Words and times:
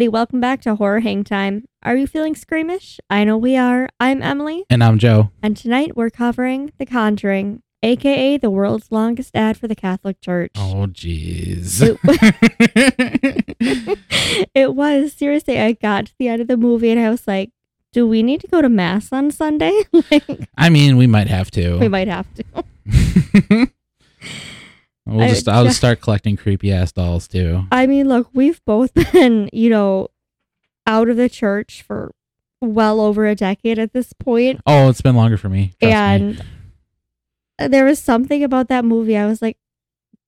everybody. 0.00 0.16
Welcome 0.16 0.40
back 0.40 0.62
to 0.62 0.76
Horror 0.76 1.00
Hang 1.00 1.24
Time. 1.24 1.66
Are 1.82 1.94
you 1.94 2.06
feeling 2.06 2.34
squeamish? 2.34 2.98
I 3.10 3.22
know 3.24 3.36
we 3.36 3.54
are. 3.58 3.86
I'm 4.00 4.22
Emily, 4.22 4.64
And 4.70 4.82
I'm 4.82 4.98
Joe. 4.98 5.30
and 5.42 5.54
tonight 5.54 5.94
we're 5.94 6.08
covering 6.08 6.72
The 6.78 6.86
Conjuring, 6.86 7.62
aka 7.82 8.38
the 8.38 8.48
world's 8.48 8.90
longest 8.90 9.36
ad 9.36 9.58
for 9.58 9.68
the 9.68 9.74
Catholic 9.74 10.18
Church. 10.22 10.52
Oh, 10.56 10.86
jeez. 10.90 11.82
it 14.54 14.74
was 14.74 15.12
seriously. 15.12 15.60
I 15.60 15.72
got 15.72 16.06
to 16.06 16.14
the 16.18 16.28
end 16.28 16.40
of 16.40 16.48
the 16.48 16.56
movie 16.56 16.90
and 16.90 16.98
I 16.98 17.10
was 17.10 17.28
like, 17.28 17.50
"Do 17.92 18.06
we 18.06 18.22
need 18.22 18.40
to 18.40 18.48
go 18.48 18.62
to 18.62 18.70
mass 18.70 19.12
on 19.12 19.30
Sunday? 19.30 19.82
like, 20.10 20.24
I 20.56 20.70
mean, 20.70 20.96
we 20.96 21.08
might 21.08 21.28
have 21.28 21.50
to. 21.50 21.76
we 21.76 21.88
might 21.88 22.08
have 22.08 22.26
to." 22.34 23.68
We'll 25.06 25.22
I 25.22 25.28
just, 25.28 25.48
I'll 25.48 25.64
just- 25.64 25.70
just 25.72 25.78
start 25.78 26.00
collecting 26.00 26.36
creepy 26.36 26.72
ass 26.72 26.92
dolls 26.92 27.26
too. 27.28 27.64
I 27.72 27.86
mean, 27.86 28.08
look, 28.08 28.28
we've 28.32 28.60
both 28.64 28.92
been, 29.12 29.48
you 29.52 29.70
know, 29.70 30.08
out 30.86 31.08
of 31.08 31.16
the 31.16 31.28
church 31.28 31.82
for 31.82 32.12
well 32.60 33.00
over 33.00 33.26
a 33.26 33.34
decade 33.34 33.78
at 33.78 33.92
this 33.92 34.12
point, 34.12 34.60
Oh, 34.66 34.88
it's 34.90 35.00
been 35.00 35.16
longer 35.16 35.36
for 35.38 35.48
me. 35.48 35.72
Trust 35.80 35.82
me. 35.82 36.40
and 37.58 37.72
there 37.72 37.84
was 37.84 37.98
something 37.98 38.42
about 38.44 38.68
that 38.68 38.84
movie. 38.84 39.16
I 39.16 39.26
was 39.26 39.40
like, 39.42 39.56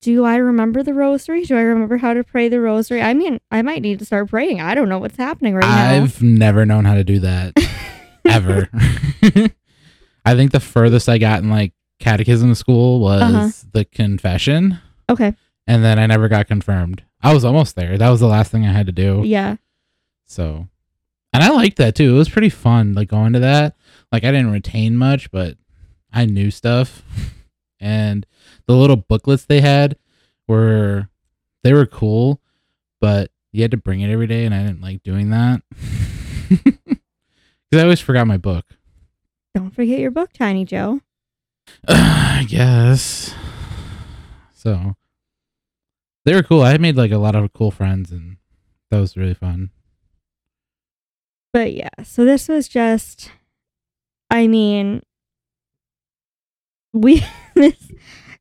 "Do 0.01 0.25
I 0.25 0.37
remember 0.37 0.83
the 0.83 0.95
rosary? 0.95 1.45
Do 1.45 1.57
I 1.57 1.61
remember 1.63 1.97
how 1.99 2.15
to 2.15 2.23
pray 2.25 2.49
the 2.49 2.61
rosary?" 2.61 3.01
I 3.03 3.13
mean, 3.15 3.41
I 3.51 3.63
might 3.63 3.83
need 3.83 3.99
to 4.01 4.05
start 4.05 4.29
praying. 4.31 4.61
I 4.61 4.75
don't 4.75 4.89
know 4.89 4.99
what's 4.99 5.17
happening 5.17 5.55
right 5.55 5.65
now. 5.65 6.03
I've 6.03 6.23
never 6.23 6.65
known 6.67 6.85
how 6.85 6.95
to 6.95 7.05
do 7.05 7.19
that 7.21 7.53
ever. 8.27 8.69
I 10.25 10.35
think 10.37 10.53
the 10.53 10.61
furthest 10.61 11.09
I 11.09 11.19
got 11.19 11.43
in 11.43 11.51
like 11.51 11.73
catechism 12.03 12.55
school 12.55 13.01
was 13.01 13.23
Uh-huh. 13.23 13.51
the 13.73 13.85
confession, 13.85 14.79
Okay, 15.09 15.35
and 15.67 15.85
then 15.85 15.99
I 15.99 16.07
never 16.07 16.29
got 16.29 16.47
confirmed. 16.49 17.03
I 17.23 17.33
was 17.33 17.45
almost 17.45 17.77
there. 17.77 17.97
That 17.97 18.11
was 18.11 18.21
the 18.21 18.27
last 18.27 18.51
thing 18.51 18.67
I 18.67 18.73
had 18.73 18.87
to 18.87 18.93
do. 18.93 19.23
yeah. 19.25 19.57
So, 20.27 20.67
and 21.33 21.43
I 21.43 21.51
liked 21.51 21.77
that 21.79 21.95
too. 21.95 22.15
It 22.15 22.19
was 22.19 22.29
pretty 22.29 22.49
fun, 22.49 22.95
like 22.95 23.09
going 23.09 23.33
to 23.35 23.39
that. 23.41 23.77
Like 24.11 24.25
I 24.25 24.31
didn't 24.33 24.51
retain 24.53 24.97
much, 24.97 25.31
but 25.31 25.57
I 26.13 26.27
knew 26.27 26.51
stuff. 26.51 27.03
And 27.85 28.25
the 28.69 28.77
little 28.77 28.95
booklets 28.95 29.45
they 29.45 29.61
had 29.61 29.97
were 30.47 31.09
they 31.65 31.73
were 31.73 31.85
cool, 31.85 32.41
but 33.01 33.33
you 33.51 33.63
had 33.63 33.73
to 33.73 33.77
bring 33.77 34.01
it 34.03 34.09
every 34.09 34.29
day, 34.29 34.45
and 34.45 34.55
I 34.55 34.63
didn't 34.63 34.81
like 34.83 35.03
doing 35.03 35.31
that 35.31 35.63
because 36.49 37.01
I 37.73 37.83
always 37.83 37.99
forgot 38.01 38.29
my 38.29 38.37
book. 38.37 38.65
Don't 39.55 39.75
forget 39.75 39.99
your 39.99 40.13
book, 40.13 40.33
Tiny 40.33 40.65
Joe. 40.65 41.01
I 41.89 42.47
guess. 42.49 43.35
So 44.55 44.95
they 46.25 46.35
were 46.35 46.43
cool. 46.43 46.63
I 46.63 46.77
made 46.79 46.97
like 46.97 47.11
a 47.11 47.19
lot 47.19 47.35
of 47.35 47.53
cool 47.53 47.71
friends, 47.71 48.11
and 48.13 48.37
that 48.91 49.01
was 49.01 49.17
really 49.17 49.35
fun. 49.35 49.71
But 51.53 51.75
yeah, 51.75 51.91
so 52.05 52.25
this 52.25 52.49
was 52.49 52.67
just, 52.69 53.31
I 54.31 54.47
mean, 54.47 55.03
we, 56.95 57.23
this, 57.55 57.93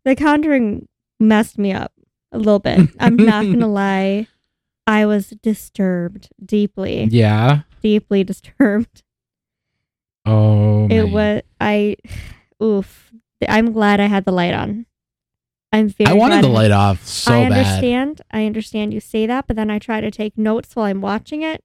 The 0.05 0.15
Conjuring 0.15 0.87
messed 1.20 1.58
me 1.58 1.73
up 1.73 1.91
a 2.31 2.37
little 2.37 2.59
bit. 2.59 2.89
I'm 2.99 3.17
not 3.17 3.43
going 3.43 3.59
to 3.61 3.67
lie. 3.67 4.27
I 4.87 5.05
was 5.05 5.31
disturbed 5.41 6.30
deeply, 6.43 7.03
Yeah. 7.11 7.61
deeply 7.81 8.23
disturbed. 8.23 9.03
Oh. 10.25 10.86
It 10.86 11.03
man. 11.03 11.11
was, 11.11 11.41
I, 11.59 11.97
oof. 12.61 13.11
I'm 13.48 13.72
glad 13.72 13.99
I 13.99 14.05
had 14.05 14.26
the 14.26 14.32
light 14.32 14.54
on. 14.54 14.86
I'm 15.72 15.89
very 15.89 16.11
I 16.11 16.14
wanted 16.14 16.44
the 16.44 16.49
light 16.49 16.72
off 16.72 17.05
so 17.05 17.33
I 17.33 17.49
bad. 17.49 17.66
understand. 17.66 18.22
I 18.32 18.45
understand 18.45 18.94
you 18.94 18.99
say 18.99 19.26
that, 19.26 19.48
but 19.48 19.55
then 19.55 19.72
I 19.72 19.80
try 19.80 20.02
to 20.02 20.11
take 20.11 20.38
notes 20.38 20.76
while 20.76 20.86
I'm 20.86 21.02
watching 21.02 21.44
it, 21.44 21.64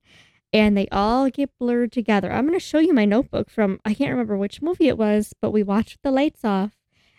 and 0.52 0.76
they 0.76 0.86
all 0.92 1.28
get 1.28 1.50
blurred 1.58 1.92
together. 1.92 2.30
I'm 2.32 2.46
going 2.46 2.58
to 2.58 2.64
show 2.64 2.78
you 2.78 2.94
my 2.94 3.04
notebook 3.04 3.50
from 3.50 3.80
I 3.84 3.94
can't 3.94 4.12
remember 4.12 4.36
which 4.36 4.62
movie 4.62 4.88
it 4.88 4.96
was, 4.96 5.32
but 5.42 5.50
we 5.50 5.62
watched 5.62 5.98
the 6.02 6.12
lights 6.12 6.44
off, 6.44 6.72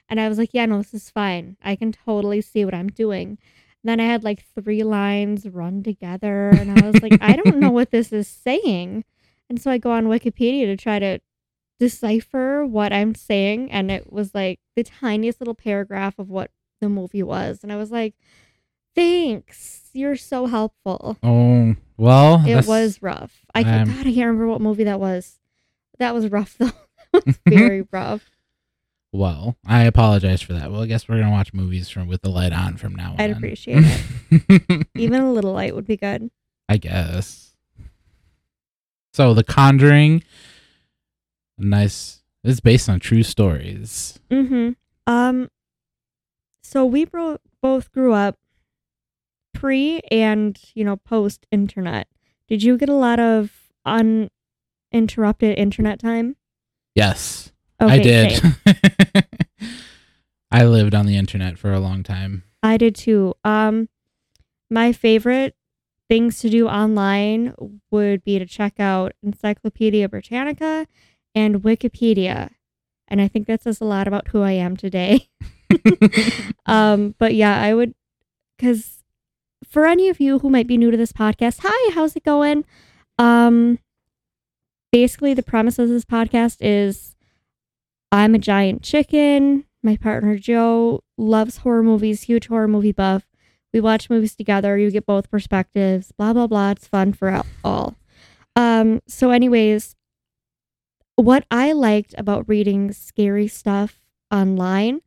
and 0.07 0.19
I 0.19 0.29
was 0.29 0.37
like, 0.37 0.51
"Yeah, 0.53 0.65
no, 0.65 0.77
this 0.77 0.93
is 0.93 1.09
fine. 1.09 1.57
I 1.61 1.75
can 1.75 1.91
totally 1.91 2.41
see 2.41 2.63
what 2.65 2.73
I'm 2.73 2.89
doing." 2.89 3.37
then 3.83 3.99
I 4.01 4.05
had 4.05 4.23
like 4.23 4.43
three 4.53 4.83
lines 4.83 5.47
run 5.47 5.81
together, 5.83 6.49
and 6.49 6.77
I 6.77 6.89
was 6.89 7.01
like, 7.01 7.17
"I 7.21 7.35
don't 7.37 7.57
know 7.57 7.71
what 7.77 7.91
this 7.91 8.11
is 8.11 8.27
saying," 8.27 9.05
and 9.49 9.61
so 9.61 9.71
I 9.71 9.77
go 9.77 9.91
on 9.91 10.07
Wikipedia 10.07 10.65
to 10.65 10.77
try 10.77 10.99
to 10.99 11.19
decipher 11.79 12.65
what 12.65 12.91
I'm 12.93 13.13
saying, 13.15 13.71
and 13.71 13.89
it 13.91 14.11
was 14.11 14.33
like 14.33 14.59
the 14.75 14.83
tiniest 14.83 15.39
little 15.41 15.55
paragraph 15.55 16.17
of 16.19 16.29
what 16.29 16.51
the 16.81 16.89
movie 16.89 17.23
was. 17.23 17.59
And 17.63 17.71
I 17.71 17.75
was 17.77 17.91
like, 17.91 18.15
thanks. 18.95 19.89
You're 19.93 20.15
so 20.15 20.45
helpful. 20.47 21.17
Oh 21.23 21.75
well, 21.97 22.43
It 22.45 22.67
was 22.67 23.01
rough. 23.01 23.43
I 23.55 23.61
um, 23.61 23.87
God, 23.87 23.99
I 24.01 24.03
can't 24.03 24.17
remember 24.17 24.47
what 24.47 24.61
movie 24.61 24.83
that 24.83 24.99
was. 24.99 25.39
That 25.99 26.13
was 26.13 26.29
rough 26.29 26.55
though. 26.57 26.71
that 27.13 27.25
was 27.25 27.39
very 27.47 27.87
rough. 27.91 28.29
well. 29.11 29.55
I 29.65 29.83
apologize 29.83 30.41
for 30.43 30.53
that. 30.53 30.71
Well, 30.71 30.81
I 30.83 30.85
guess 30.85 31.07
we're 31.09 31.17
gonna 31.19 31.31
watch 31.31 31.53
movies 31.53 31.89
from 31.89 32.07
with 32.07 32.21
the 32.21 32.29
light 32.29 32.53
on 32.53 32.77
from 32.77 32.93
now 32.95 33.13
on. 33.13 33.21
I'd 33.21 33.31
appreciate 33.31 33.83
it. 34.31 34.87
Even 34.95 35.21
a 35.21 35.31
little 35.33 35.53
light 35.53 35.73
would 35.73 35.87
be 35.87 35.97
good. 35.97 36.29
I 36.69 36.77
guess. 36.77 37.55
So, 39.13 39.33
The 39.33 39.43
Conjuring, 39.43 40.23
nice. 41.57 42.21
It's 42.43 42.59
based 42.59 42.89
on 42.89 42.99
true 42.99 43.23
stories. 43.23 44.19
Mm-hmm. 44.29 44.71
Um, 45.05 45.49
so 46.63 46.85
we 46.85 47.05
bro- 47.05 47.39
both 47.61 47.91
grew 47.91 48.13
up 48.13 48.37
pre 49.53 50.01
and 50.11 50.57
you 50.73 50.83
know 50.83 50.97
post 50.97 51.45
internet. 51.51 52.07
Did 52.47 52.63
you 52.63 52.77
get 52.77 52.89
a 52.89 52.93
lot 52.93 53.19
of 53.19 53.51
uninterrupted 53.85 55.57
internet 55.57 55.99
time? 55.99 56.35
Yes, 56.95 57.51
Okay, 57.79 57.93
I 57.93 57.97
did. 57.99 59.25
I 60.51 60.65
lived 60.65 60.95
on 60.95 61.05
the 61.05 61.17
internet 61.17 61.59
for 61.59 61.71
a 61.71 61.79
long 61.79 62.03
time. 62.03 62.43
I 62.63 62.77
did 62.77 62.95
too. 62.95 63.35
Um, 63.43 63.89
my 64.69 64.91
favorite 64.93 65.55
things 66.09 66.39
to 66.39 66.49
do 66.49 66.67
online 66.67 67.53
would 67.91 68.23
be 68.23 68.39
to 68.39 68.45
check 68.45 68.79
out 68.79 69.13
Encyclopedia 69.21 70.09
Britannica 70.09 70.87
and 71.37 71.61
Wikipedia, 71.61 72.49
and 73.07 73.21
I 73.21 73.27
think 73.27 73.45
that 73.45 73.61
says 73.61 73.79
a 73.79 73.85
lot 73.85 74.07
about 74.07 74.29
who 74.29 74.41
I 74.41 74.53
am 74.53 74.75
today. 74.75 75.29
um, 76.65 77.13
but 77.19 77.35
yeah, 77.35 77.61
I 77.61 77.75
would, 77.75 77.93
because 78.57 79.03
for 79.63 79.85
any 79.85 80.09
of 80.09 80.19
you 80.19 80.39
who 80.39 80.49
might 80.49 80.65
be 80.65 80.77
new 80.77 80.89
to 80.89 80.97
this 80.97 81.13
podcast, 81.13 81.59
hi, 81.61 81.93
how's 81.93 82.15
it 82.15 82.23
going? 82.23 82.65
Um, 83.19 83.77
basically, 84.91 85.35
the 85.35 85.43
premise 85.43 85.77
of 85.77 85.89
this 85.89 86.05
podcast 86.05 86.57
is 86.59 87.15
I'm 88.11 88.33
a 88.33 88.39
giant 88.39 88.81
chicken. 88.81 89.65
My 89.83 89.95
partner 89.95 90.39
Joe 90.39 91.03
loves 91.19 91.57
horror 91.57 91.83
movies, 91.83 92.23
huge 92.23 92.47
horror 92.47 92.67
movie 92.67 92.91
buff. 92.91 93.27
We 93.71 93.79
watch 93.79 94.09
movies 94.09 94.35
together. 94.35 94.75
You 94.75 94.89
get 94.89 95.05
both 95.05 95.29
perspectives. 95.29 96.11
Blah 96.13 96.33
blah 96.33 96.47
blah. 96.47 96.71
It's 96.71 96.87
fun 96.87 97.13
for 97.13 97.43
all. 97.63 97.95
Um. 98.55 99.03
So, 99.07 99.29
anyways, 99.29 99.96
what 101.17 101.45
I 101.51 101.73
liked 101.73 102.15
about 102.17 102.47
reading 102.47 102.91
scary 102.93 103.47
stuff 103.47 103.99
online 104.31 105.01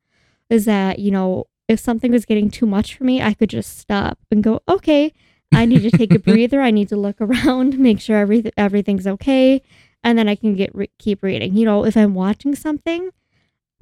is 0.51 0.65
that 0.67 0.99
you 0.99 1.11
know 1.11 1.47
if 1.69 1.79
something 1.79 2.11
was 2.11 2.25
getting 2.25 2.51
too 2.51 2.67
much 2.67 2.97
for 2.97 3.05
me, 3.05 3.23
I 3.23 3.33
could 3.33 3.49
just 3.49 3.79
stop 3.79 4.19
and 4.29 4.43
go, 4.43 4.61
okay, 4.69 5.13
I 5.55 5.67
need 5.67 5.83
to 5.83 5.91
take 5.97 6.13
a 6.13 6.19
breather. 6.31 6.61
I 6.61 6.73
need 6.73 6.89
to 6.89 6.97
look 6.97 7.21
around, 7.21 7.79
make 7.89 8.01
sure 8.01 8.19
everything 8.19 8.53
everything's 8.57 9.07
okay, 9.07 9.63
and 10.03 10.19
then 10.19 10.29
I 10.29 10.35
can 10.35 10.55
get 10.55 10.75
re- 10.75 10.91
keep 10.99 11.23
reading. 11.23 11.57
You 11.57 11.65
know, 11.65 11.85
if 11.85 11.97
I'm 11.97 12.15
watching 12.15 12.55
something, 12.57 13.11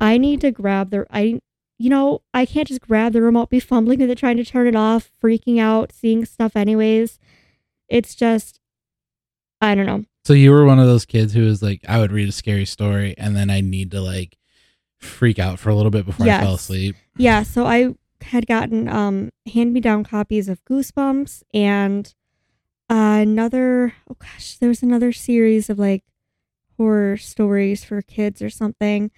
I 0.00 0.18
need 0.18 0.40
to 0.42 0.50
grab 0.50 0.90
the 0.90 1.06
I 1.10 1.40
you 1.78 1.90
know, 1.90 2.22
I 2.34 2.44
can't 2.44 2.68
just 2.68 2.80
grab 2.80 3.12
the 3.12 3.22
remote, 3.22 3.50
be 3.50 3.60
fumbling 3.60 4.00
with 4.00 4.10
it, 4.10 4.18
trying 4.18 4.36
to 4.38 4.44
turn 4.44 4.66
it 4.66 4.74
off, 4.76 5.12
freaking 5.22 5.60
out, 5.60 5.92
seeing 5.92 6.24
stuff 6.24 6.56
anyways. 6.56 7.18
It's 7.88 8.14
just 8.14 8.60
I 9.60 9.74
don't 9.74 9.86
know. 9.86 10.04
So 10.28 10.34
you 10.34 10.50
were 10.50 10.66
one 10.66 10.78
of 10.78 10.84
those 10.84 11.06
kids 11.06 11.32
who 11.32 11.46
was 11.46 11.62
like, 11.62 11.80
I 11.88 12.00
would 12.00 12.12
read 12.12 12.28
a 12.28 12.32
scary 12.32 12.66
story 12.66 13.14
and 13.16 13.34
then 13.34 13.48
I 13.48 13.62
need 13.62 13.92
to 13.92 14.02
like 14.02 14.36
freak 14.98 15.38
out 15.38 15.58
for 15.58 15.70
a 15.70 15.74
little 15.74 15.90
bit 15.90 16.04
before 16.04 16.28
I 16.28 16.40
fell 16.40 16.56
asleep. 16.56 16.96
Yeah, 17.16 17.44
so 17.44 17.64
I 17.64 17.94
had 18.20 18.46
gotten 18.46 18.90
um 18.90 19.30
hand 19.54 19.72
me 19.72 19.80
down 19.80 20.04
copies 20.04 20.50
of 20.50 20.62
Goosebumps 20.66 21.44
and 21.54 22.14
uh, 22.90 23.20
another 23.22 23.94
oh 24.10 24.16
gosh, 24.18 24.58
there 24.58 24.68
was 24.68 24.82
another 24.82 25.12
series 25.12 25.70
of 25.70 25.78
like 25.78 26.04
horror 26.76 27.16
stories 27.16 27.82
for 27.82 28.02
kids 28.02 28.42
or 28.42 28.50
something. 28.50 29.10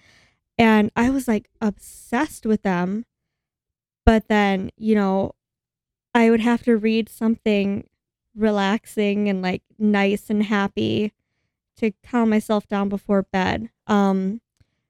And 0.57 0.91
I 0.95 1.09
was 1.09 1.27
like 1.27 1.49
obsessed 1.59 2.45
with 2.45 2.61
them. 2.61 3.05
But 4.05 4.29
then, 4.29 4.69
you 4.77 4.95
know, 4.95 5.33
I 6.15 6.29
would 6.29 6.39
have 6.39 6.63
to 6.63 6.77
read 6.77 7.09
something 7.09 7.89
relaxing 8.35 9.27
and 9.29 9.41
like 9.41 9.61
nice 9.77 10.29
and 10.29 10.43
happy 10.43 11.13
to 11.77 11.91
calm 12.05 12.29
myself 12.29 12.67
down 12.67 12.89
before 12.89 13.23
bed. 13.23 13.69
Um 13.87 14.41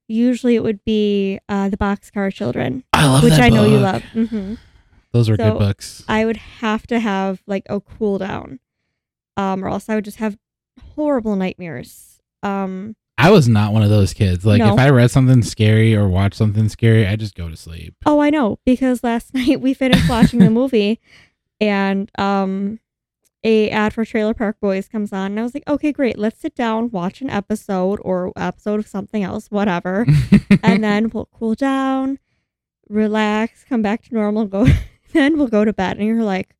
usually 0.07 0.55
it 0.55 0.63
would 0.63 0.83
be 0.83 1.39
uh 1.49 1.69
the 1.69 1.77
Boxcar 1.77 2.33
Children 2.33 2.83
I 2.93 3.07
love 3.07 3.23
which 3.23 3.33
I 3.33 3.49
know 3.49 3.65
you 3.65 3.77
love. 3.79 4.03
hmm 4.13 4.55
Those 5.11 5.29
are 5.29 5.37
So, 5.37 5.51
good 5.51 5.59
books. 5.59 6.03
I 6.07 6.25
would 6.25 6.37
have 6.37 6.85
to 6.87 6.99
have 6.99 7.41
like 7.47 7.63
a 7.69 7.79
cool 7.79 8.17
down. 8.17 8.59
um, 9.37 9.63
or 9.63 9.69
else 9.69 9.87
I 9.89 9.95
would 9.95 10.05
just 10.05 10.17
have 10.17 10.37
horrible 10.95 11.35
nightmares. 11.35 12.19
Um, 12.43 12.95
I 13.17 13.29
was 13.31 13.47
not 13.47 13.71
one 13.71 13.83
of 13.83 13.89
those 13.89 14.13
kids. 14.13 14.45
Like 14.45 14.59
No. 14.59 14.73
if 14.73 14.79
I 14.79 14.89
read 14.89 15.11
something 15.11 15.41
scary 15.43 15.95
or 15.95 16.07
watched 16.09 16.35
something 16.35 16.67
scary, 16.69 17.05
I 17.07 17.15
just 17.15 17.35
go 17.35 17.47
to 17.49 17.55
sleep. 17.55 17.95
oh, 18.05 18.19
I 18.19 18.29
know 18.29 18.59
because 18.65 19.03
last 19.03 19.33
night 19.39 19.61
we 19.61 19.73
finished 19.73 20.09
watching 20.09 20.39
the 20.39 20.49
movie, 20.49 20.99
and 21.61 22.11
um, 22.19 22.79
a 23.43 23.69
ad 23.69 23.93
for 23.93 24.05
Trailer 24.05 24.33
Park 24.33 24.57
Boys 24.61 24.87
comes 24.87 25.11
on, 25.11 25.31
and 25.31 25.39
I 25.39 25.43
was 25.43 25.53
like, 25.53 25.67
okay, 25.67 25.91
great, 25.91 26.17
let's 26.19 26.39
sit 26.39 26.55
down, 26.55 26.91
watch 26.91 27.21
an 27.21 27.29
episode 27.29 27.99
or 28.03 28.31
episode 28.35 28.79
of 28.79 28.87
something 28.87 29.23
else, 29.23 29.47
whatever, 29.49 30.05
and 30.63 30.83
then 30.83 31.09
we'll 31.09 31.29
cool 31.33 31.55
down, 31.55 32.19
relax, 32.89 33.63
come 33.63 33.81
back 33.81 34.03
to 34.03 34.13
normal, 34.13 34.45
go, 34.45 34.67
then 35.13 35.37
we'll 35.37 35.47
go 35.47 35.65
to 35.65 35.73
bed, 35.73 35.97
and 35.97 36.05
you're 36.07 36.23
like, 36.23 36.55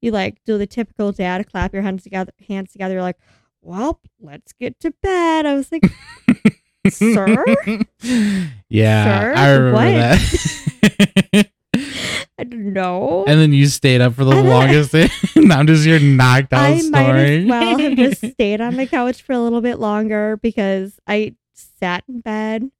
you 0.00 0.10
like 0.10 0.38
do 0.44 0.58
the 0.58 0.66
typical 0.66 1.12
dad, 1.12 1.46
clap 1.48 1.72
your 1.72 1.82
hands 1.82 2.02
together, 2.02 2.32
hands 2.48 2.72
together, 2.72 2.94
you're 2.94 3.02
like, 3.02 3.18
well, 3.62 4.00
let's 4.20 4.52
get 4.52 4.78
to 4.80 4.90
bed. 5.02 5.46
I 5.46 5.54
was 5.54 5.72
like, 5.72 5.84
Sir? 6.90 7.42
yeah, 8.68 9.04
Sir? 9.20 9.34
I 9.34 9.50
remember 9.52 9.72
What? 9.72 10.18
that. 11.32 11.50
I 12.38 12.44
don't 12.44 12.72
know. 12.72 13.24
and 13.28 13.38
then 13.38 13.52
you 13.52 13.66
stayed 13.66 14.00
up 14.00 14.14
for 14.14 14.24
the 14.24 14.34
longest. 14.42 14.94
and 14.94 15.10
I'm 15.52 15.66
just 15.66 15.84
here 15.84 16.00
knocked 16.00 16.52
out 16.52 16.64
I 16.64 16.70
might 16.74 16.80
snoring. 16.82 17.42
as 17.44 17.48
well 17.48 17.78
have 17.78 17.96
just 17.96 18.26
stayed 18.32 18.60
on 18.60 18.76
the 18.76 18.86
couch 18.86 19.22
for 19.22 19.32
a 19.32 19.38
little 19.38 19.60
bit 19.60 19.78
longer 19.78 20.36
because 20.42 20.98
I 21.06 21.34
sat 21.52 22.02
in 22.08 22.20
bed 22.20 22.70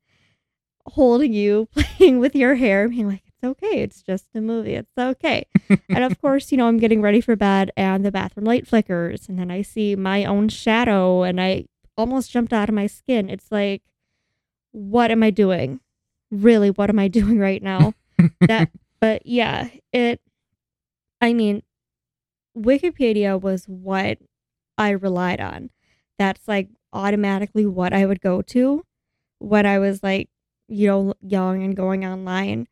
holding 0.87 1.33
you, 1.33 1.69
playing 1.75 2.19
with 2.19 2.35
your 2.35 2.57
hair, 2.57 2.89
being 2.89 3.07
like, 3.09 3.23
it's 3.27 3.45
okay. 3.45 3.81
It's 3.83 4.03
just 4.03 4.27
a 4.35 4.41
movie. 4.41 4.75
It's 4.75 4.91
okay. 4.99 5.47
and 5.89 6.03
of 6.05 6.21
course, 6.21 6.51
you 6.51 6.59
know, 6.59 6.67
I'm 6.67 6.79
getting 6.79 7.01
ready 7.01 7.21
for 7.21 7.37
bed 7.37 7.71
and 7.77 8.05
the 8.05 8.11
bathroom 8.13 8.45
light 8.47 8.67
flickers. 8.67 9.29
And 9.29 9.39
then 9.39 9.51
I 9.51 9.63
see 9.63 9.95
my 9.97 10.25
own 10.25 10.49
shadow 10.49 11.23
and 11.23 11.41
I 11.41 11.67
almost 11.97 12.31
jumped 12.33 12.53
out 12.53 12.69
of 12.69 12.75
my 12.75 12.87
skin. 12.89 13.31
It's 13.31 13.51
like, 13.53 13.83
what 14.73 15.11
am 15.13 15.23
I 15.23 15.31
doing? 15.31 15.81
Really, 16.31 16.71
what 16.71 16.91
am 16.91 16.99
I 16.99 17.07
doing 17.09 17.39
right 17.39 17.63
now? 17.63 17.95
that 18.41 18.71
but 19.05 19.27
yeah 19.27 19.69
it 19.93 20.19
i 21.21 21.33
mean 21.33 21.63
wikipedia 22.57 23.41
was 23.41 23.67
what 23.67 24.19
i 24.79 24.91
relied 24.91 25.41
on. 25.41 25.71
That's 26.19 26.49
like 26.49 26.69
automatically 26.93 27.67
what 27.67 27.93
i 27.93 28.07
would 28.07 28.21
go 28.21 28.43
to 28.43 28.85
when 29.41 29.67
i 29.67 29.79
was 29.79 30.03
like 30.03 30.31
you 30.69 30.89
know 30.89 31.15
young 31.23 31.63
and 31.65 31.77
going 31.77 32.05
online. 32.07 32.69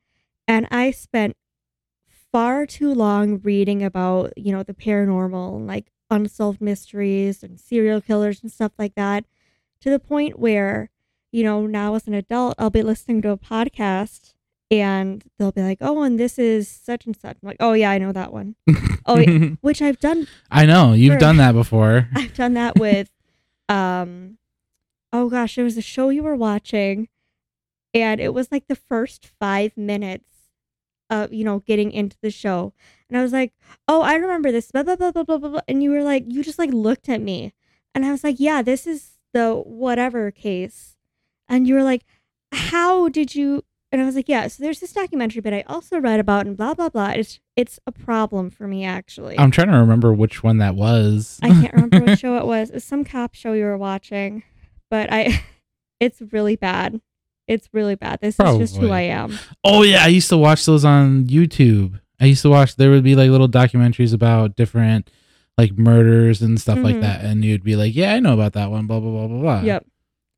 And 0.49 0.69
i 0.71 0.91
spent 0.93 1.37
far 2.33 2.67
too 2.67 2.95
long 2.95 3.39
reading 3.41 3.83
about 3.83 4.33
you 4.37 4.53
know 4.53 4.63
the 4.63 4.75
paranormal 4.75 5.67
like 5.67 5.91
unsolved 6.11 6.61
mysteries 6.61 7.43
and 7.43 7.61
serial 7.61 8.01
killers 8.01 8.43
and 8.43 8.53
stuff 8.53 8.73
like 8.79 8.95
that 8.95 9.25
to 9.81 9.91
the 9.91 9.99
point 10.01 10.39
where 10.39 10.91
you 11.33 11.45
know 11.45 11.67
now 11.67 11.95
as 11.95 12.07
an 12.07 12.15
adult 12.15 12.55
i'll 12.59 12.71
be 12.71 12.83
listening 12.83 13.23
to 13.23 13.31
a 13.31 13.39
podcast 13.39 14.35
and 14.73 15.23
they'll 15.39 15.53
be 15.53 15.61
like, 15.63 15.79
"Oh, 15.83 16.03
and 16.03 16.19
this 16.19 16.39
is 16.39 16.67
such 16.67 17.05
and 17.07 17.15
such." 17.17 17.37
I'm 17.43 17.47
like, 17.47 17.59
"Oh 17.61 17.75
yeah, 17.75 17.91
I 17.91 17.99
know 17.99 18.11
that 18.13 18.33
one." 18.33 18.57
Oh, 19.05 19.19
yeah. 19.19 19.51
which 19.61 19.83
I've 19.83 19.99
done. 19.99 20.29
I 20.51 20.65
know 20.65 20.93
you've 20.93 21.13
Sure. 21.15 21.19
done 21.19 21.37
that 21.39 21.53
before. 21.63 22.09
I've 22.15 22.35
done 22.35 22.55
that 22.55 22.79
with, 22.79 23.11
um, 23.69 24.39
oh 25.13 25.29
gosh, 25.29 25.59
it 25.59 25.65
was 25.65 25.77
a 25.77 25.83
show 25.83 26.09
you 26.09 26.23
were 26.23 26.37
watching, 26.37 27.09
and 27.93 28.21
it 28.21 28.33
was 28.33 28.51
like 28.53 28.69
the 28.69 28.77
first 28.77 29.27
five 29.41 29.77
minutes 29.77 30.31
of 31.11 31.33
you 31.33 31.45
know 31.45 31.59
getting 31.61 31.91
into 31.93 32.17
the 32.23 32.31
show, 32.31 32.73
and 33.09 33.19
I 33.19 33.23
was 33.23 33.33
like, 33.33 33.53
"Oh, 33.89 34.03
I 34.03 34.15
remember 34.15 34.51
this." 34.53 34.71
Blah 34.71 34.85
blah 34.85 34.97
blah 34.97 35.11
blah 35.11 35.25
blah. 35.25 35.37
blah. 35.39 35.61
And 35.69 35.83
you 35.83 35.91
were 35.91 36.03
like, 36.05 36.25
you 36.29 36.43
just 36.45 36.59
like 36.59 36.73
looked 36.73 37.09
at 37.09 37.21
me, 37.21 37.53
and 37.95 38.07
I 38.07 38.11
was 38.13 38.23
like, 38.25 38.37
"Yeah, 38.39 38.63
this 38.63 38.87
is 38.87 39.19
the 39.35 39.55
whatever 39.57 40.31
case," 40.31 40.97
and 41.49 41.67
you 41.67 41.75
were 41.75 41.83
like, 41.83 42.05
"How 42.53 43.09
did 43.09 43.35
you?" 43.35 43.65
And 43.93 44.01
I 44.01 44.05
was 44.07 44.15
like, 44.15 44.29
"Yeah." 44.29 44.47
So 44.49 44.63
there's 44.63 44.81
this 44.81 44.93
documentary, 44.93 45.43
but 45.43 45.53
I 45.53 45.65
also 45.67 46.01
read 46.01 46.19
about 46.19 46.47
and 46.47 46.57
blah 46.57 46.73
blah 46.73 46.89
blah. 46.89 47.11
It's 47.11 47.41
it's 47.57 47.79
a 47.87 47.93
problem 47.93 48.49
for 48.49 48.67
me 48.67 48.85
actually. 48.87 49.39
I'm 49.39 49.51
trying 49.51 49.69
to 49.71 49.77
remember 49.77 50.13
which 50.15 50.43
one 50.43 50.59
that 50.59 50.75
was. 50.75 51.39
I 51.43 51.49
can't 51.51 51.75
remember 51.75 52.01
what 52.01 52.19
show 52.19 52.39
it 52.39 52.47
was. 52.47 52.71
It 52.71 52.75
was 52.75 52.85
some 52.85 53.05
cop 53.05 53.35
show 53.35 53.53
you 53.53 53.65
were 53.65 53.77
watching, 53.77 54.43
but 54.91 55.13
I, 55.13 55.45
it's 56.01 56.23
really 56.33 56.57
bad. 56.57 57.01
It's 57.47 57.69
really 57.73 57.95
bad. 57.97 58.21
This 58.23 58.41
is 58.41 58.57
just 58.59 58.77
who 58.79 58.91
I 58.91 59.03
am. 59.03 59.39
Oh 59.63 59.83
yeah, 59.83 60.03
I 60.05 60.07
used 60.09 60.31
to 60.31 60.39
watch 60.39 60.65
those 60.65 60.85
on 60.87 61.25
YouTube. 61.25 62.01
I 62.19 62.25
used 62.27 62.43
to 62.43 62.51
watch. 62.51 62.77
There 62.77 62.91
would 62.91 63.05
be 63.05 63.15
like 63.15 63.29
little 63.31 63.49
documentaries 63.49 64.15
about 64.15 64.57
different 64.57 65.11
like 65.59 65.73
murders 65.77 66.41
and 66.41 66.59
stuff 66.59 66.79
like 66.79 66.97
Mhm. 66.97 67.01
that, 67.03 67.25
and 67.25 67.45
you'd 67.45 67.63
be 67.65 67.77
like, 67.77 67.95
"Yeah, 67.95 68.15
I 68.15 68.21
know 68.21 68.33
about 68.33 68.55
that 68.55 68.71
one." 68.71 68.87
Blah 68.87 69.01
blah 69.01 69.11
blah 69.11 69.27
blah 69.27 69.41
blah. 69.41 69.61
Yep. 69.63 69.87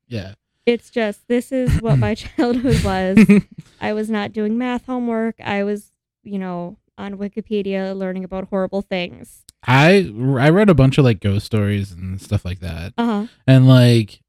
Yeah. 0.09 0.33
It's 0.65 0.89
just 0.89 1.27
this 1.27 1.51
is 1.51 1.81
what 1.81 1.97
my 1.99 2.15
childhood 2.15 2.83
was. 2.83 3.41
I 3.79 3.93
was 3.93 4.09
not 4.09 4.33
doing 4.33 4.57
math 4.57 4.85
homework. 4.85 5.35
I 5.41 5.63
was, 5.63 5.91
you 6.23 6.39
know, 6.39 6.77
on 6.97 7.17
Wikipedia 7.17 7.95
learning 7.95 8.23
about 8.23 8.47
horrible 8.49 8.81
things. 8.81 9.43
I 9.67 10.11
I 10.39 10.49
read 10.49 10.69
a 10.69 10.73
bunch 10.75 10.97
of 10.97 11.05
like 11.05 11.19
ghost 11.19 11.45
stories 11.45 11.91
and 11.91 12.21
stuff 12.21 12.45
like 12.45 12.59
that, 12.61 12.93
Uh 12.97 13.05
huh. 13.05 13.27
and 13.47 13.67
like 13.67 14.21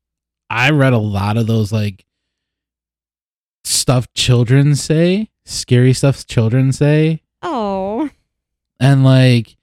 I 0.51 0.71
read 0.71 0.93
a 0.93 0.99
lot 0.99 1.37
of 1.37 1.47
those 1.47 1.73
like 1.73 2.05
stuff 3.65 4.13
children 4.15 4.75
say, 4.75 5.31
scary 5.45 5.93
stuff 5.93 6.27
children 6.27 6.73
say, 6.73 7.23
Oh, 7.43 8.09
and 8.81 9.05
like 9.05 9.57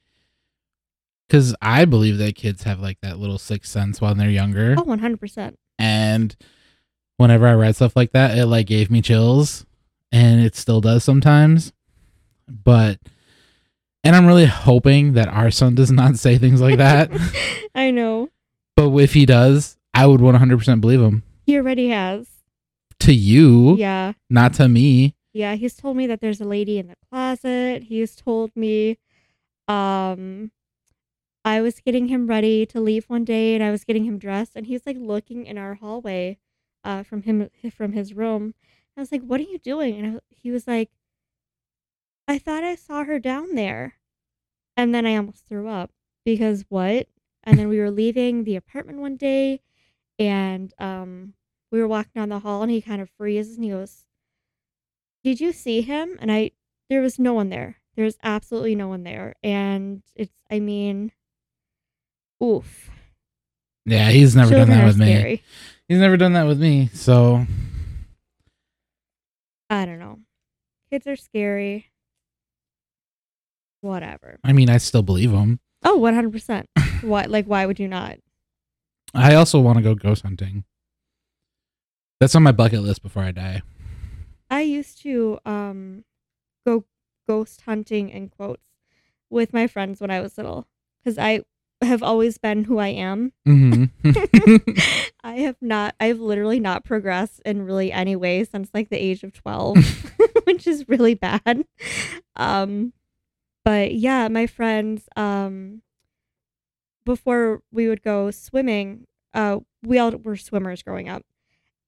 because 1.28 1.56
I 1.62 1.86
believe 1.86 2.18
that 2.20 2.36
kids 2.36 2.64
have 2.64 2.80
like 2.80 3.00
that 3.02 3.18
little 3.20 3.38
sixth 3.40 3.72
sense 3.72 4.00
when 4.02 4.18
they're 4.18 4.30
younger. 4.30 4.76
Oh, 4.78 4.82
oh, 4.82 4.84
one 4.86 5.00
hundred 5.00 5.20
percent. 5.20 5.58
and 5.80 6.36
whenever 7.18 7.48
I 7.48 7.54
read 7.54 7.76
stuff 7.76 7.96
like 7.96 8.12
that, 8.12 8.38
it 8.38 8.46
like 8.46 8.68
gave 8.68 8.90
me 8.92 9.02
chills, 9.02 9.66
and 10.12 10.42
it 10.42 10.56
still 10.56 10.82
does 10.82 11.04
sometimes. 11.04 11.74
But 12.48 13.00
and 14.04 14.16
I'm 14.16 14.26
really 14.26 14.46
hoping 14.46 15.14
that 15.14 15.28
our 15.30 15.50
son 15.52 15.76
does 15.76 15.92
not 15.92 16.18
say 16.18 16.38
things 16.38 16.62
like 16.62 16.78
that. 16.78 17.10
I 17.76 17.92
know. 17.92 18.30
but 18.76 18.94
if 18.98 19.14
he 19.14 19.26
does, 19.26 19.78
I 19.94 20.06
would 20.08 20.20
100% 20.22 20.82
believe 20.82 21.02
him. 21.02 21.24
He 21.46 21.56
already 21.58 21.90
has. 21.90 22.28
To 23.00 23.14
you, 23.14 23.76
Yeah. 23.78 24.14
not 24.30 24.54
to 24.56 24.68
me. 24.70 25.16
Yeah, 25.34 25.56
he's 25.56 25.76
told 25.76 25.98
me 25.98 26.08
that 26.08 26.22
there's 26.22 26.40
a 26.40 26.46
lady 26.46 26.78
in 26.78 26.88
the 26.88 26.96
closet. 27.10 27.84
He's 27.84 28.16
told 28.16 28.56
me 28.56 28.98
um 29.68 30.52
I 31.46 31.60
was 31.62 31.80
getting 31.82 32.08
him 32.08 32.28
ready 32.28 32.66
to 32.68 32.80
leave 32.80 33.06
one 33.06 33.26
day 33.26 33.54
and 33.56 33.64
I 33.64 33.72
was 33.72 33.84
getting 33.84 34.06
him 34.06 34.18
dressed 34.18 34.52
and 34.56 34.68
he's 34.68 34.86
like 34.86 34.98
looking 35.00 35.46
in 35.46 35.58
our 35.58 35.74
hallway 35.76 36.38
uh 36.84 37.04
from 37.04 37.24
him 37.24 37.50
from 37.72 37.94
his 37.94 38.14
room. 38.14 38.54
I 38.98 39.02
was 39.02 39.12
like, 39.12 39.24
"What 39.24 39.40
are 39.40 39.44
you 39.44 39.58
doing?" 39.58 39.98
And 39.98 40.18
I, 40.18 40.20
he 40.30 40.52
was 40.52 40.68
like, 40.68 40.90
"I 42.28 42.38
thought 42.38 42.64
I 42.64 42.76
saw 42.76 43.04
her 43.04 43.20
down 43.20 43.56
there." 43.56 43.96
And 44.76 44.94
then 44.94 45.06
I 45.06 45.16
almost 45.16 45.46
threw 45.48 45.68
up 45.68 45.92
because 46.26 46.66
what? 46.70 47.08
And 47.44 47.60
then 47.60 47.68
we 47.70 47.80
were 47.80 47.92
leaving 47.92 48.44
the 48.44 48.56
apartment 48.56 49.00
one 49.00 49.18
day 49.18 49.62
and 50.20 50.74
um 50.80 51.34
we 51.72 51.80
were 51.80 51.88
walking 51.88 52.12
down 52.16 52.30
the 52.30 52.40
hall 52.40 52.62
and 52.62 52.72
he 52.72 52.82
kind 52.82 53.02
of 53.02 53.10
freezes 53.10 53.56
and 53.56 53.66
he 53.66 53.72
goes, 53.72 54.06
did 55.24 55.40
you 55.40 55.54
see 55.54 55.82
him? 55.82 56.18
And 56.20 56.32
I, 56.32 56.52
there 56.90 57.02
was 57.02 57.18
no 57.18 57.34
one 57.34 57.50
there. 57.50 57.78
There 57.96 58.06
was 58.06 58.18
absolutely 58.24 58.76
no 58.76 58.88
one 58.88 59.04
there. 59.04 59.36
And 59.42 60.04
it's, 60.16 60.34
I 60.52 60.60
mean, 60.60 61.12
oof. 62.44 62.90
Yeah, 63.86 64.10
he's 64.10 64.36
never 64.36 64.52
Children 64.52 64.70
done 64.70 64.78
that 64.78 64.86
with 64.86 64.98
me. 64.98 65.44
He's 65.94 66.00
never 66.00 66.18
done 66.18 66.34
that 66.34 66.48
with 66.48 66.60
me. 66.60 66.90
So 66.92 67.46
I 69.70 69.86
don't 69.86 70.00
know. 70.00 70.22
Kids 70.90 71.06
are 71.06 71.16
scary. 71.16 71.92
Whatever. 73.82 74.40
I 74.44 74.54
mean, 74.54 74.72
I 74.72 74.78
still 74.78 75.04
believe 75.04 75.30
him. 75.30 75.60
Oh, 75.84 76.00
100%. 76.00 76.66
Why, 77.04 77.26
like, 77.26 77.46
why 77.46 77.68
would 77.68 77.80
you 77.80 77.88
not? 77.88 78.18
I 79.14 79.36
also 79.36 79.60
want 79.60 79.78
to 79.78 79.84
go 79.84 79.94
ghost 79.94 80.24
hunting. 80.24 80.64
That's 82.20 82.34
on 82.34 82.42
my 82.42 82.52
bucket 82.52 82.82
list 82.82 83.04
before 83.04 83.22
I 83.22 83.32
die. 83.32 83.62
I 84.50 84.62
used 84.62 85.00
to 85.04 85.38
um 85.46 86.06
go 86.66 86.86
ghost 87.28 87.62
hunting 87.68 88.10
in 88.10 88.30
quotes 88.30 88.64
with 89.30 89.54
my 89.54 89.68
friends 89.68 90.02
when 90.02 90.10
I 90.10 90.22
was 90.22 90.40
little 90.40 90.66
because 91.04 91.20
I 91.20 91.42
have 91.86 92.04
always 92.04 92.38
been 92.38 92.66
who 92.66 92.78
I 92.80 92.90
am. 92.90 93.34
hmm 93.46 93.86
I 95.24 95.38
have 95.38 95.58
not, 95.62 95.96
I've 96.00 96.20
literally 96.20 96.60
not 96.60 96.84
progressed 96.84 97.42
in 97.46 97.64
really 97.64 97.92
any 97.92 98.16
way 98.16 98.44
since 98.44 98.70
like 98.74 98.90
the 98.90 99.02
age 99.02 99.24
of 99.24 99.34
12, 99.34 99.78
which 100.44 100.68
is 100.68 100.88
really 100.88 101.16
bad. 101.16 101.66
Um, 102.36 102.94
but 103.64 103.96
yeah, 103.96 104.28
my 104.28 104.48
friends, 104.48 105.08
um, 105.16 105.82
before 107.06 107.62
we 107.72 107.88
would 107.88 108.02
go 108.02 108.32
swimming, 108.32 109.06
uh, 109.34 109.60
we 109.82 109.98
all 110.00 110.12
were 110.12 110.38
swimmers 110.38 110.84
growing 110.84 111.10
up. 111.10 111.24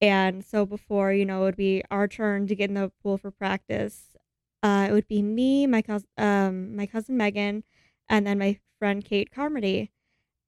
And 0.02 0.44
so 0.44 0.66
before, 0.66 1.14
you 1.14 1.26
know, 1.26 1.42
it 1.42 1.46
would 1.46 1.56
be 1.56 1.84
our 1.90 2.08
turn 2.08 2.48
to 2.48 2.56
get 2.56 2.70
in 2.70 2.76
the 2.76 2.92
pool 3.02 3.18
for 3.18 3.32
practice. 3.32 4.16
Uh, 4.62 4.88
it 4.90 4.94
would 4.94 5.08
be 5.08 5.22
me, 5.22 5.68
my 5.68 5.82
cousin, 5.82 6.08
um, 6.18 6.76
my 6.76 6.86
cousin 6.86 7.18
Megan, 7.18 7.64
and 8.10 8.26
then 8.28 8.40
my 8.40 8.60
friend 8.80 9.04
Kate 9.04 9.32
Carmody. 9.32 9.92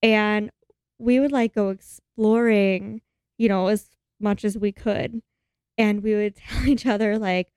and 0.04 0.52
we 1.00 1.20
would 1.20 1.32
like 1.32 1.54
go 1.54 1.70
exploring, 1.70 3.02
you 3.38 3.48
know, 3.48 3.68
as 3.68 3.90
much 4.20 4.44
as 4.44 4.58
we 4.58 4.72
could. 4.72 5.22
And 5.78 6.02
we 6.02 6.16
would 6.16 6.36
tell 6.48 6.68
each 6.68 6.86
other, 6.88 7.18
like, 7.20 7.52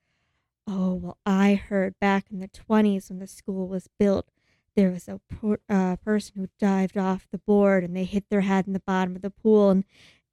oh, 0.67 0.93
well, 0.93 1.17
I 1.25 1.55
heard 1.55 1.95
back 1.99 2.25
in 2.31 2.39
the 2.39 2.47
20s 2.49 3.09
when 3.09 3.19
the 3.19 3.27
school 3.27 3.67
was 3.67 3.87
built, 3.99 4.29
there 4.75 4.91
was 4.91 5.07
a 5.07 5.19
por- 5.27 5.59
uh, 5.67 5.95
person 5.97 6.33
who 6.37 6.49
dived 6.59 6.97
off 6.97 7.27
the 7.31 7.39
board 7.39 7.83
and 7.83 7.95
they 7.95 8.03
hit 8.03 8.25
their 8.29 8.41
head 8.41 8.67
in 8.67 8.73
the 8.73 8.79
bottom 8.79 9.15
of 9.15 9.21
the 9.23 9.31
pool. 9.31 9.69
And 9.71 9.83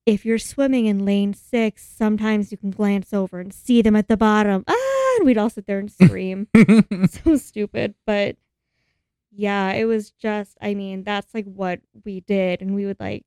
if 0.06 0.24
you're 0.26 0.38
swimming 0.38 0.84
in 0.86 1.04
lane 1.06 1.32
six, 1.34 1.84
sometimes 1.86 2.52
you 2.52 2.58
can 2.58 2.70
glance 2.70 3.12
over 3.14 3.40
and 3.40 3.52
see 3.54 3.80
them 3.82 3.96
at 3.96 4.08
the 4.08 4.16
bottom. 4.18 4.64
Ah, 4.68 5.14
and 5.16 5.26
we'd 5.26 5.38
all 5.38 5.50
sit 5.50 5.66
there 5.66 5.78
and 5.78 5.90
scream. 6.02 6.46
so 7.10 7.36
stupid. 7.36 7.94
But 8.06 8.36
yeah, 9.30 9.72
it 9.72 9.84
was 9.84 10.10
just, 10.10 10.56
I 10.60 10.74
mean, 10.74 11.04
that's 11.04 11.34
like 11.34 11.44
what 11.46 11.80
we 12.04 12.20
did. 12.20 12.60
And 12.62 12.74
we 12.74 12.86
would 12.86 12.98
like, 13.00 13.24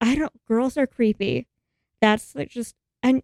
I 0.00 0.14
don't, 0.16 0.32
girls 0.46 0.76
are 0.76 0.86
creepy. 0.86 1.46
That's 2.00 2.34
like 2.34 2.48
just, 2.48 2.74
and 3.02 3.22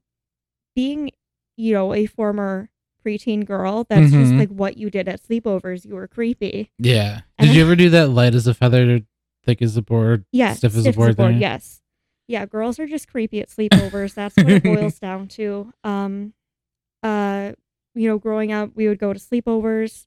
being, 0.74 1.10
you 1.56 1.72
know, 1.74 1.94
a 1.94 2.06
former 2.06 2.68
preteen 3.04 3.44
girl, 3.46 3.86
that's 3.88 4.10
just 4.10 4.32
Mhm. 4.32 4.38
like 4.38 4.48
what 4.50 4.76
you 4.76 4.90
did 4.90 5.08
at 5.08 5.22
sleepovers. 5.22 5.84
You 5.86 5.94
were 5.94 6.08
creepy. 6.08 6.72
yeah. 6.78 7.20
And 7.38 7.48
Did 7.48 7.56
you 7.56 7.62
ever 7.62 7.76
do 7.76 7.88
that 7.90 8.08
light 8.10 8.34
as 8.34 8.46
a 8.46 8.52
feather, 8.54 9.00
thick 9.44 9.62
as 9.62 9.76
a 9.76 9.82
board? 9.82 10.24
Yes. 10.32 10.58
Stiff 10.58 10.76
as 10.76 10.86
a 10.86 10.92
board 10.92 11.16
thing? 11.16 11.38
Yes. 11.40 11.82
Yeah, 12.28 12.44
girls 12.46 12.80
are 12.80 12.86
just 12.88 13.06
creepy 13.08 13.40
at 13.40 13.48
sleepovers. 13.48 14.14
That's 14.14 14.36
what 14.36 14.50
it 14.50 14.64
boils 14.64 14.98
down 15.00 15.28
to. 15.28 15.72
Um 15.84 16.34
uh 17.04 17.52
you 17.94 18.08
know, 18.08 18.18
growing 18.18 18.52
up 18.52 18.70
we 18.74 18.88
would 18.88 18.98
go 18.98 19.12
to 19.12 19.18
sleepovers 19.20 20.06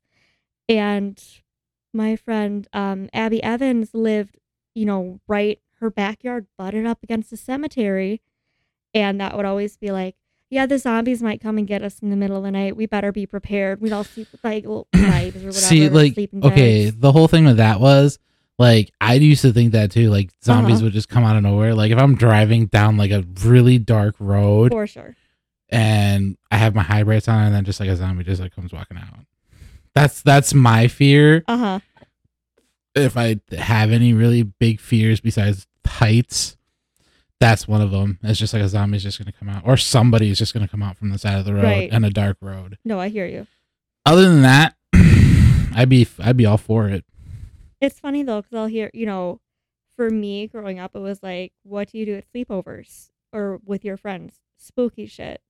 and 0.67 1.17
my 1.93 2.15
friend 2.15 2.67
um 2.74 3.10
Abby 3.13 3.41
Evans 3.43 3.93
lived, 3.93 4.38
you 4.75 4.86
know, 4.86 5.19
right 5.27 5.60
her 5.79 5.89
backyard 5.89 6.46
butted 6.58 6.86
up 6.86 7.00
against 7.03 7.29
the 7.29 7.38
cemetery 7.38 8.22
and 8.93 9.19
that 9.22 9.36
would 9.38 9.46
always 9.46 9.77
be 9.77 9.91
like 9.91 10.15
yeah, 10.51 10.65
the 10.65 10.79
zombies 10.79 11.22
might 11.22 11.39
come 11.41 11.60
and 11.60 11.67
get 11.67 11.84
us 11.84 12.00
in 12.00 12.10
the 12.10 12.15
middle 12.15 12.36
of 12.36 12.41
the 12.41 12.50
night. 12.50 12.75
We 12.75 12.88
better 12.88 13.12
be 13.12 13.27
prepared. 13.27 13.81
We'd 13.81 13.91
all 13.93 14.03
sleep 14.03 14.29
with 14.31 14.43
like 14.43 14.63
little 14.63 14.88
knives 14.96 15.36
or 15.43 15.50
whatever. 15.50 15.51
See, 15.51 15.88
like, 15.89 16.17
okay, 16.43 16.86
bags. 16.89 16.98
the 17.00 17.12
whole 17.12 17.27
thing 17.27 17.46
with 17.46 17.58
that 17.58 17.79
was 17.79 18.17
like 18.58 18.91
I 19.00 19.13
used 19.13 19.43
to 19.43 19.53
think 19.53 19.74
that 19.74 19.91
too. 19.91 20.10
Like 20.10 20.31
zombies 20.43 20.77
Uh-huh. 20.77 20.86
would 20.86 20.93
just 20.93 21.08
come 21.08 21.24
out 21.24 21.36
of 21.36 21.43
nowhere. 21.43 21.75
Like 21.75 21.91
if 21.91 22.00
I'm 22.00 22.15
driving 22.15 22.65
down 22.65 22.98
like 22.98 23.12
a 23.12 23.24
really 23.46 23.77
dark 23.77 24.15
road 24.19 24.72
for 24.72 24.88
sure. 24.88 25.15
and 25.69 26.36
I 26.50 26.58
have 26.58 26.74
my 26.74 26.81
high 26.81 27.03
brights 27.03 27.27
on, 27.27 27.43
and 27.43 27.53
then 27.53 27.63
just 27.63 27.79
like 27.79 27.89
a 27.89 27.96
zombie 27.96 28.24
just 28.24 28.41
like 28.41 28.55
comes 28.55 28.74
walking 28.74 28.98
out. 28.98 29.19
That's 29.96 30.22
that's 30.22 30.53
my 30.53 30.88
fear. 30.88 31.43
Uh 31.48 31.58
huh. 31.58 31.79
If 32.96 33.17
I 33.17 33.39
have 33.58 33.91
any 33.91 34.13
really 34.13 34.43
big 34.43 34.79
fears 34.79 35.19
besides 35.22 35.67
heights, 35.86 36.58
that's 37.39 37.67
one 37.67 37.81
of 37.81 37.91
them. 37.91 38.19
It's 38.24 38.39
just 38.39 38.53
like 38.53 38.62
a 38.63 38.67
zombie's 38.69 39.03
just 39.03 39.17
gonna 39.19 39.31
come 39.31 39.50
out, 39.50 39.63
or 39.65 39.77
somebody's 39.77 40.38
just 40.38 40.53
gonna 40.53 40.67
come 40.67 40.84
out 40.84 40.98
from 40.98 41.10
the 41.10 41.17
side 41.17 41.38
of 41.39 41.46
the 41.46 41.53
road 41.53 41.63
Right. 41.63 41.89
and 41.91 42.05
a 42.05 42.10
dark 42.10 42.38
road. 42.41 42.77
No, 42.86 43.00
I 43.00 43.10
hear 43.10 43.25
you. 43.25 43.48
Other 44.05 44.24
than 44.27 44.41
that, 44.43 44.75
I'd 45.75 45.89
be 45.89 46.08
I'd 46.19 46.38
be 46.38 46.46
all 46.46 46.58
for 46.58 46.88
it. 46.89 47.05
It's 47.81 48.00
funny 48.00 48.24
though, 48.24 48.41
because 48.41 48.58
I'll 48.58 48.65
hear, 48.67 48.89
you 48.93 49.05
know, 49.05 49.39
for 49.96 50.10
me 50.10 50.48
growing 50.48 50.79
up, 50.79 50.96
it 50.96 51.00
was 51.00 51.22
like, 51.24 51.53
what 51.63 51.91
do 51.91 51.98
you 51.98 52.05
do 52.05 52.15
at 52.15 52.25
sleepovers 52.34 53.10
or 53.31 53.60
with 53.65 53.86
your 53.86 53.98
friends? 53.98 54.39
Spooky 54.58 55.05
shit. 55.05 55.41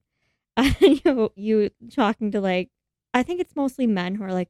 you 0.80 1.00
know, 1.06 1.32
you 1.36 1.70
talking 1.92 2.32
to 2.32 2.42
like, 2.42 2.70
I 3.20 3.24
think 3.24 3.42
it's 3.42 3.56
mostly 3.56 3.86
men 3.86 4.16
who 4.16 4.24
are 4.24 4.32
like, 4.32 4.50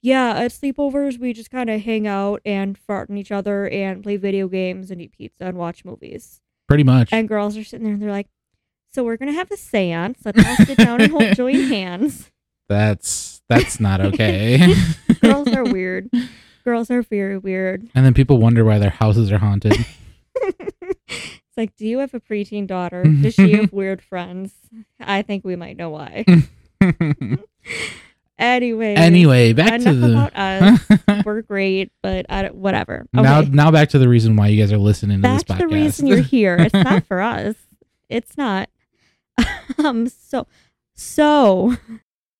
yeah, 0.00 0.34
at 0.36 0.52
sleepovers, 0.52 1.18
we 1.18 1.32
just 1.32 1.50
kind 1.50 1.68
of 1.68 1.80
hang 1.80 2.06
out 2.06 2.40
and 2.44 2.78
fart 2.78 3.10
on 3.10 3.16
each 3.16 3.32
other 3.32 3.68
and 3.68 4.02
play 4.02 4.16
video 4.16 4.46
games 4.48 4.90
and 4.90 5.00
eat 5.00 5.12
pizza 5.12 5.44
and 5.46 5.58
watch 5.58 5.84
movies. 5.84 6.40
Pretty 6.68 6.84
much. 6.84 7.08
And 7.12 7.26
girls 7.28 7.56
are 7.56 7.64
sitting 7.64 7.84
there 7.84 7.94
and 7.94 8.02
they're 8.02 8.10
like, 8.10 8.28
so 8.92 9.02
we're 9.02 9.16
going 9.16 9.32
to 9.32 9.36
have 9.36 9.50
a 9.50 9.56
seance. 9.56 10.20
Let's 10.24 10.46
all 10.46 10.66
sit 10.66 10.78
down 10.78 11.00
and 11.00 11.10
hold 11.10 11.34
join 11.36 11.54
hands. 11.54 12.30
That's 12.68 13.42
that's 13.48 13.80
not 13.80 14.00
okay. 14.08 14.74
Girls 15.20 15.48
are 15.48 15.64
weird. 15.64 16.08
Girls 16.64 16.90
are 16.90 17.02
very 17.02 17.36
weird. 17.36 17.88
and 17.94 18.06
then 18.06 18.14
people 18.14 18.38
wonder 18.38 18.64
why 18.64 18.78
their 18.78 18.90
houses 18.90 19.32
are 19.32 19.38
haunted. 19.38 19.74
it's 20.36 21.56
like, 21.56 21.76
do 21.76 21.86
you 21.86 21.98
have 21.98 22.14
a 22.14 22.20
preteen 22.20 22.66
daughter? 22.66 23.02
Does 23.04 23.34
she 23.34 23.52
have 23.52 23.72
weird 23.72 24.00
friends? 24.00 24.52
I 25.00 25.22
think 25.22 25.44
we 25.44 25.56
might 25.56 25.76
know 25.76 25.90
why. 25.90 26.24
Anyway. 28.38 28.94
anyway, 28.94 29.52
back 29.52 29.80
to 29.80 29.94
the 29.94 30.10
about 30.10 30.32
us. 30.36 31.24
We're 31.24 31.42
great, 31.42 31.92
but 32.02 32.26
I 32.28 32.42
don't, 32.42 32.56
whatever. 32.56 33.06
Okay. 33.16 33.22
now 33.22 33.42
now 33.42 33.70
back 33.70 33.90
to 33.90 33.98
the 33.98 34.08
reason 34.08 34.34
why 34.36 34.48
you 34.48 34.60
guys 34.60 34.72
are 34.72 34.78
listening 34.78 35.18
to 35.18 35.22
Back 35.22 35.34
this 35.34 35.44
to 35.44 35.52
podcast. 35.54 35.58
the 35.58 35.68
reason 35.68 36.06
you're 36.08 36.18
here. 36.18 36.56
It's 36.56 36.74
not 36.74 37.04
for 37.08 37.20
us. 37.20 37.54
It's 38.08 38.36
not. 38.36 38.68
um. 39.78 40.08
So, 40.08 40.46
so 40.94 41.76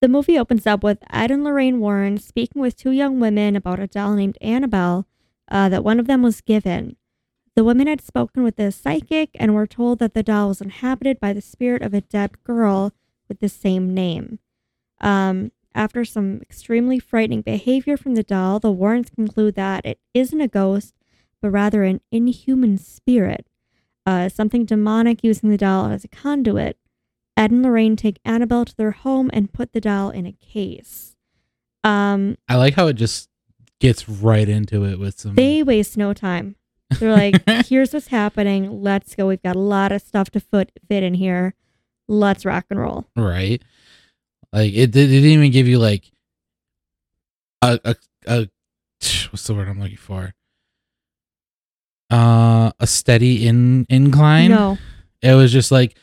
the 0.01 0.09
movie 0.09 0.39
opens 0.39 0.67
up 0.67 0.83
with 0.83 0.99
Ed 1.13 1.31
and 1.31 1.45
Lorraine 1.45 1.79
Warren 1.81 2.19
speaking 2.19 2.61
with 2.61 2.77
two 2.77 2.91
young 2.91 3.21
women 3.21 3.55
about 3.57 3.81
a 3.81 3.87
doll 3.87 4.15
named 4.15 4.37
Annabelle 4.41 5.07
uh, 5.49 5.69
that 5.69 5.85
one 5.85 6.01
of 6.01 6.07
them 6.07 6.23
was 6.23 6.41
given. 6.41 6.97
The 7.55 7.65
women 7.65 7.87
had 7.87 8.01
spoken 8.01 8.43
with 8.43 8.57
the 8.57 8.73
psychic 8.73 9.31
and 9.37 9.55
were 9.55 9.67
told 9.67 10.01
that 10.01 10.13
the 10.13 10.25
doll 10.25 10.49
was 10.49 10.61
inhabited 10.61 11.21
by 11.21 11.33
the 11.33 11.41
spirit 11.41 11.83
of 11.83 11.95
a 11.95 12.01
dead 12.01 12.43
girl 12.43 12.93
with 13.29 13.39
the 13.39 13.49
same 13.49 13.95
name. 13.95 14.41
Um, 15.01 15.53
after 15.75 16.05
some 16.05 16.41
extremely 16.41 16.99
frightening 16.99 17.43
behavior 17.43 17.97
from 17.97 18.15
the 18.15 18.23
doll, 18.23 18.61
the 18.61 18.71
Warrens 18.71 19.11
conclude 19.11 19.55
that 19.57 19.85
it 19.85 19.99
isn't 20.13 20.41
a 20.41 20.49
ghost, 20.49 20.95
but 21.43 21.51
rather 21.51 21.83
an 21.83 22.01
inhuman 22.11 22.79
spirit, 22.79 23.47
uh, 24.07 24.29
something 24.29 24.65
demonic 24.65 25.25
using 25.25 25.51
the 25.51 25.57
doll 25.57 25.87
as 25.87 26.05
a 26.05 26.09
conduit. 26.09 26.79
Ed 27.37 27.51
and 27.51 27.63
Lorraine 27.63 27.97
take 27.97 28.21
Annabelle 28.25 28.65
to 28.65 28.77
their 28.77 28.93
home 28.93 29.29
and 29.33 29.53
put 29.53 29.73
the 29.73 29.81
doll 29.81 30.11
in 30.11 30.27
a 30.27 30.33
case. 30.33 31.17
Um, 31.83 32.39
I 32.49 32.57
like 32.57 32.75
how 32.75 32.87
it 32.87 32.95
just 32.95 33.29
gets 33.81 34.09
right 34.09 34.49
into 34.49 34.85
it 34.85 34.99
with 34.99 35.19
some 35.19 35.35
they 35.35 35.63
waste 35.63 35.97
no 35.97 36.15
time. 36.15 36.57
They're 36.99 37.13
like, 37.13 37.43
here's 37.67 37.93
what's 37.93 38.09
happening. 38.09 38.83
Let's 38.83 39.15
go. 39.15 39.27
We've 39.27 39.43
got 39.43 39.57
a 39.57 39.61
lot 39.61 39.93
of 39.93 40.01
stuff 40.01 40.31
to 40.31 40.41
fit, 40.41 40.73
fit 40.89 41.03
in 41.03 41.15
here. 41.15 41.55
Let's 42.07 42.45
rock 42.45 42.67
and 42.71 42.79
roll. 42.79 43.07
right. 43.17 43.63
Like 44.55 44.73
it, 44.73 44.83
it 44.83 44.93
didn't 44.93 45.25
even 45.25 45.51
give 45.51 45.67
you 45.67 45.81
like 45.81 46.11
a 47.61 47.81
a 47.85 47.97
a 48.27 48.49
what's 49.31 49.45
the 49.49 49.55
word 49.55 49.69
I'm 49.69 49.81
looking 49.81 49.97
for? 49.97 50.33
Uh, 52.09 52.71
a 52.79 52.87
steady 52.87 53.49
in 53.49 53.85
incline. 53.89 54.51
No, 54.53 54.79
It 55.21 55.35
was 55.35 55.53
just 55.53 55.73
like, 55.73 55.97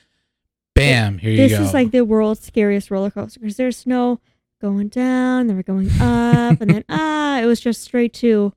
bam, 0.76 1.18
here 1.18 1.32
you 1.32 1.38
this 1.48 1.60
is 1.60 1.74
like 1.74 1.92
the 1.92 2.02
world's 2.04 2.42
scariest 2.46 2.92
roller 2.92 3.10
coaster 3.12 3.40
because 3.40 3.56
there's 3.56 3.88
no 3.88 4.20
going 4.60 4.90
down, 4.90 5.48
then 5.48 5.56
we're 5.56 5.64
going 5.64 5.90
up, 6.02 6.60
and 6.60 6.70
then 6.70 6.84
ah, 6.90 7.40
it 7.40 7.46
was 7.46 7.62
just 7.62 7.82
straight 7.82 8.14
to 8.16 8.52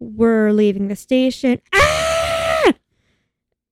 we're 0.00 0.50
leaving 0.50 0.88
the 0.88 0.96
station. 0.96 1.60
Ah, 1.72 2.72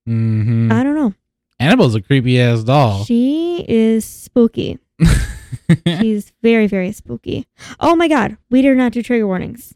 hmm 0.05 0.71
I 0.71 0.83
don't 0.83 0.95
know. 0.95 1.13
Annabelle's 1.59 1.95
a 1.95 2.01
creepy 2.01 2.39
ass 2.39 2.63
doll. 2.63 3.03
She 3.03 3.65
is 3.67 4.05
spooky. 4.05 4.79
She's 5.99 6.31
very, 6.41 6.67
very 6.67 6.91
spooky. 6.91 7.47
Oh 7.79 7.95
my 7.95 8.07
god, 8.07 8.37
we 8.49 8.61
did 8.61 8.77
not 8.77 8.91
do 8.91 9.01
trigger 9.03 9.27
warnings. 9.27 9.73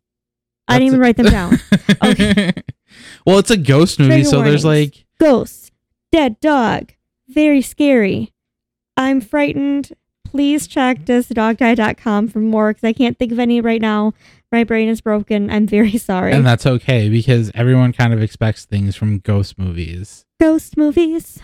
I 0.67 0.79
didn't 0.79 0.87
even 0.87 0.99
write 0.99 1.17
them 1.17 1.27
down. 1.27 1.59
Okay. 2.03 2.51
well, 3.25 3.37
it's 3.39 3.51
a 3.51 3.57
ghost 3.57 3.99
movie, 3.99 4.11
Trigger 4.23 4.29
so 4.29 4.41
there's 4.41 4.65
like 4.65 5.05
Ghosts, 5.19 5.71
dead 6.11 6.39
dog, 6.39 6.93
very 7.27 7.61
scary. 7.61 8.33
I'm 8.97 9.21
frightened. 9.21 9.93
Please 10.25 10.67
check 10.67 10.99
doesthedogdie.com 11.05 12.27
for 12.29 12.39
more 12.39 12.71
because 12.71 12.83
I 12.83 12.93
can't 12.93 13.17
think 13.19 13.31
of 13.31 13.39
any 13.39 13.61
right 13.61 13.81
now. 13.81 14.13
My 14.51 14.63
brain 14.63 14.87
is 14.89 15.01
broken. 15.01 15.49
I'm 15.49 15.67
very 15.67 15.97
sorry. 15.97 16.31
and 16.31 16.45
that's 16.45 16.65
okay 16.65 17.09
because 17.09 17.51
everyone 17.53 17.93
kind 17.93 18.13
of 18.13 18.21
expects 18.21 18.65
things 18.65 18.95
from 18.95 19.19
ghost 19.19 19.57
movies. 19.59 20.25
Ghost 20.39 20.77
movies. 20.77 21.39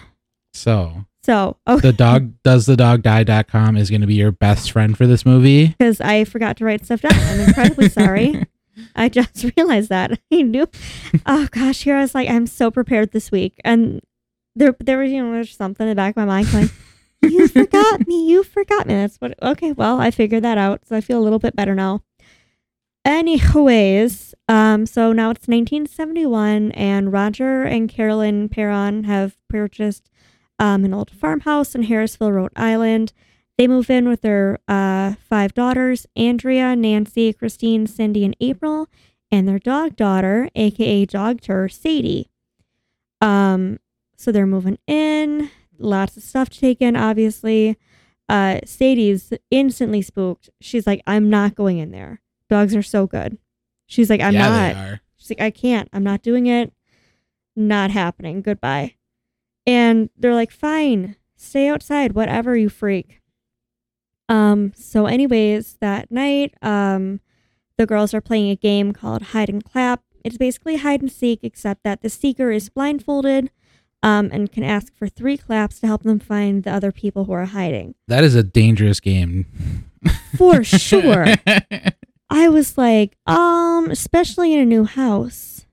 So 0.54 1.06
So, 1.24 1.58
oh, 1.68 1.80
the 1.80 1.92
dog 1.94 2.34
does 2.44 2.66
the 2.66 2.78
dog 2.78 3.02
die.com 3.02 3.76
is 3.76 3.90
going 3.90 4.02
to 4.02 4.08
be 4.08 4.16
your 4.16 4.32
best 4.32 4.72
friend 4.72 4.98
for 4.98 5.06
this 5.06 5.26
movie. 5.26 5.68
because 5.68 6.00
I 6.00 6.24
forgot 6.24 6.58
to 6.58 6.66
write 6.66 6.86
stuff 6.86 7.02
down. 7.02 7.12
I'm 7.14 7.42
incredibly 7.42 7.90
sorry. 7.90 8.46
I 8.96 9.10
just 9.10 9.46
realized 9.58 9.90
that. 9.90 10.18
I 10.34 10.42
knew. 10.42 10.68
Oh 11.26 11.48
gosh, 11.52 11.84
here 11.84 11.98
I 11.98 12.02
was 12.02 12.16
like, 12.16 12.30
I'm 12.30 12.48
so 12.48 12.72
prepared 12.72 13.12
this 13.12 13.32
week, 13.32 13.60
and 13.66 14.02
there, 14.56 14.76
there 14.80 14.98
was 14.98 15.12
you 15.12 15.24
know, 15.24 15.32
there's 15.34 15.56
something 15.56 15.86
in 15.86 15.90
the 15.90 15.96
back 15.96 16.12
of 16.12 16.16
my 16.16 16.26
mind 16.26 16.52
going, 16.52 16.70
"You 17.22 17.48
forgot 17.50 18.08
me. 18.08 18.30
You 18.30 18.44
forgot 18.44 18.88
me." 18.88 18.94
That's 18.94 19.18
what. 19.18 19.38
Okay, 19.42 19.74
well, 19.74 20.00
I 20.00 20.12
figured 20.12 20.44
that 20.44 20.58
out, 20.58 20.88
so 20.88 20.96
I 20.96 21.02
feel 21.02 21.20
a 21.20 21.22
little 21.24 21.40
bit 21.40 21.56
better 21.56 21.76
now. 21.76 22.02
Anyways, 23.06 24.36
um, 24.48 24.86
so 24.86 25.12
now 25.14 25.32
it's 25.32 25.48
1971, 25.48 26.72
and 26.74 27.12
Roger 27.12 27.64
and 27.64 27.90
Carolyn 27.90 28.50
Perron 28.50 29.06
have 29.06 29.36
purchased 29.50 30.09
um, 30.60 30.86
an 30.86 30.94
old 30.94 31.10
farmhouse 31.10 31.74
in 31.74 31.84
Harrisville, 31.84 32.34
Rhode 32.34 32.52
Island. 32.56 33.14
They 33.58 33.68
move 33.68 33.90
in 33.90 34.08
with 34.08 34.22
their 34.22 34.60
uh, 34.68 35.16
five 35.30 35.54
daughters 35.54 36.06
Andrea, 36.16 36.76
Nancy, 36.76 37.34
Christine, 37.34 37.88
Cindy, 37.88 38.24
and 38.24 38.36
April. 38.40 38.88
and 39.32 39.48
their 39.48 39.60
dog 39.60 39.96
daughter, 39.96 40.50
aka 40.56 41.06
dog 41.06 41.42
tour, 41.42 41.70
Sadie. 41.70 42.30
Um, 43.22 43.80
so 44.16 44.32
they're 44.32 44.48
moving 44.48 44.80
in, 44.88 45.52
lots 45.78 46.18
of 46.18 46.24
stuff 46.24 46.50
to 46.50 46.60
take 46.60 46.82
in, 46.82 46.96
obviously. 46.96 47.78
Uh, 48.28 48.60
Sadie's 48.66 49.34
instantly 49.50 50.02
spooked. 50.02 50.50
She's 50.62 50.86
like, 50.86 51.02
I'm 51.08 51.30
not 51.30 51.56
going 51.56 51.80
in 51.80 51.92
there. 51.92 52.22
Dogs 52.50 52.76
are 52.76 52.84
so 52.84 53.08
good. 53.08 53.38
She's 53.88 54.10
like, 54.10 54.22
I'm 54.22 54.34
yeah, 54.34 54.74
not. 54.74 55.00
She's 55.18 55.32
like, 55.32 55.42
I 55.42 55.52
can't. 55.52 55.90
I'm 55.94 56.04
not 56.04 56.22
doing 56.22 56.48
it. 56.48 56.74
Not 57.56 57.92
happening. 57.92 58.42
Goodbye. 58.42 58.96
And 59.66 60.10
they're 60.18 60.34
like, 60.34 60.52
fine, 60.52 61.16
stay 61.36 61.68
outside, 61.68 62.14
whatever, 62.14 62.56
you 62.56 62.70
freak. 62.70 63.22
Um, 64.28 64.74
so 64.76 65.08
anyways, 65.08 65.78
that 65.82 66.12
night, 66.12 66.54
um, 66.62 67.20
the 67.78 67.86
girls 67.86 68.14
are 68.14 68.22
playing 68.22 68.50
a 68.50 68.56
game 68.56 68.94
called 68.94 69.22
hide 69.22 69.50
and 69.50 69.64
clap. 69.64 70.04
It's 70.24 70.38
basically 70.38 70.78
hide 70.78 71.02
and 71.02 71.12
seek, 71.12 71.40
except 71.44 71.84
that 71.84 72.02
the 72.02 72.10
seeker 72.10 72.52
is 72.52 72.70
blindfolded 72.70 73.52
um, 74.04 74.30
and 74.32 74.52
can 74.52 74.64
ask 74.64 74.94
for 74.96 75.08
three 75.08 75.38
claps 75.38 75.80
to 75.80 75.88
help 75.88 76.04
them 76.04 76.20
find 76.20 76.64
the 76.64 76.72
other 76.72 76.92
people 76.92 77.26
who 77.26 77.34
are 77.34 77.46
hiding. 77.46 77.96
That 78.08 78.24
is 78.24 78.36
a 78.36 78.44
dangerous 78.44 79.00
game. 79.00 79.46
For 80.38 80.64
sure. 80.64 81.26
I 82.30 82.50
was 82.50 82.78
like, 82.78 83.18
um, 83.26 83.90
especially 83.90 84.54
in 84.54 84.60
a 84.60 84.66
new 84.66 84.86
house. 84.86 85.66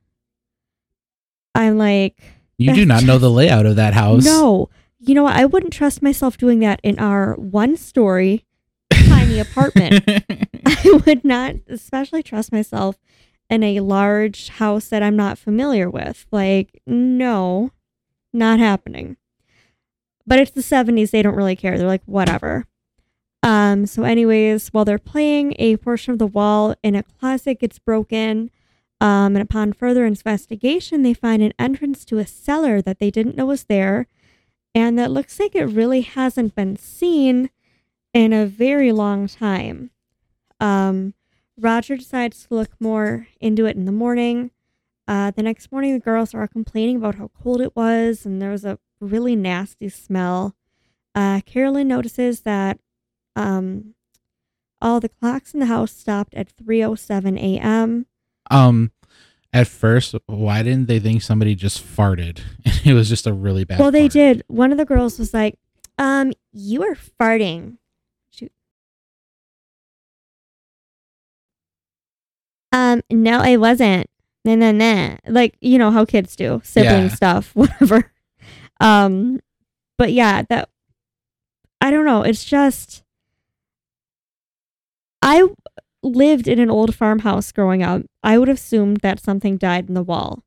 I'm 1.55 1.77
like, 1.77 2.23
You 2.59 2.75
do 2.75 2.87
not 2.87 3.05
know 3.05 3.19
the 3.19 3.31
layout 3.31 3.67
of 3.67 3.77
that 3.77 3.95
house. 3.95 4.25
no, 4.25 4.71
you 4.99 5.15
know 5.15 5.25
what? 5.25 5.37
I 5.37 5.45
wouldn't 5.45 5.73
trust 5.73 6.03
myself 6.03 6.39
doing 6.39 6.61
that 6.61 6.81
in 6.83 6.99
our 6.99 7.35
one 7.35 7.77
story 7.77 8.45
tiny 8.91 9.39
apartment. 9.39 10.05
I 10.67 11.01
would 11.07 11.25
not, 11.25 11.57
especially 11.69 12.23
trust 12.23 12.53
myself 12.53 12.97
in 13.49 13.63
a 13.63 13.81
large 13.81 14.49
house 14.49 14.89
that 14.89 15.03
I'm 15.03 15.17
not 15.17 15.39
familiar 15.39 15.91
with. 15.91 16.27
Like, 16.31 16.81
no, 16.87 17.73
not 18.33 18.59
happening. 18.59 19.17
But 20.27 20.41
it's 20.41 20.51
the 20.51 20.61
70s. 20.61 21.11
They 21.11 21.23
don't 21.23 21.37
really 21.37 21.57
care. 21.57 21.79
They're 21.79 21.87
like, 21.87 22.05
whatever. 22.07 22.67
Um, 23.43 23.87
so, 23.87 24.03
anyways, 24.03 24.69
while 24.69 24.85
they're 24.85 24.99
playing, 24.99 25.55
a 25.59 25.77
portion 25.77 26.13
of 26.13 26.19
the 26.19 26.27
wall 26.27 26.75
in 26.83 26.97
a 26.97 27.05
closet 27.05 27.61
gets 27.61 27.79
broken. 27.79 28.51
Um, 29.01 29.37
and 29.37 29.43
upon 29.43 29.73
further 29.73 30.07
investigation, 30.07 31.03
they 31.03 31.15
find 31.15 31.43
an 31.43 31.53
entrance 31.59 32.05
to 32.07 32.19
a 32.19 32.27
cellar 32.27 32.81
that 32.83 32.99
they 32.99 33.11
didn't 33.11 33.37
know 33.37 33.47
was 33.47 33.65
there. 33.65 34.07
And 34.75 34.99
that 34.99 35.11
looks 35.11 35.39
like 35.39 35.55
it 35.55 35.65
really 35.65 36.03
hasn't 36.03 36.55
been 36.55 36.77
seen 36.77 37.51
in 38.13 38.33
a 38.33 38.47
very 38.47 38.93
long 38.93 39.29
time. 39.29 39.91
Um, 40.61 41.15
Roger 41.59 41.97
decides 41.97 42.47
to 42.47 42.55
look 42.55 42.71
more 42.81 43.29
into 43.41 43.67
it 43.67 43.77
in 43.77 43.85
the 43.85 43.93
morning. 43.93 44.51
Uh, 45.09 45.31
the 45.31 45.43
next 45.43 45.71
morning, 45.71 45.93
the 45.93 46.01
girls 46.01 46.35
are 46.35 46.49
complaining 46.49 46.97
about 46.97 47.15
how 47.17 47.31
cold 47.43 47.61
it 47.61 47.77
was, 47.77 48.27
and 48.27 48.41
there 48.43 48.51
was 48.51 48.65
a 48.65 48.79
really 49.01 49.37
nasty 49.37 49.89
smell. 49.89 50.55
Uh, 51.15 51.41
Carolyn 51.47 51.89
notices 51.89 52.41
that 52.41 52.79
um, 53.37 53.95
all 54.83 55.01
the 55.01 55.09
clocks 55.09 55.55
in 55.55 55.61
the 55.61 55.67
house 55.67 55.93
stopped 55.93 56.35
at 56.35 56.55
3:07 56.57 57.39
a.m. 57.39 58.07
Um, 58.51 58.93
at 59.53 59.67
first, 59.67 60.15
why 60.27 60.63
didn't 60.63 60.87
they 60.87 60.99
think 60.99 61.23
somebody 61.23 61.55
just 61.55 61.83
farted? 61.85 62.41
it 62.85 62.93
was 62.93 63.09
just 63.09 63.27
a 63.27 63.33
really 63.33 63.65
bad. 63.65 63.79
Well, 63.79 63.91
they 63.91 64.03
fart. 64.05 64.13
did. 64.13 64.43
One 64.49 64.73
of 64.73 64.79
the 64.79 64.85
girls 64.85 65.19
was 65.19 65.33
like, 65.33 65.59
"Um, 65.99 66.33
you 66.53 66.81
were 66.81 66.95
farting." 66.95 67.79
Shoot. 68.31 68.53
Um, 72.73 73.03
no, 73.11 73.41
I 73.41 73.57
wasn't. 73.57 74.09
Nah, 74.45 74.55
nah, 74.57 74.73
nah. 74.73 75.17
Like 75.27 75.57
you 75.61 75.79
know 75.79 75.91
how 75.91 76.05
kids 76.05 76.37
do, 76.37 76.61
sibling 76.65 77.05
Yeah. 77.05 77.09
stuff, 77.09 77.51
whatever. 77.55 78.13
Um, 78.81 79.41
but 79.99 80.13
yeah, 80.13 80.43
that 80.51 80.69
I 81.81 81.91
don't 81.91 82.05
know. 82.05 82.23
It's 82.23 82.45
just 82.45 83.03
I 85.23 85.49
lived 86.03 86.49
in 86.49 86.59
an 86.59 86.71
old 86.71 86.95
farmhouse 86.95 87.53
growing 87.53 87.83
up. 87.83 88.03
I 88.23 88.39
would 88.39 88.49
have 88.49 88.59
assumed 88.59 88.99
that 88.99 89.21
something 89.21 89.57
died 89.57 89.89
in 89.89 89.95
the 89.95 90.03
wall. 90.03 90.43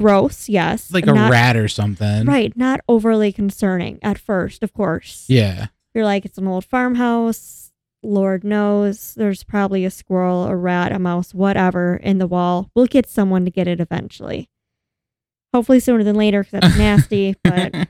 Gross, 0.00 0.48
yes. 0.48 0.92
like 0.92 1.06
a 1.06 1.12
not- 1.12 1.30
rat 1.30 1.56
or 1.56 1.68
something. 1.68 2.24
Right, 2.26 2.56
not 2.56 2.80
overly 2.88 3.32
concerning 3.32 3.98
at 4.02 4.18
first, 4.18 4.62
of 4.62 4.72
course. 4.72 5.24
Yeah. 5.28 5.66
You're 5.94 6.04
like, 6.04 6.24
it's 6.24 6.38
an 6.38 6.46
old 6.46 6.64
farmhouse. 6.64 7.72
Lord 8.02 8.44
knows 8.44 9.14
there's 9.14 9.42
probably 9.42 9.84
a 9.84 9.90
squirrel, 9.90 10.44
a 10.46 10.54
rat, 10.54 10.92
a 10.92 11.00
mouse, 11.00 11.34
whatever 11.34 11.96
in 11.96 12.18
the 12.18 12.28
wall. 12.28 12.70
We'll 12.74 12.86
get 12.86 13.08
someone 13.08 13.44
to 13.44 13.50
get 13.50 13.66
it 13.66 13.80
eventually. 13.80 14.48
Hopefully 15.52 15.80
sooner 15.80 16.04
than 16.04 16.14
later 16.14 16.44
because 16.44 16.60
that's 16.60 16.78
nasty. 16.78 17.34
But 17.42 17.88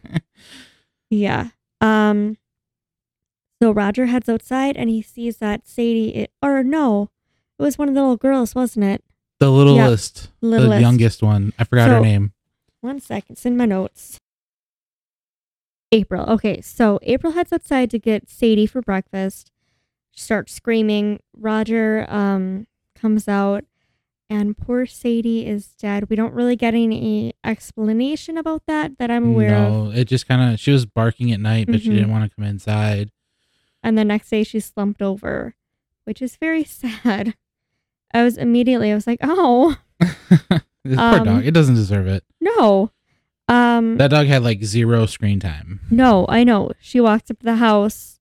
yeah. 1.11 1.48
Um. 1.83 2.37
So 3.61 3.73
Roger 3.73 4.07
heads 4.07 4.29
outside 4.29 4.77
and 4.77 4.88
he 4.88 5.03
sees 5.03 5.38
that 5.38 5.66
Sadie, 5.66 6.14
it, 6.14 6.31
or 6.42 6.62
no, 6.62 7.11
it 7.59 7.62
was 7.62 7.77
one 7.77 7.88
of 7.88 7.94
the 7.94 8.01
little 8.01 8.16
girls, 8.16 8.55
wasn't 8.55 8.85
it? 8.85 9.03
the 9.40 9.51
littlest, 9.53 10.31
the 10.40 10.49
Littlest. 10.49 10.81
youngest 10.81 11.23
one. 11.23 11.53
I 11.59 11.62
forgot 11.64 11.90
her 11.90 12.01
name. 12.01 12.33
One 12.81 12.99
second, 12.99 13.35
it's 13.35 13.47
in 13.47 13.57
my 13.57 13.66
notes. 13.66 14.18
April. 15.92 16.25
Okay, 16.29 16.61
so 16.61 16.99
April 17.03 17.33
heads 17.33 17.53
outside 17.53 17.90
to 17.92 17.99
get 18.01 18.29
Sadie 18.29 18.66
for 18.66 18.83
breakfast. 18.83 19.51
She 20.11 20.21
starts 20.23 20.53
screaming. 20.53 21.21
Roger 21.37 22.05
um 22.09 22.66
comes 22.97 23.29
out, 23.29 23.64
and 24.29 24.59
poor 24.59 24.87
Sadie 24.87 25.47
is 25.47 25.68
dead. 25.75 26.11
We 26.11 26.16
don't 26.16 26.35
really 26.35 26.57
get 26.57 26.75
any 26.75 27.33
explanation 27.44 28.37
about 28.37 28.62
that 28.66 28.99
that 28.99 29.11
I'm 29.11 29.29
aware 29.29 29.55
of. 29.55 29.73
No, 29.73 29.90
it 29.92 30.07
just 30.07 30.27
kind 30.27 30.53
of 30.53 30.59
she 30.61 30.73
was 30.73 30.85
barking 30.85 31.31
at 31.33 31.38
night, 31.40 31.68
but 31.68 31.81
she 31.81 31.90
Mhm. 31.90 31.94
didn't 31.94 32.11
want 32.11 32.29
to 32.29 32.35
come 32.37 32.44
inside. 32.44 33.11
And 33.82 33.96
the 33.96 34.04
next 34.04 34.28
day 34.30 34.42
she 34.44 34.60
slumped 34.60 35.00
over, 35.02 35.54
which 36.04 36.20
is 36.22 36.36
very 36.36 36.64
sad. 37.04 37.34
I 38.12 38.22
was 38.22 38.36
immediately 38.38 38.90
I 38.90 38.94
was 38.94 39.06
like, 39.06 39.20
oh 39.22 39.76
this 39.98 40.10
poor 40.84 40.98
Um, 40.98 41.24
dog. 41.24 41.46
It 41.46 41.52
doesn't 41.52 41.74
deserve 41.74 42.06
it. 42.06 42.24
no. 42.40 42.90
Um 43.48 43.96
That 43.96 44.10
dog 44.10 44.26
had 44.26 44.42
like 44.42 44.62
zero 44.64 45.06
screen 45.06 45.40
time. 45.40 45.80
No, 45.90 46.26
I 46.28 46.44
know. 46.44 46.70
She 46.80 47.00
walks 47.00 47.30
up 47.30 47.38
to 47.38 47.44
the 47.44 47.56
house, 47.56 48.20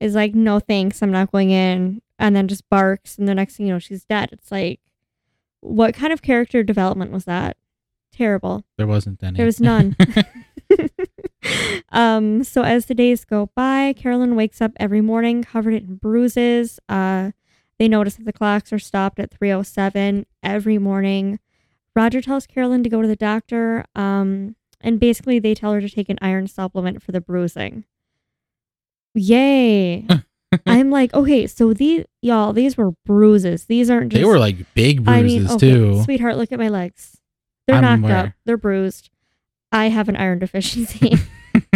is 0.00 0.14
like, 0.14 0.34
no 0.34 0.60
thanks, 0.60 1.02
I'm 1.02 1.10
not 1.10 1.32
going 1.32 1.50
in, 1.50 2.00
and 2.18 2.36
then 2.36 2.46
just 2.46 2.68
barks, 2.68 3.18
and 3.18 3.26
the 3.26 3.34
next 3.34 3.56
thing 3.56 3.66
you 3.66 3.72
know, 3.72 3.78
she's 3.80 4.04
dead. 4.04 4.28
It's 4.32 4.52
like, 4.52 4.78
what 5.60 5.94
kind 5.94 6.12
of 6.12 6.22
character 6.22 6.62
development 6.62 7.10
was 7.10 7.24
that? 7.24 7.56
Terrible. 8.12 8.64
There 8.76 8.86
wasn't 8.86 9.20
any. 9.22 9.36
There 9.36 9.46
was 9.46 9.60
none. 9.60 9.96
um, 11.90 12.42
so 12.44 12.62
as 12.62 12.86
the 12.86 12.94
days 12.94 13.24
go 13.24 13.50
by, 13.54 13.92
Carolyn 13.94 14.36
wakes 14.36 14.60
up 14.60 14.72
every 14.76 15.00
morning 15.00 15.42
covered 15.42 15.74
in 15.74 15.96
bruises. 15.96 16.80
Uh, 16.88 17.32
they 17.78 17.88
notice 17.88 18.16
that 18.16 18.24
the 18.24 18.32
clocks 18.32 18.72
are 18.72 18.78
stopped 18.78 19.18
at 19.20 19.30
307 19.30 20.26
every 20.42 20.78
morning. 20.78 21.38
Roger 21.94 22.20
tells 22.20 22.46
Carolyn 22.46 22.82
to 22.82 22.90
go 22.90 23.02
to 23.02 23.08
the 23.08 23.16
doctor. 23.16 23.84
Um, 23.94 24.56
and 24.80 25.00
basically 25.00 25.38
they 25.38 25.54
tell 25.54 25.72
her 25.72 25.80
to 25.80 25.88
take 25.88 26.08
an 26.08 26.18
iron 26.20 26.46
supplement 26.46 27.02
for 27.02 27.12
the 27.12 27.20
bruising. 27.20 27.84
Yay. 29.14 30.06
I'm 30.66 30.90
like, 30.90 31.12
okay, 31.12 31.46
so 31.46 31.72
these 31.74 32.04
y'all, 32.22 32.52
these 32.52 32.76
were 32.76 32.92
bruises. 33.04 33.66
These 33.66 33.90
aren't 33.90 34.12
just 34.12 34.20
they 34.20 34.24
were 34.24 34.38
like 34.38 34.72
big 34.74 35.06
I 35.06 35.20
bruises 35.20 35.38
mean, 35.38 35.50
okay, 35.50 35.58
too. 35.58 36.02
sweetheart, 36.04 36.36
look 36.36 36.52
at 36.52 36.58
my 36.58 36.68
legs. 36.68 37.18
They're 37.66 37.76
I'm 37.76 38.00
knocked 38.00 38.12
up. 38.12 38.32
They're 38.44 38.56
bruised. 38.56 39.10
I 39.72 39.88
have 39.88 40.08
an 40.08 40.16
iron 40.16 40.38
deficiency. 40.38 41.14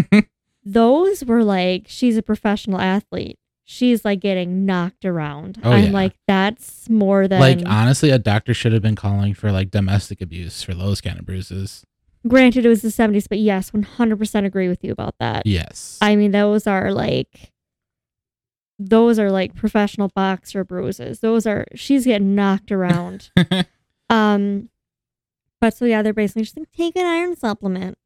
Those 0.64 1.24
were 1.24 1.44
like 1.44 1.84
she's 1.88 2.16
a 2.16 2.22
professional 2.22 2.80
athlete. 2.80 3.38
She's 3.64 4.04
like 4.04 4.20
getting 4.20 4.66
knocked 4.66 5.04
around. 5.04 5.60
Oh, 5.64 5.70
I'm 5.70 5.84
yeah. 5.86 5.90
like 5.90 6.14
that's 6.26 6.88
more 6.88 7.26
than 7.28 7.40
like 7.40 7.60
honestly, 7.66 8.10
a 8.10 8.18
doctor 8.18 8.54
should 8.54 8.72
have 8.72 8.82
been 8.82 8.96
calling 8.96 9.34
for 9.34 9.50
like 9.50 9.70
domestic 9.70 10.20
abuse 10.20 10.62
for 10.62 10.74
those 10.74 11.00
kind 11.00 11.18
of 11.18 11.26
bruises. 11.26 11.84
granted 12.26 12.64
it 12.64 12.68
was 12.68 12.82
the 12.82 12.88
70s, 12.88 13.28
but 13.28 13.38
yes, 13.38 13.70
100% 13.70 14.44
agree 14.44 14.68
with 14.68 14.84
you 14.84 14.92
about 14.92 15.14
that. 15.18 15.46
Yes. 15.46 15.98
I 16.00 16.16
mean, 16.16 16.32
those 16.32 16.66
are 16.66 16.92
like 16.92 17.50
those 18.78 19.18
are 19.18 19.30
like 19.30 19.54
professional 19.54 20.08
boxer 20.14 20.64
bruises. 20.64 21.20
Those 21.20 21.46
are 21.46 21.66
she's 21.74 22.04
getting 22.04 22.34
knocked 22.34 22.72
around. 22.72 23.30
Um, 24.10 24.68
but 25.62 25.76
so 25.76 25.84
yeah, 25.84 26.02
they're 26.02 26.12
basically 26.12 26.42
just 26.42 26.58
like 26.58 26.72
take 26.72 26.96
an 26.96 27.06
iron 27.06 27.36
supplement. 27.36 27.96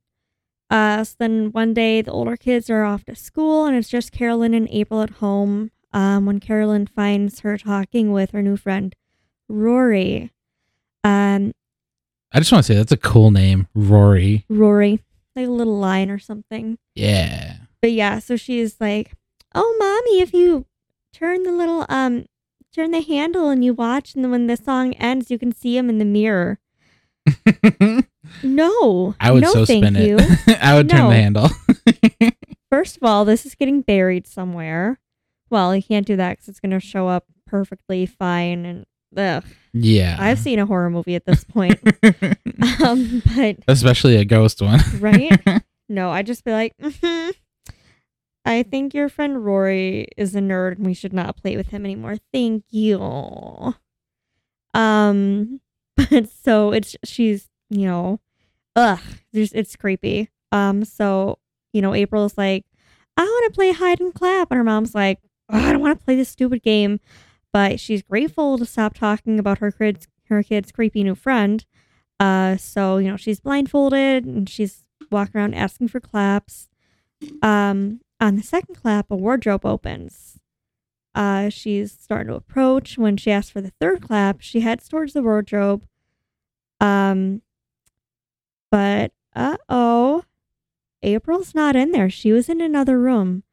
Uh, 0.68 1.02
so 1.02 1.14
then 1.18 1.52
one 1.52 1.72
day 1.72 2.02
the 2.02 2.12
older 2.12 2.36
kids 2.36 2.68
are 2.68 2.84
off 2.84 3.04
to 3.04 3.14
school 3.14 3.64
and 3.64 3.74
it's 3.74 3.88
just 3.88 4.12
Carolyn 4.12 4.52
and 4.52 4.68
April 4.70 5.00
at 5.00 5.08
home. 5.08 5.70
Um, 5.90 6.26
when 6.26 6.38
Carolyn 6.38 6.86
finds 6.86 7.40
her 7.40 7.56
talking 7.56 8.12
with 8.12 8.32
her 8.32 8.42
new 8.42 8.58
friend 8.58 8.94
Rory. 9.48 10.32
Um, 11.02 11.52
I 12.30 12.40
just 12.40 12.52
want 12.52 12.66
to 12.66 12.72
say 12.72 12.76
that's 12.76 12.92
a 12.92 12.98
cool 12.98 13.30
name, 13.30 13.68
Rory. 13.74 14.44
Rory, 14.50 15.00
like 15.34 15.46
a 15.46 15.50
little 15.50 15.78
line 15.78 16.10
or 16.10 16.18
something. 16.18 16.76
Yeah. 16.94 17.56
But 17.80 17.92
yeah, 17.92 18.18
so 18.18 18.36
she's 18.36 18.78
like, 18.78 19.12
"Oh, 19.54 19.76
mommy, 19.78 20.20
if 20.20 20.34
you 20.34 20.66
turn 21.14 21.44
the 21.44 21.52
little 21.52 21.86
um 21.88 22.26
turn 22.74 22.90
the 22.90 23.00
handle 23.00 23.48
and 23.48 23.64
you 23.64 23.72
watch, 23.72 24.14
and 24.14 24.22
then 24.22 24.30
when 24.30 24.46
the 24.46 24.58
song 24.58 24.92
ends, 24.94 25.30
you 25.30 25.38
can 25.38 25.52
see 25.52 25.78
him 25.78 25.88
in 25.88 25.96
the 25.96 26.04
mirror. 26.04 26.58
No, 28.42 29.14
I 29.20 29.30
would 29.30 29.42
no, 29.42 29.52
so 29.52 29.64
spin 29.64 29.94
you. 29.94 30.16
it. 30.18 30.58
I 30.62 30.74
would 30.74 30.88
turn 30.88 31.08
the 31.08 31.14
handle. 31.16 31.48
First 32.70 32.96
of 32.96 33.02
all, 33.04 33.24
this 33.24 33.46
is 33.46 33.54
getting 33.54 33.82
buried 33.82 34.26
somewhere. 34.26 34.98
Well, 35.48 35.74
you 35.76 35.82
can't 35.82 36.06
do 36.06 36.16
that 36.16 36.32
because 36.32 36.48
it's 36.48 36.60
going 36.60 36.72
to 36.72 36.80
show 36.80 37.08
up 37.08 37.24
perfectly 37.46 38.04
fine. 38.04 38.66
And 38.66 38.86
ugh, 39.16 39.44
yeah. 39.72 40.16
I've 40.18 40.38
seen 40.40 40.58
a 40.58 40.66
horror 40.66 40.90
movie 40.90 41.14
at 41.14 41.24
this 41.24 41.44
point. 41.44 41.78
um, 42.84 43.22
but 43.36 43.56
Especially 43.68 44.16
a 44.16 44.24
ghost 44.24 44.60
one. 44.60 44.80
right? 44.98 45.40
No, 45.88 46.10
I 46.10 46.22
just 46.22 46.44
be 46.44 46.50
like, 46.50 46.76
"Mhm. 46.78 47.32
I 48.44 48.62
think 48.64 48.92
your 48.92 49.08
friend 49.08 49.44
Rory 49.44 50.08
is 50.16 50.34
a 50.34 50.40
nerd 50.40 50.76
and 50.76 50.86
we 50.86 50.94
should 50.94 51.12
not 51.12 51.36
play 51.36 51.56
with 51.56 51.68
him 51.68 51.84
anymore. 51.84 52.16
Thank 52.32 52.64
you. 52.70 53.74
Um, 54.74 55.60
but 55.96 56.28
so 56.28 56.72
it's 56.72 56.96
she's 57.04 57.48
you 57.70 57.86
know, 57.86 58.20
ugh, 58.74 59.00
there's 59.32 59.52
it's 59.52 59.76
creepy. 59.76 60.30
Um, 60.52 60.84
so 60.84 61.38
you 61.72 61.82
know, 61.82 61.94
April's 61.94 62.38
like, 62.38 62.64
I 63.16 63.22
want 63.22 63.52
to 63.52 63.56
play 63.56 63.72
hide 63.72 64.00
and 64.00 64.14
clap, 64.14 64.50
and 64.50 64.58
her 64.58 64.64
mom's 64.64 64.94
like, 64.94 65.18
I 65.48 65.72
don't 65.72 65.82
want 65.82 65.98
to 65.98 66.04
play 66.04 66.16
this 66.16 66.28
stupid 66.28 66.62
game, 66.62 67.00
but 67.52 67.80
she's 67.80 68.02
grateful 68.02 68.58
to 68.58 68.66
stop 68.66 68.94
talking 68.94 69.38
about 69.38 69.58
her 69.58 69.70
kids, 69.70 70.06
her 70.28 70.42
kid's 70.42 70.72
creepy 70.72 71.02
new 71.04 71.14
friend. 71.14 71.64
Uh, 72.18 72.56
so 72.56 72.98
you 72.98 73.10
know, 73.10 73.16
she's 73.16 73.40
blindfolded 73.40 74.24
and 74.24 74.48
she's 74.48 74.84
walking 75.10 75.40
around 75.40 75.54
asking 75.54 75.88
for 75.88 76.00
claps. 76.00 76.68
Um, 77.42 78.00
on 78.20 78.36
the 78.36 78.42
second 78.42 78.76
clap, 78.76 79.10
a 79.10 79.16
wardrobe 79.16 79.66
opens. 79.66 80.35
Uh, 81.16 81.48
she's 81.48 81.92
starting 81.92 82.28
to 82.28 82.34
approach. 82.34 82.98
When 82.98 83.16
she 83.16 83.30
asks 83.30 83.50
for 83.50 83.62
the 83.62 83.72
third 83.80 84.02
clap, 84.02 84.42
she 84.42 84.60
heads 84.60 84.86
towards 84.86 85.14
the 85.14 85.22
wardrobe. 85.22 85.82
Um, 86.78 87.40
but 88.70 89.12
uh 89.34 89.56
oh, 89.70 90.24
April's 91.02 91.54
not 91.54 91.74
in 91.74 91.92
there. 91.92 92.10
She 92.10 92.32
was 92.32 92.50
in 92.50 92.60
another 92.60 92.98
room. 93.00 93.44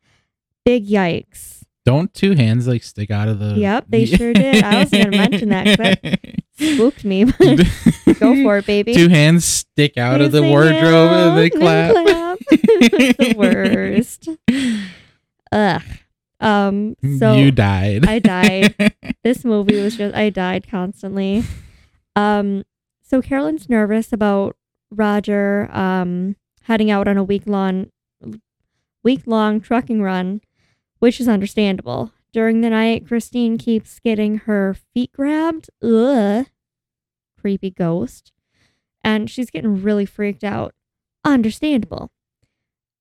Big 0.65 0.87
yikes. 0.87 1.63
Don't 1.85 2.13
two 2.13 2.33
hands 2.35 2.67
like 2.67 2.83
stick 2.83 3.09
out 3.09 3.29
of 3.29 3.39
the. 3.39 3.55
Yep, 3.55 3.85
they 3.87 4.05
sure 4.05 4.33
did. 4.33 4.61
I 4.61 4.79
was 4.79 4.89
gonna 4.89 5.11
mention 5.11 5.49
that 5.49 5.77
that 5.77 6.19
Spooked 6.75 7.03
me, 7.05 7.23
go 8.19 8.43
for 8.43 8.57
it, 8.57 8.65
baby. 8.65 8.93
Two 8.93 9.07
hands 9.07 9.43
stick 9.45 9.97
out 9.97 10.21
of 10.21 10.31
the 10.31 10.43
wardrobe 10.43 11.11
and 11.11 11.37
they 11.37 11.49
clap. 11.49 11.93
clap. 11.93 12.39
the 12.49 13.33
worst. 13.37 14.29
Ugh. 15.51 15.81
Um. 16.43 16.95
So 17.19 17.35
you 17.35 17.51
died. 17.51 18.07
I 18.07 18.19
died. 18.19 18.75
this 19.23 19.43
movie 19.45 19.81
was 19.81 19.97
just 19.97 20.15
I 20.15 20.29
died 20.29 20.67
constantly. 20.69 21.43
Um 22.15 22.63
so 23.01 23.21
Carolyn's 23.21 23.69
nervous 23.69 24.11
about 24.11 24.55
Roger 24.91 25.69
um 25.71 26.35
heading 26.63 26.91
out 26.91 27.07
on 27.07 27.17
a 27.17 27.23
week 27.23 27.43
long 27.45 27.87
week 29.03 29.23
long 29.25 29.59
trucking 29.59 30.01
run, 30.01 30.41
which 30.99 31.19
is 31.19 31.27
understandable. 31.27 32.11
During 32.31 32.61
the 32.61 32.69
night, 32.71 33.07
Christine 33.07 33.57
keeps 33.57 33.99
getting 33.99 34.39
her 34.39 34.75
feet 34.93 35.11
grabbed. 35.11 35.69
Ugh. 35.83 36.47
Creepy 37.39 37.69
ghost. 37.69 38.31
And 39.03 39.29
she's 39.29 39.51
getting 39.51 39.83
really 39.83 40.05
freaked 40.05 40.43
out. 40.43 40.73
Understandable. 41.23 42.11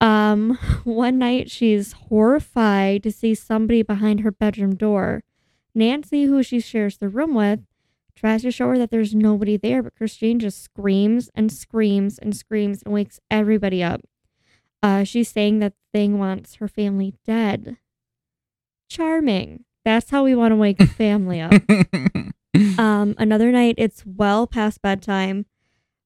Um, 0.02 0.58
one 0.84 1.18
night 1.18 1.50
she's 1.50 1.92
horrified 1.92 3.02
to 3.04 3.12
see 3.12 3.34
somebody 3.34 3.82
behind 3.82 4.20
her 4.20 4.30
bedroom 4.32 4.74
door. 4.74 5.22
Nancy, 5.74 6.24
who 6.24 6.42
she 6.42 6.60
shares 6.60 6.98
the 6.98 7.08
room 7.08 7.34
with, 7.34 7.60
tries 8.14 8.42
to 8.42 8.50
show 8.50 8.68
her 8.68 8.78
that 8.78 8.90
there's 8.90 9.14
nobody 9.14 9.56
there, 9.56 9.82
but 9.82 9.94
Christine 9.94 10.38
just 10.38 10.62
screams 10.62 11.30
and 11.34 11.50
screams 11.50 12.18
and 12.18 12.36
screams 12.36 12.82
and 12.82 12.92
wakes 12.92 13.20
everybody 13.30 13.82
up. 13.82 14.02
Uh, 14.82 15.04
she's 15.04 15.28
saying 15.28 15.60
that 15.60 15.72
the 15.72 15.98
thing 15.98 16.18
wants 16.18 16.56
her 16.56 16.68
family 16.68 17.14
dead. 17.24 17.78
Charming. 18.90 19.64
That's 19.84 20.10
how 20.10 20.24
we 20.24 20.34
want 20.34 20.52
to 20.52 20.56
wake 20.56 20.78
the 20.78 20.86
family 20.86 21.40
up. 21.40 21.52
Um, 22.78 23.14
another 23.18 23.50
night, 23.50 23.76
it's 23.78 24.04
well 24.04 24.46
past 24.46 24.82
bedtime 24.82 25.46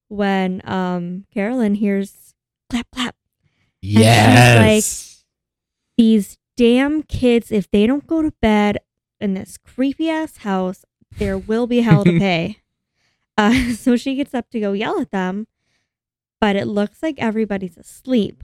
when 0.09 0.63
um 0.65 1.25
Carolyn 1.35 1.75
hears 1.75 2.35
clap 2.71 2.87
clap. 2.93 3.17
Yes. 3.87 4.59
Like 4.59 5.25
these 5.96 6.38
damn 6.57 7.03
kids, 7.03 7.53
if 7.53 7.70
they 7.70 7.87
don't 7.87 8.07
go 8.07 8.22
to 8.22 8.33
bed 8.42 8.79
in 9.20 9.35
this 9.35 9.57
creepy 9.59 10.11
ass 10.11 10.38
house, 10.38 10.85
there 11.18 11.38
will 11.38 11.66
be 11.66 11.81
hell 11.81 12.05
to 12.05 12.18
pay. 12.18 12.59
Uh, 13.38 13.72
so 13.75 13.96
she 13.96 14.14
gets 14.14 14.33
up 14.33 14.49
to 14.49 14.59
go 14.59 14.72
yell 14.72 14.99
at 14.99 15.11
them, 15.11 15.46
but 16.40 16.57
it 16.57 16.64
looks 16.66 17.03
like 17.03 17.16
everybody's 17.18 17.77
asleep. 17.77 18.42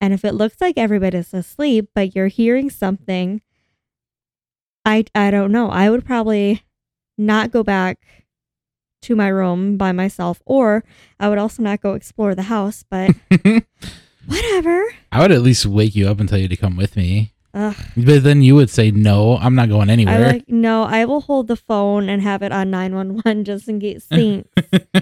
And 0.00 0.12
if 0.12 0.24
it 0.24 0.32
looks 0.32 0.60
like 0.60 0.76
everybody's 0.76 1.32
asleep, 1.32 1.90
but 1.94 2.16
you're 2.16 2.26
hearing 2.26 2.68
something, 2.68 3.40
I 4.84 5.04
I 5.14 5.30
don't 5.30 5.52
know. 5.52 5.70
I 5.70 5.90
would 5.90 6.04
probably 6.04 6.64
not 7.16 7.52
go 7.52 7.62
back 7.62 8.04
to 9.02 9.14
my 9.16 9.28
room 9.28 9.76
by 9.76 9.92
myself, 9.92 10.42
or 10.44 10.84
I 11.20 11.28
would 11.28 11.38
also 11.38 11.62
not 11.62 11.80
go 11.80 11.94
explore 11.94 12.34
the 12.34 12.42
house. 12.42 12.84
But 12.90 13.12
whatever. 14.26 14.84
I 15.12 15.20
would 15.20 15.32
at 15.32 15.42
least 15.42 15.66
wake 15.66 15.94
you 15.96 16.08
up 16.08 16.20
and 16.20 16.28
tell 16.28 16.38
you 16.38 16.48
to 16.48 16.56
come 16.56 16.76
with 16.76 16.96
me. 16.96 17.32
Ugh. 17.54 17.74
But 17.96 18.22
then 18.22 18.42
you 18.42 18.54
would 18.54 18.68
say, 18.68 18.90
no, 18.90 19.38
I'm 19.38 19.54
not 19.54 19.70
going 19.70 19.88
I 19.88 19.94
anywhere. 19.94 20.26
like 20.32 20.44
no. 20.48 20.82
I 20.82 21.06
will 21.06 21.22
hold 21.22 21.48
the 21.48 21.56
phone 21.56 22.08
and 22.10 22.20
have 22.20 22.42
it 22.42 22.52
on 22.52 22.70
nine 22.70 22.94
one 22.94 23.20
one 23.24 23.44
just 23.44 23.66
in 23.68 23.80
case 23.80 24.04
sinks. 24.12 24.50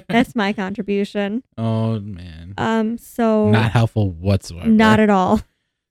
That's 0.08 0.37
my 0.37 0.52
contribution. 0.52 1.42
oh, 1.58 1.98
man. 1.98 2.54
Um. 2.56 2.96
So 2.98 3.50
Not 3.50 3.72
helpful 3.72 4.10
whatsoever. 4.10 4.68
not 4.68 5.00
at 5.00 5.10
all. 5.10 5.40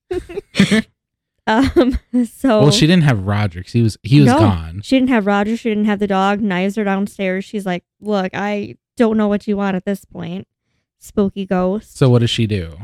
um. 1.48 2.00
So 2.26 2.62
well, 2.62 2.72
she 2.72 2.88
didn't 2.88 3.04
have 3.04 3.26
Roger 3.26 3.62
'cause 3.64 3.74
he 3.74 3.82
was, 3.82 3.98
he 4.04 4.20
was 4.22 4.28
No. 4.28 4.40
gone. 4.40 4.82
She 4.84 4.96
didn't 4.98 5.10
have 5.10 5.26
Roger. 5.26 5.58
She 5.58 5.70
didn't 5.70 5.86
have 5.86 6.00
the 6.00 6.08
dog. 6.08 6.40
Knives 6.40 6.78
are 6.78 6.84
downstairs. 6.86 7.44
She's 7.44 7.66
like, 7.66 7.84
look, 8.00 8.32
I 8.34 8.78
don't 8.96 9.18
know 9.18 9.28
what 9.28 9.48
you 9.48 9.58
want 9.58 9.76
at 9.76 9.84
this 9.86 10.06
point. 10.06 10.48
Spooky 11.00 11.46
ghost. 11.46 11.98
So 11.98 12.10
what 12.10 12.20
does 12.20 12.30
she 12.30 12.48
do? 12.48 12.78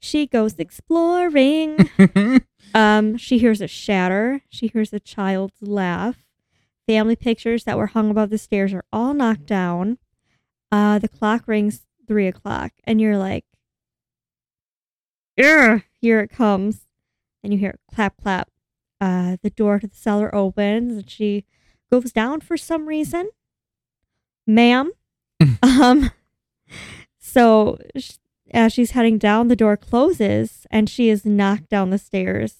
She 0.00 0.26
goes 0.26 0.54
exploring. 0.58 1.88
Um, 2.74 3.16
she 3.16 3.38
hears 3.38 3.60
a 3.60 3.66
shatter. 3.66 4.42
She 4.48 4.68
hears 4.68 4.92
a 4.92 5.00
child's 5.00 5.60
laugh. 5.60 6.24
Family 6.86 7.16
pictures 7.16 7.64
that 7.64 7.78
were 7.78 7.88
hung 7.88 8.10
above 8.10 8.30
the 8.30 8.38
stairs 8.38 8.72
are 8.72 8.84
all 8.92 9.14
knocked 9.14 9.46
down. 9.46 9.98
Uh, 10.70 10.98
the 10.98 11.08
clock 11.08 11.42
rings 11.46 11.86
three 12.06 12.26
o'clock, 12.26 12.72
and 12.84 13.00
you're 13.00 13.18
like, 13.18 13.44
"Ugh!" 15.42 15.82
Here 16.00 16.20
it 16.20 16.30
comes, 16.30 16.86
and 17.42 17.52
you 17.52 17.58
hear 17.58 17.78
clap, 17.92 18.16
clap. 18.16 18.50
Uh, 19.00 19.36
the 19.42 19.50
door 19.50 19.80
to 19.80 19.86
the 19.86 19.96
cellar 19.96 20.34
opens, 20.34 20.96
and 20.96 21.10
she 21.10 21.44
goes 21.90 22.12
down 22.12 22.40
for 22.40 22.56
some 22.56 22.86
reason. 22.86 23.30
Ma'am, 24.46 24.92
um, 25.62 26.10
so 27.18 27.78
as 28.52 28.72
she's 28.72 28.92
heading 28.92 29.18
down, 29.18 29.48
the 29.48 29.56
door 29.56 29.76
closes 29.76 30.66
and 30.70 30.88
she 30.88 31.08
is 31.08 31.24
knocked 31.24 31.68
down 31.68 31.90
the 31.90 31.98
stairs. 31.98 32.56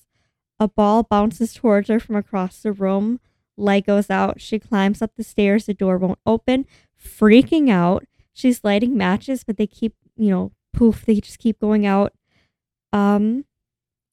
A 0.58 0.68
ball 0.68 1.02
bounces 1.02 1.54
towards 1.54 1.88
her 1.88 1.98
from 1.98 2.16
across 2.16 2.60
the 2.60 2.72
room. 2.72 3.20
Light 3.56 3.86
goes 3.86 4.10
out. 4.10 4.40
She 4.40 4.58
climbs 4.58 5.02
up 5.02 5.12
the 5.16 5.24
stairs. 5.24 5.66
The 5.66 5.74
door 5.74 5.98
won't 5.98 6.18
open. 6.26 6.66
Freaking 7.02 7.70
out. 7.70 8.04
She's 8.32 8.62
lighting 8.62 8.96
matches, 8.96 9.44
but 9.44 9.56
they 9.56 9.66
keep, 9.66 9.94
you 10.16 10.30
know, 10.30 10.52
poof, 10.72 11.04
they 11.04 11.20
just 11.20 11.38
keep 11.38 11.58
going 11.60 11.86
out. 11.86 12.12
Um, 12.92 13.44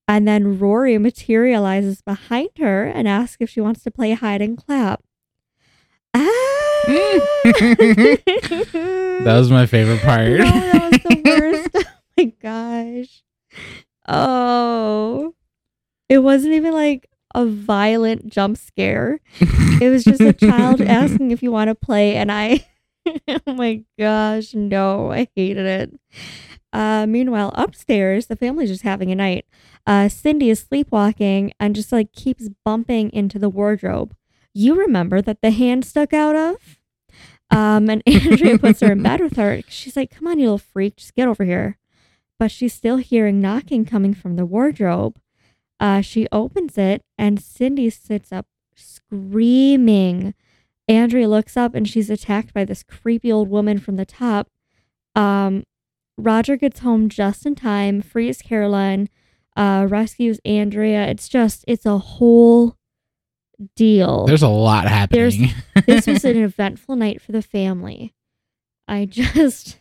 and 0.07 0.27
then 0.27 0.57
Rory 0.57 0.97
materializes 0.97 2.01
behind 2.01 2.49
her 2.59 2.85
and 2.85 3.07
asks 3.07 3.37
if 3.39 3.49
she 3.49 3.61
wants 3.61 3.83
to 3.83 3.91
play 3.91 4.13
hide 4.13 4.41
and 4.41 4.57
clap. 4.57 5.03
Ah! 6.13 6.83
that 9.23 9.37
was 9.37 9.51
my 9.51 9.65
favorite 9.65 10.01
part. 10.01 10.29
No, 10.39 10.43
that 10.43 10.91
was 10.91 11.01
the 11.03 11.21
worst. 11.25 11.69
oh 11.87 12.01
my 12.17 12.33
gosh. 12.41 13.23
Oh. 14.07 15.33
It 16.09 16.19
wasn't 16.19 16.53
even 16.53 16.73
like 16.73 17.09
a 17.35 17.45
violent 17.45 18.27
jump 18.31 18.57
scare. 18.57 19.19
It 19.81 19.91
was 19.91 20.03
just 20.03 20.21
a 20.21 20.33
child 20.33 20.81
asking 20.81 21.31
if 21.31 21.43
you 21.43 21.51
want 21.51 21.67
to 21.67 21.75
play, 21.75 22.15
and 22.15 22.31
I, 22.31 22.65
oh 23.05 23.53
my 23.53 23.83
gosh, 23.99 24.53
no, 24.53 25.11
I 25.11 25.27
hated 25.35 25.65
it. 25.65 25.99
Uh, 26.73 27.05
meanwhile, 27.07 27.51
upstairs, 27.55 28.27
the 28.27 28.35
family's 28.35 28.69
just 28.69 28.83
having 28.83 29.11
a 29.11 29.15
night. 29.15 29.45
Uh, 29.85 30.09
Cindy 30.09 30.49
is 30.49 30.59
sleepwalking 30.59 31.53
and 31.59 31.75
just 31.75 31.91
like 31.91 32.11
keeps 32.11 32.49
bumping 32.65 33.09
into 33.11 33.39
the 33.39 33.49
wardrobe. 33.49 34.15
You 34.53 34.75
remember 34.75 35.21
that 35.21 35.41
the 35.41 35.51
hand 35.51 35.85
stuck 35.85 36.13
out 36.13 36.35
of? 36.35 36.79
Um, 37.49 37.89
and 37.89 38.03
Andrea 38.07 38.57
puts 38.57 38.81
her 38.81 38.91
in 38.91 39.03
bed 39.03 39.21
with 39.21 39.37
her. 39.37 39.61
She's 39.67 39.95
like, 39.95 40.11
Come 40.11 40.27
on, 40.27 40.39
you 40.39 40.45
little 40.45 40.57
freak, 40.57 40.97
just 40.97 41.15
get 41.15 41.27
over 41.27 41.43
here. 41.43 41.77
But 42.39 42.51
she's 42.51 42.73
still 42.73 42.97
hearing 42.97 43.39
knocking 43.39 43.85
coming 43.85 44.13
from 44.13 44.35
the 44.35 44.45
wardrobe. 44.45 45.19
Uh, 45.79 46.01
she 46.01 46.27
opens 46.31 46.77
it, 46.77 47.03
and 47.17 47.41
Cindy 47.41 47.89
sits 47.89 48.31
up 48.31 48.47
screaming. 48.75 50.33
Andrea 50.87 51.27
looks 51.27 51.57
up 51.57 51.75
and 51.75 51.87
she's 51.87 52.09
attacked 52.09 52.53
by 52.53 52.63
this 52.63 52.83
creepy 52.83 53.31
old 53.31 53.49
woman 53.49 53.77
from 53.79 53.97
the 53.97 54.05
top. 54.05 54.49
Um, 55.15 55.63
Roger 56.17 56.55
gets 56.55 56.79
home 56.79 57.09
just 57.09 57.45
in 57.45 57.55
time, 57.55 58.01
frees 58.01 58.41
Caroline, 58.41 59.09
uh, 59.55 59.85
rescues 59.89 60.39
Andrea. 60.45 61.05
It's 61.07 61.27
just, 61.27 61.65
it's 61.67 61.85
a 61.85 61.97
whole 61.97 62.75
deal. 63.75 64.25
There's 64.25 64.43
a 64.43 64.47
lot 64.47 64.87
happening. 64.87 65.49
this 65.85 66.07
was 66.07 66.23
an 66.25 66.37
eventful 66.37 66.95
night 66.95 67.21
for 67.21 67.31
the 67.31 67.41
family. 67.41 68.13
I 68.87 69.05
just, 69.09 69.79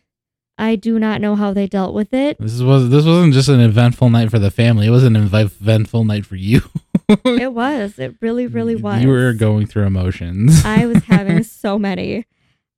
I 0.59 0.77
do 0.77 0.99
not 0.99 1.21
know 1.21 1.37
how 1.37 1.53
they 1.53 1.67
dealt 1.67 1.95
with 1.95 2.13
it. 2.15 2.39
this 2.39 2.61
was 2.61 2.91
this 2.91 3.05
wasn't 3.05 3.35
just 3.35 3.49
an 3.49 3.61
eventful 3.61 4.11
night 4.11 4.31
for 4.31 4.39
the 4.39 4.51
family. 4.51 4.87
It 4.87 4.91
was 4.91 5.05
an 5.05 5.17
eventful 5.17 6.05
night 6.05 6.27
for 6.27 6.37
you. 6.37 6.63
It 7.09 7.53
was. 7.53 8.01
It 8.01 8.17
really, 8.21 8.49
really 8.49 8.75
was. 8.75 9.01
You 9.01 9.11
were 9.11 9.33
going 9.33 9.67
through 9.69 9.85
emotions. 9.85 10.63
I 10.65 10.87
was 10.87 11.05
having 11.05 11.45
so 11.45 11.79
many. 11.79 12.27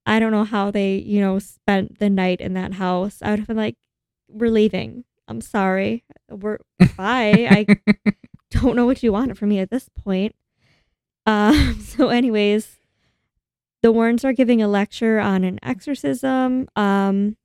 I 0.05 0.19
don't 0.19 0.33
know 0.33 0.45
how 0.45 0.71
they, 0.71 0.97
you 0.97 1.23
know, 1.23 1.39
spent 1.39 1.99
the 1.99 2.11
night 2.11 2.43
in 2.43 2.53
that 2.53 2.75
house. 2.75 3.21
I 3.23 3.31
would 3.31 3.39
have 3.39 3.49
been 3.49 3.57
like, 3.57 3.77
"We're 4.29 4.51
leaving. 4.51 5.05
I'm 5.29 5.41
sorry. 5.41 6.05
We're 6.29 6.59
bye. 6.99 7.49
I 7.51 7.67
don't 8.51 8.77
know 8.77 8.85
what 8.85 9.03
you 9.03 9.13
wanted 9.13 9.39
from 9.39 9.49
me 9.49 9.61
at 9.61 9.71
this 9.71 9.89
point." 9.99 10.35
Um. 11.29 11.75
So, 11.99 12.11
anyways, 12.11 12.79
the 13.83 13.91
Warrens 13.91 14.25
are 14.25 14.33
giving 14.33 14.63
a 14.63 14.69
lecture 14.69 15.19
on 15.19 15.45
an 15.45 15.59
exorcism. 15.63 16.69
Um. 16.75 17.37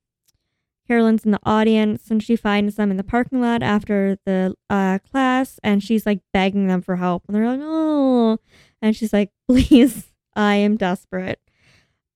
Carolyn's 0.86 1.24
in 1.24 1.30
the 1.30 1.40
audience 1.44 2.10
and 2.10 2.22
she 2.22 2.36
finds 2.36 2.76
them 2.76 2.90
in 2.90 2.98
the 2.98 3.04
parking 3.04 3.40
lot 3.40 3.62
after 3.62 4.18
the 4.26 4.54
uh, 4.68 4.98
class 4.98 5.58
and 5.62 5.82
she's 5.82 6.04
like 6.04 6.20
begging 6.32 6.66
them 6.66 6.82
for 6.82 6.96
help. 6.96 7.24
And 7.26 7.34
they're 7.34 7.48
like, 7.48 7.60
oh. 7.62 8.38
And 8.82 8.94
she's 8.94 9.12
like, 9.12 9.30
please, 9.48 10.12
I 10.36 10.56
am 10.56 10.76
desperate. 10.76 11.40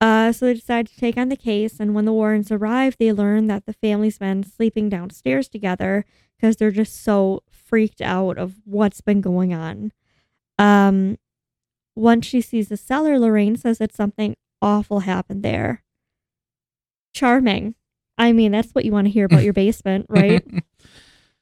Uh, 0.00 0.32
so 0.32 0.46
they 0.46 0.54
decide 0.54 0.86
to 0.86 0.96
take 0.96 1.16
on 1.16 1.28
the 1.28 1.36
case. 1.36 1.80
And 1.80 1.94
when 1.94 2.04
the 2.04 2.12
Warrens 2.12 2.52
arrive, 2.52 2.96
they 2.98 3.12
learn 3.12 3.46
that 3.46 3.66
the 3.66 3.72
family's 3.72 4.18
been 4.18 4.44
sleeping 4.44 4.88
downstairs 4.88 5.48
together 5.48 6.04
because 6.36 6.56
they're 6.56 6.70
just 6.70 7.02
so 7.02 7.42
freaked 7.50 8.00
out 8.00 8.38
of 8.38 8.56
what's 8.64 9.00
been 9.00 9.20
going 9.20 9.54
on. 9.54 9.92
Um, 10.58 11.16
once 11.98 12.26
she 12.26 12.40
sees 12.40 12.68
the 12.68 12.76
cellar, 12.76 13.18
Lorraine 13.18 13.56
says 13.56 13.78
that 13.78 13.94
something 13.94 14.36
awful 14.62 15.00
happened 15.00 15.42
there. 15.42 15.82
Charming. 17.12 17.74
I 18.16 18.32
mean, 18.32 18.52
that's 18.52 18.72
what 18.72 18.84
you 18.84 18.92
want 18.92 19.06
to 19.06 19.12
hear 19.12 19.26
about 19.26 19.42
your 19.42 19.52
basement, 19.52 20.06
right? 20.10 20.44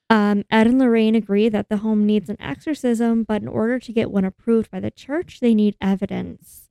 Um, 0.08 0.44
Ed 0.50 0.66
and 0.66 0.78
Lorraine 0.78 1.14
agree 1.14 1.48
that 1.48 1.68
the 1.68 1.78
home 1.78 2.06
needs 2.06 2.30
an 2.30 2.40
exorcism, 2.40 3.24
but 3.24 3.42
in 3.42 3.48
order 3.48 3.78
to 3.78 3.92
get 3.92 4.10
one 4.10 4.24
approved 4.24 4.70
by 4.70 4.80
the 4.80 4.90
church, 4.90 5.40
they 5.40 5.54
need 5.54 5.76
evidence. 5.80 6.70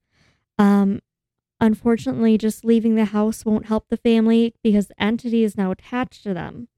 Um, 0.58 1.02
unfortunately, 1.60 2.38
just 2.38 2.64
leaving 2.64 2.96
the 2.96 3.06
house 3.06 3.46
won't 3.46 3.66
help 3.66 3.90
the 3.90 3.98
family 3.98 4.56
because 4.64 4.88
the 4.88 5.04
entity 5.04 5.44
is 5.44 5.58
now 5.58 5.72
attached 5.72 6.24
to 6.24 6.34
them. 6.34 6.70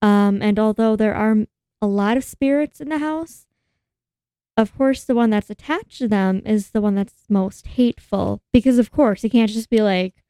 Um, 0.00 0.40
and 0.40 0.58
although 0.58 0.94
there 0.94 1.14
are 1.14 1.44
a 1.82 1.86
lot 1.86 2.16
of 2.16 2.24
spirits 2.24 2.80
in 2.80 2.88
the 2.88 2.98
house, 2.98 3.47
of 4.58 4.76
course, 4.76 5.04
the 5.04 5.14
one 5.14 5.30
that's 5.30 5.50
attached 5.50 5.98
to 5.98 6.08
them 6.08 6.42
is 6.44 6.70
the 6.70 6.80
one 6.80 6.96
that's 6.96 7.14
most 7.28 7.68
hateful. 7.68 8.42
Because, 8.52 8.78
of 8.80 8.90
course, 8.90 9.22
it 9.22 9.30
can't 9.30 9.50
just 9.50 9.70
be 9.70 9.80
like, 9.80 10.24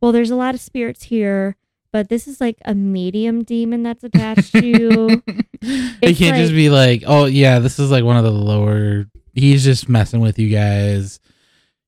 well, 0.00 0.12
there's 0.12 0.30
a 0.30 0.36
lot 0.36 0.54
of 0.54 0.60
spirits 0.60 1.04
here, 1.04 1.56
but 1.92 2.08
this 2.08 2.28
is 2.28 2.40
like 2.40 2.58
a 2.64 2.76
medium 2.76 3.42
demon 3.42 3.82
that's 3.82 4.04
attached 4.04 4.52
to 4.52 4.64
you. 4.64 5.22
it 5.60 6.16
can't 6.16 6.36
just 6.36 6.52
be 6.52 6.70
like, 6.70 7.02
oh 7.08 7.24
yeah, 7.24 7.58
this 7.58 7.80
is 7.80 7.90
like 7.90 8.04
one 8.04 8.16
of 8.16 8.22
the 8.22 8.30
lower. 8.30 9.06
He's 9.34 9.64
just 9.64 9.88
messing 9.88 10.20
with 10.20 10.38
you 10.38 10.48
guys. 10.48 11.18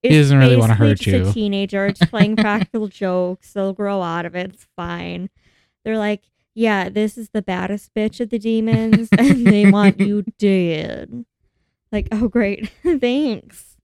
He 0.03 0.11
doesn't 0.11 0.37
really 0.37 0.57
wanna 0.57 0.75
hurt 0.75 0.99
just 0.99 1.07
you. 1.07 1.29
A 1.29 1.33
teenager, 1.33 1.87
it's 1.87 2.05
playing 2.07 2.37
practical 2.37 2.89
jokes. 2.89 3.53
They'll 3.53 3.73
grow 3.73 4.03
out 4.03 4.27
of 4.27 4.35
it. 4.35 4.51
It's 4.51 4.67
fine. 4.77 5.31
They're 5.85 5.99
like, 5.99 6.25
yeah, 6.55 6.89
this 6.89 7.17
is 7.17 7.31
the 7.31 7.43
baddest 7.43 7.95
bitch 7.95 8.21
of 8.21 8.31
the 8.31 8.39
demons, 8.39 9.09
and 9.17 9.47
they 9.47 9.71
want 9.71 10.01
you 10.01 10.25
dead. 10.39 11.25
Like, 11.95 12.09
oh 12.11 12.27
great, 12.27 12.73
thanks. 12.83 13.77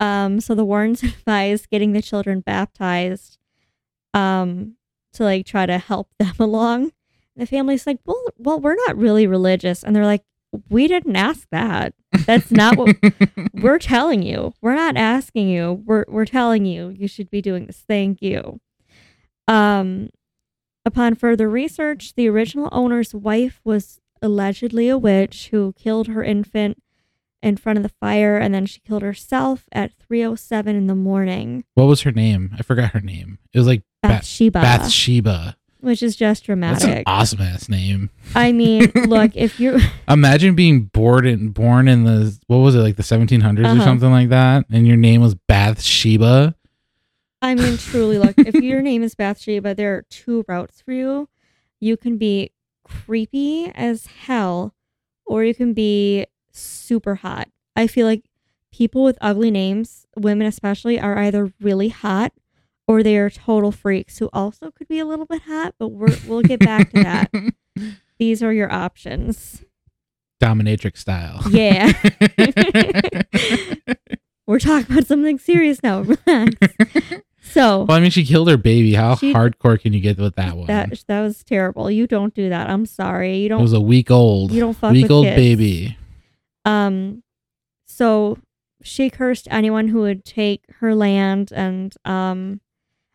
Um, 0.00 0.40
so 0.40 0.54
the 0.54 0.64
Warrens 0.64 1.02
advise 1.02 1.66
getting 1.66 1.92
the 1.92 2.00
children 2.00 2.40
baptized, 2.40 3.36
um, 4.14 4.76
to 5.12 5.24
like 5.24 5.44
try 5.44 5.66
to 5.66 5.76
help 5.76 6.08
them 6.18 6.32
along. 6.40 6.92
The 7.36 7.44
family's 7.44 7.86
like, 7.86 7.98
well, 8.06 8.22
well, 8.38 8.58
we're 8.58 8.78
not 8.86 8.96
really 8.96 9.26
religious, 9.26 9.84
and 9.84 9.94
they're 9.94 10.06
like, 10.06 10.24
we 10.70 10.88
didn't 10.88 11.16
ask 11.16 11.46
that. 11.50 11.92
That's 12.24 12.50
not 12.50 12.78
what 12.78 12.96
we're 13.52 13.78
telling 13.78 14.22
you. 14.22 14.54
We're 14.62 14.74
not 14.74 14.96
asking 14.96 15.50
you. 15.50 15.82
We're 15.84 16.06
we're 16.08 16.24
telling 16.24 16.64
you 16.64 16.88
you 16.88 17.06
should 17.06 17.28
be 17.28 17.42
doing 17.42 17.66
this. 17.66 17.84
Thank 17.86 18.22
you. 18.22 18.60
Um 19.46 20.08
upon 20.86 21.16
further 21.16 21.50
research, 21.50 22.14
the 22.14 22.30
original 22.30 22.70
owner's 22.72 23.14
wife 23.14 23.60
was 23.62 24.00
allegedly 24.22 24.88
a 24.88 24.96
witch 24.96 25.48
who 25.50 25.74
killed 25.74 26.06
her 26.06 26.24
infant 26.24 26.82
in 27.46 27.56
front 27.56 27.78
of 27.78 27.82
the 27.82 27.88
fire 28.00 28.36
and 28.36 28.52
then 28.54 28.66
she 28.66 28.80
killed 28.80 29.02
herself 29.02 29.64
at 29.72 29.92
307 30.06 30.74
in 30.76 30.86
the 30.86 30.94
morning. 30.94 31.64
What 31.74 31.84
was 31.84 32.02
her 32.02 32.12
name? 32.12 32.54
I 32.58 32.62
forgot 32.62 32.90
her 32.92 33.00
name. 33.00 33.38
It 33.52 33.58
was 33.58 33.66
like 33.66 33.82
Bathsheba, 34.02 34.60
Bathsheba. 34.60 35.56
which 35.80 36.02
is 36.02 36.16
just 36.16 36.40
That's 36.46 36.48
an 36.48 36.60
dramatic. 36.60 37.04
awesome 37.06 37.40
ass 37.40 37.68
name. 37.68 38.10
I 38.34 38.52
mean, 38.52 38.90
look, 39.06 39.36
if 39.36 39.58
you're 39.60 39.78
Imagine 40.08 40.54
being 40.54 40.82
born 40.86 41.26
in 41.26 41.50
born 41.50 41.86
in 41.88 42.04
the 42.04 42.36
what 42.48 42.58
was 42.58 42.74
it 42.74 42.80
like 42.80 42.96
the 42.96 43.02
1700s 43.02 43.58
or 43.60 43.66
Uh-huh. 43.66 43.84
something 43.84 44.10
like 44.10 44.28
that, 44.30 44.66
and 44.70 44.86
your 44.86 44.96
name 44.96 45.20
was 45.20 45.34
Bathsheba. 45.34 46.54
I 47.42 47.54
mean, 47.54 47.76
truly, 47.76 48.18
look, 48.18 48.34
if 48.38 48.54
your 48.62 48.82
name 48.82 49.02
is 49.02 49.14
Bathsheba, 49.14 49.74
there 49.74 49.94
are 49.94 50.04
two 50.10 50.44
routes 50.48 50.80
for 50.80 50.92
you. 50.92 51.28
You 51.80 51.96
can 51.96 52.16
be 52.16 52.50
creepy 52.84 53.70
as 53.74 54.06
hell, 54.06 54.74
or 55.26 55.44
you 55.44 55.54
can 55.54 55.74
be 55.74 56.26
super 56.58 57.16
hot. 57.16 57.48
I 57.74 57.86
feel 57.86 58.06
like 58.06 58.24
people 58.72 59.04
with 59.04 59.18
ugly 59.20 59.50
names, 59.50 60.06
women 60.16 60.46
especially, 60.46 60.98
are 60.98 61.18
either 61.18 61.52
really 61.60 61.88
hot 61.88 62.32
or 62.88 63.02
they 63.02 63.16
are 63.16 63.30
total 63.30 63.72
freaks 63.72 64.18
who 64.18 64.28
also 64.32 64.70
could 64.70 64.88
be 64.88 64.98
a 64.98 65.04
little 65.04 65.26
bit 65.26 65.42
hot, 65.42 65.74
but 65.78 65.88
we're, 65.88 66.16
we'll 66.26 66.42
get 66.42 66.60
back 66.60 66.90
to 66.92 67.02
that. 67.02 67.30
These 68.18 68.42
are 68.42 68.52
your 68.52 68.72
options. 68.72 69.64
Dominatrix 70.42 70.98
style. 70.98 71.42
Yeah. 71.50 71.92
We're 74.46 74.60
talking 74.60 74.92
about 74.92 75.06
something 75.06 75.38
serious 75.38 75.82
now. 75.82 76.00
Relax. 76.26 76.54
So, 77.42 77.84
well, 77.84 77.96
I 77.96 78.00
mean, 78.00 78.10
she 78.10 78.24
killed 78.24 78.48
her 78.48 78.56
baby. 78.56 78.94
How 78.94 79.16
She- 79.16 79.32
hardcore 79.32 79.80
can 79.80 79.92
you 79.92 80.00
get 80.00 80.18
with 80.18 80.36
that 80.36 80.56
one? 80.56 80.66
That 80.66 81.02
that 81.08 81.20
was 81.22 81.42
terrible. 81.42 81.90
You 81.90 82.06
don't 82.06 82.32
do 82.34 82.48
that. 82.48 82.68
I'm 82.70 82.86
sorry. 82.86 83.38
You 83.38 83.48
don't. 83.48 83.60
It 83.60 83.62
was 83.62 83.72
a 83.72 83.80
week 83.80 84.10
old. 84.10 84.52
you 84.52 84.60
don't 84.60 84.74
fuck 84.74 84.92
week 84.92 85.02
with 85.04 85.10
old 85.10 85.26
kids. 85.26 85.36
baby. 85.36 85.96
Um, 86.66 87.22
so 87.86 88.38
she 88.82 89.08
cursed 89.10 89.48
anyone 89.50 89.88
who 89.88 90.00
would 90.00 90.24
take 90.24 90.62
her 90.80 90.94
land, 90.94 91.52
and 91.54 91.94
um, 92.04 92.60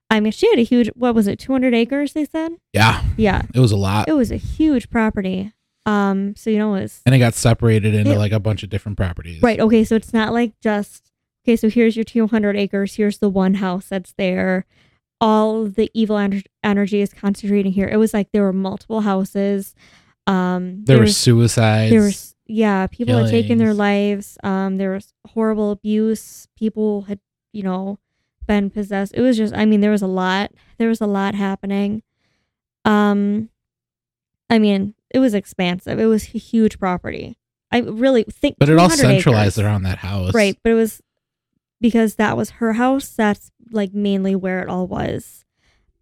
I 0.09 0.19
mean, 0.19 0.31
she 0.31 0.49
had 0.49 0.59
a 0.59 0.63
huge. 0.63 0.87
What 0.95 1.13
was 1.15 1.27
it? 1.27 1.37
200 1.39 1.73
acres. 1.73 2.13
They 2.13 2.25
said. 2.25 2.53
Yeah, 2.73 3.03
Yeah, 3.17 3.43
it 3.53 3.59
was 3.59 3.71
a 3.71 3.77
lot, 3.77 4.07
it 4.09 4.13
was 4.13 4.31
a 4.31 4.37
huge 4.37 4.89
property. 4.89 5.51
Um, 5.85 6.35
so 6.35 6.49
you 6.51 6.59
know 6.59 6.75
it 6.75 6.81
was 6.81 7.01
and 7.07 7.15
it 7.15 7.19
got 7.19 7.33
separated 7.33 7.95
into 7.95 8.11
It- 8.11 8.17
like 8.19 8.31
a 8.31 8.39
bunch 8.39 8.61
of 8.63 8.69
different 8.69 8.97
properties. 8.97 9.41
right. 9.41 9.59
Okay, 9.59 9.83
so 9.83 9.95
it's 9.95 10.13
not 10.13 10.31
like 10.31 10.53
just 10.61 11.11
okay. 11.43 11.55
So 11.55 11.69
here's 11.69 11.95
your 11.97 12.03
200 12.03 12.55
acres. 12.55 12.95
Here's 12.95 13.17
the 13.17 13.29
one 13.29 13.55
house 13.55 13.87
that's 13.89 14.13
there. 14.17 14.65
All 15.19 15.65
the 15.65 15.89
evil 15.93 16.17
ener- 16.17 16.45
energy 16.63 17.01
is 17.01 17.13
concentrating 17.13 17.71
here. 17.71 17.87
It 17.87 17.97
was 17.97 18.13
like 18.13 18.27
there 18.31 18.43
were 18.43 18.53
multiple 18.53 19.01
houses. 19.01 19.73
Um, 20.27 20.83
There 20.85 20.97
were 20.97 21.03
was- 21.03 21.17
suicides. 21.17 21.91
there 21.91 22.01
was 22.01 22.30
yeah 22.51 22.85
people 22.87 23.17
had 23.17 23.29
taken 23.29 23.57
their 23.57 23.73
lives 23.73 24.37
um 24.43 24.77
there 24.77 24.91
was 24.91 25.13
horrible 25.29 25.71
abuse 25.71 26.47
people 26.57 27.03
had 27.03 27.19
you 27.53 27.63
know 27.63 27.97
been 28.47 28.69
possessed. 28.69 29.13
It 29.15 29.21
was 29.21 29.37
just 29.37 29.53
i 29.53 29.65
mean 29.65 29.81
there 29.81 29.91
was 29.91 30.01
a 30.01 30.07
lot 30.07 30.51
there 30.77 30.89
was 30.89 30.99
a 30.99 31.05
lot 31.05 31.35
happening. 31.35 32.03
Um 32.85 33.49
i 34.49 34.59
mean 34.59 34.95
it 35.11 35.19
was 35.19 35.33
expansive. 35.33 35.99
It 35.99 36.05
was 36.07 36.33
a 36.33 36.37
huge 36.37 36.79
property. 36.79 37.37
I 37.71 37.79
really 37.79 38.23
think 38.23 38.57
but 38.59 38.67
it 38.69 38.77
all 38.77 38.89
centralized 38.89 39.57
acres. 39.57 39.65
around 39.65 39.83
that 39.83 39.99
house. 39.99 40.33
right 40.33 40.57
but 40.63 40.71
it 40.71 40.75
was 40.75 41.01
because 41.79 42.15
that 42.15 42.35
was 42.35 42.51
her 42.51 42.73
house 42.73 43.09
that's 43.09 43.51
like 43.71 43.93
mainly 43.93 44.35
where 44.35 44.61
it 44.61 44.69
all 44.69 44.87
was. 44.87 45.45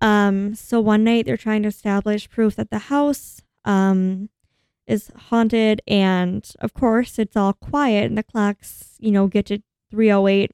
Um 0.01 0.55
so 0.55 0.79
one 0.79 1.03
night 1.03 1.25
they're 1.25 1.37
trying 1.37 1.61
to 1.63 1.69
establish 1.69 2.29
proof 2.29 2.55
that 2.55 2.69
the 2.71 2.79
house 2.79 3.41
um 3.65 4.29
is 4.89 5.11
haunted 5.29 5.81
and 5.87 6.51
of 6.59 6.73
course 6.73 7.19
it's 7.19 7.37
all 7.37 7.53
quiet 7.53 8.05
and 8.05 8.17
the 8.17 8.23
clocks 8.23 8.95
you 8.99 9.11
know 9.11 9.27
get 9.27 9.45
to 9.45 9.61
308 9.91 10.51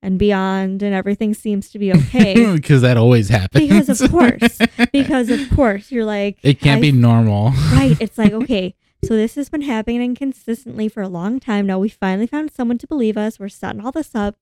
and 0.00 0.18
beyond 0.18 0.82
and 0.82 0.94
everything 0.94 1.34
seems 1.34 1.70
to 1.70 1.78
be 1.78 1.92
okay 1.92 2.52
because 2.54 2.82
that 2.82 2.96
always 2.96 3.28
happens. 3.28 3.68
Because 3.68 4.00
of 4.00 4.10
course. 4.10 4.58
because 4.92 5.28
of 5.28 5.50
course 5.50 5.90
you're 5.90 6.04
like 6.04 6.38
it 6.42 6.60
can't 6.60 6.80
be 6.80 6.92
normal. 6.92 7.50
right 7.72 7.96
it's 8.00 8.16
like 8.16 8.32
okay 8.32 8.74
So 9.04 9.16
this 9.16 9.34
has 9.34 9.48
been 9.50 9.62
happening 9.62 10.14
consistently 10.14 10.88
for 10.88 11.02
a 11.02 11.08
long 11.08 11.40
time 11.40 11.66
now. 11.66 11.78
We 11.78 11.88
finally 11.90 12.26
found 12.26 12.50
someone 12.52 12.78
to 12.78 12.86
believe 12.86 13.16
us. 13.18 13.38
We're 13.38 13.50
setting 13.50 13.84
all 13.84 13.92
this 13.92 14.14
up, 14.14 14.36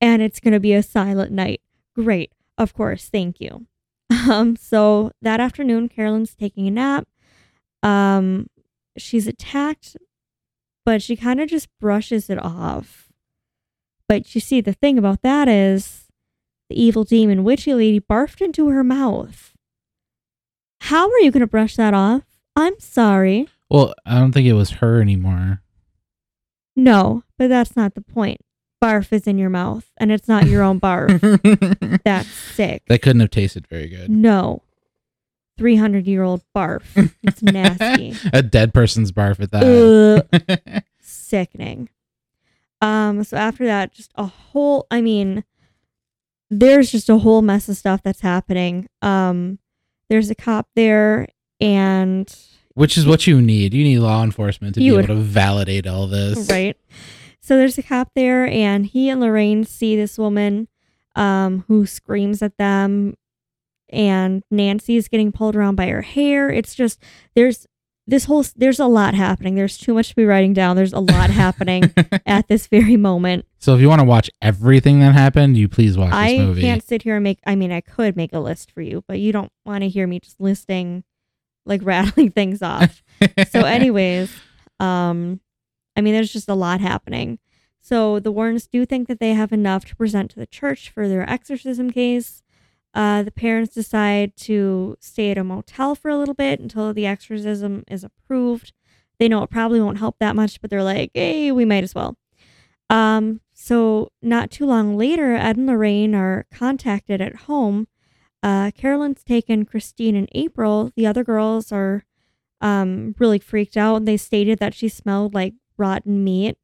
and 0.00 0.20
it's 0.22 0.40
going 0.40 0.54
to 0.54 0.60
be 0.60 0.72
a 0.72 0.82
silent 0.82 1.30
night. 1.30 1.60
Great. 1.94 2.32
Of 2.58 2.74
course. 2.74 3.08
Thank 3.08 3.40
you. 3.40 3.66
Um, 4.28 4.56
so 4.56 5.12
that 5.22 5.38
afternoon, 5.38 5.88
Carolyn's 5.88 6.34
taking 6.34 6.66
a 6.66 6.70
nap. 6.72 7.06
Um, 7.84 8.48
she's 8.96 9.26
attacked, 9.26 9.96
but 10.84 11.02
she 11.02 11.16
kind 11.16 11.40
of 11.40 11.48
just 11.48 11.68
brushes 11.80 12.28
it 12.30 12.42
off. 12.42 13.08
But 14.08 14.34
you 14.34 14.40
see, 14.40 14.60
the 14.60 14.72
thing 14.72 14.98
about 14.98 15.22
that 15.22 15.48
is 15.48 16.06
the 16.68 16.80
evil 16.80 17.04
demon 17.04 17.44
witchy 17.44 17.74
lady 17.74 18.00
barfed 18.00 18.40
into 18.40 18.68
her 18.68 18.84
mouth. 18.84 19.52
How 20.82 21.08
are 21.10 21.20
you 21.20 21.30
going 21.30 21.40
to 21.40 21.46
brush 21.46 21.76
that 21.76 21.94
off? 21.94 22.22
I'm 22.56 22.78
sorry. 22.80 23.48
Well, 23.70 23.94
I 24.04 24.18
don't 24.18 24.32
think 24.32 24.46
it 24.46 24.52
was 24.52 24.70
her 24.70 25.00
anymore. 25.00 25.62
No, 26.74 27.22
but 27.38 27.48
that's 27.48 27.76
not 27.76 27.94
the 27.94 28.00
point. 28.00 28.40
Barf 28.82 29.12
is 29.12 29.26
in 29.26 29.38
your 29.38 29.48
mouth, 29.50 29.90
and 29.98 30.10
it's 30.10 30.26
not 30.26 30.46
your 30.48 30.62
own 30.62 30.80
barf. 30.80 32.00
That's 32.04 32.28
sick. 32.28 32.82
that 32.88 33.00
couldn't 33.00 33.20
have 33.20 33.30
tasted 33.30 33.66
very 33.68 33.88
good. 33.88 34.10
No. 34.10 34.62
300 35.58 36.06
year 36.06 36.22
old 36.22 36.42
barf. 36.54 36.82
It's 37.22 37.42
nasty. 37.42 38.14
A 38.32 38.42
dead 38.42 38.72
person's 38.74 39.12
barf 39.12 39.40
at 39.40 39.50
that. 39.52 40.62
Ugh, 40.72 40.82
sickening. 41.00 41.88
Um, 42.80 43.22
so 43.24 43.36
after 43.36 43.64
that, 43.66 43.92
just 43.92 44.10
a 44.16 44.26
whole 44.26 44.86
I 44.90 45.00
mean, 45.00 45.44
there's 46.50 46.90
just 46.90 47.08
a 47.08 47.18
whole 47.18 47.42
mess 47.42 47.68
of 47.68 47.76
stuff 47.76 48.02
that's 48.02 48.20
happening. 48.20 48.88
Um, 49.02 49.58
there's 50.08 50.30
a 50.30 50.34
cop 50.34 50.68
there 50.74 51.28
and 51.60 52.34
Which 52.74 52.98
is 52.98 53.06
what 53.06 53.26
you 53.26 53.40
need. 53.40 53.72
You 53.72 53.84
need 53.84 54.00
law 54.00 54.22
enforcement 54.24 54.74
to 54.74 54.80
be 54.80 54.90
would- 54.90 55.04
able 55.04 55.14
to 55.16 55.20
validate 55.20 55.86
all 55.86 56.06
this. 56.06 56.50
right. 56.50 56.76
So 57.40 57.56
there's 57.56 57.76
a 57.76 57.82
cop 57.82 58.12
there, 58.14 58.46
and 58.46 58.86
he 58.86 59.08
and 59.08 59.20
Lorraine 59.20 59.64
see 59.64 59.96
this 59.96 60.16
woman 60.16 60.68
um, 61.16 61.64
who 61.66 61.86
screams 61.86 62.40
at 62.40 62.56
them, 62.56 63.16
and 63.92 64.42
Nancy 64.50 64.96
is 64.96 65.08
getting 65.08 65.32
pulled 65.32 65.56
around 65.56 65.76
by 65.76 65.88
her 65.88 66.02
hair. 66.02 66.50
It's 66.50 66.74
just 66.74 67.02
there's 67.34 67.66
this 68.06 68.24
whole 68.24 68.44
there's 68.56 68.80
a 68.80 68.86
lot 68.86 69.14
happening. 69.14 69.54
There's 69.54 69.78
too 69.78 69.94
much 69.94 70.08
to 70.10 70.16
be 70.16 70.24
writing 70.24 70.52
down. 70.52 70.76
There's 70.76 70.92
a 70.92 70.98
lot 71.00 71.30
happening 71.44 71.92
at 72.26 72.48
this 72.48 72.66
very 72.66 72.96
moment. 72.96 73.46
so 73.58 73.74
if 73.74 73.80
you 73.80 73.88
want 73.88 74.00
to 74.00 74.04
watch 74.06 74.28
everything 74.40 75.00
that 75.00 75.12
happened, 75.14 75.56
you 75.56 75.68
please 75.68 75.96
watch 75.96 76.10
this 76.10 76.16
I 76.16 76.38
movie. 76.38 76.60
can't 76.60 76.82
sit 76.82 77.02
here 77.02 77.14
and 77.16 77.24
make. 77.24 77.38
I 77.46 77.54
mean, 77.54 77.70
I 77.72 77.80
could 77.80 78.16
make 78.16 78.32
a 78.32 78.40
list 78.40 78.70
for 78.72 78.82
you, 78.82 79.04
but 79.06 79.20
you 79.20 79.32
don't 79.32 79.52
want 79.64 79.82
to 79.82 79.88
hear 79.88 80.06
me 80.06 80.18
just 80.20 80.40
listing, 80.40 81.04
like 81.64 81.80
rattling 81.84 82.30
things 82.32 82.60
off. 82.62 83.02
so 83.50 83.60
anyways 83.64 84.34
um 84.80 85.38
i 85.96 86.00
mean 86.00 86.12
there's 86.12 86.32
just 86.32 86.48
a 86.48 86.54
lot 86.54 86.80
happening 86.80 87.38
so 87.80 88.18
the 88.18 88.32
warrens 88.32 88.66
do 88.66 88.84
think 88.84 89.06
that 89.06 89.20
they 89.20 89.32
have 89.34 89.52
enough 89.52 89.84
to 89.84 89.94
present 89.94 90.30
to 90.30 90.40
the 90.40 90.46
church 90.46 90.90
for 90.90 91.08
their 91.08 91.28
exorcism 91.30 91.90
case 91.90 92.42
uh, 92.94 93.22
the 93.22 93.30
parents 93.30 93.74
decide 93.74 94.36
to 94.36 94.96
stay 95.00 95.30
at 95.30 95.38
a 95.38 95.44
motel 95.44 95.94
for 95.94 96.10
a 96.10 96.18
little 96.18 96.34
bit 96.34 96.60
until 96.60 96.92
the 96.92 97.06
exorcism 97.06 97.84
is 97.88 98.04
approved 98.04 98.72
they 99.18 99.28
know 99.28 99.42
it 99.42 99.50
probably 99.50 99.80
won't 99.80 99.98
help 99.98 100.16
that 100.18 100.36
much 100.36 100.60
but 100.60 100.70
they're 100.70 100.82
like 100.82 101.10
hey 101.14 101.50
we 101.52 101.64
might 101.64 101.84
as 101.84 101.94
well 101.94 102.16
um 102.90 103.40
so 103.52 104.10
not 104.20 104.50
too 104.50 104.66
long 104.66 104.96
later 104.96 105.34
ed 105.34 105.56
and 105.56 105.66
lorraine 105.66 106.14
are 106.14 106.46
contacted 106.52 107.20
at 107.20 107.36
home 107.36 107.86
uh, 108.42 108.70
carolyn's 108.72 109.22
taken 109.22 109.64
christine 109.64 110.16
and 110.16 110.28
april 110.32 110.90
the 110.96 111.06
other 111.06 111.22
girls 111.22 111.70
are 111.70 112.04
um, 112.62 113.14
really 113.18 113.40
freaked 113.40 113.76
out. 113.76 114.04
They 114.06 114.16
stated 114.16 114.58
that 114.60 114.72
she 114.72 114.88
smelled 114.88 115.34
like 115.34 115.54
rotten 115.76 116.24
meat. 116.24 116.56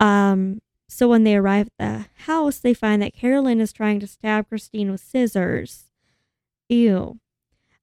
Um, 0.00 0.62
so 0.92 1.08
when 1.08 1.24
they 1.24 1.36
arrive 1.36 1.68
at 1.78 1.78
the 1.78 2.06
house, 2.24 2.58
they 2.58 2.74
find 2.74 3.00
that 3.02 3.14
Carolyn 3.14 3.60
is 3.60 3.72
trying 3.72 3.98
to 4.00 4.06
stab 4.06 4.48
Christine 4.48 4.90
with 4.90 5.00
scissors. 5.00 5.86
Ew. 6.68 7.18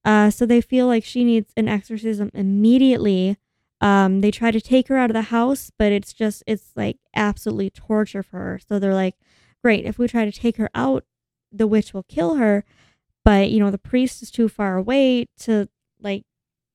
Uh, 0.05 0.29
so 0.29 0.45
they 0.45 0.61
feel 0.61 0.87
like 0.87 1.03
she 1.03 1.23
needs 1.23 1.51
an 1.57 1.67
exorcism 1.67 2.31
immediately. 2.33 3.37
Um, 3.81 4.21
they 4.21 4.31
try 4.31 4.51
to 4.51 4.61
take 4.61 4.87
her 4.87 4.97
out 4.97 5.09
of 5.09 5.13
the 5.13 5.23
house, 5.23 5.71
but 5.77 5.91
it's 5.91 6.13
just, 6.13 6.43
it's 6.47 6.71
like 6.75 6.97
absolutely 7.15 7.69
torture 7.69 8.23
for 8.23 8.37
her. 8.37 8.59
So 8.67 8.79
they're 8.79 8.93
like, 8.93 9.15
great, 9.63 9.85
if 9.85 9.97
we 9.97 10.07
try 10.07 10.25
to 10.25 10.31
take 10.31 10.57
her 10.57 10.69
out, 10.73 11.03
the 11.51 11.67
witch 11.67 11.93
will 11.93 12.03
kill 12.03 12.35
her. 12.35 12.63
But, 13.25 13.49
you 13.51 13.59
know, 13.59 13.71
the 13.71 13.77
priest 13.77 14.21
is 14.21 14.31
too 14.31 14.49
far 14.49 14.77
away 14.77 15.27
to 15.39 15.67
like 16.01 16.23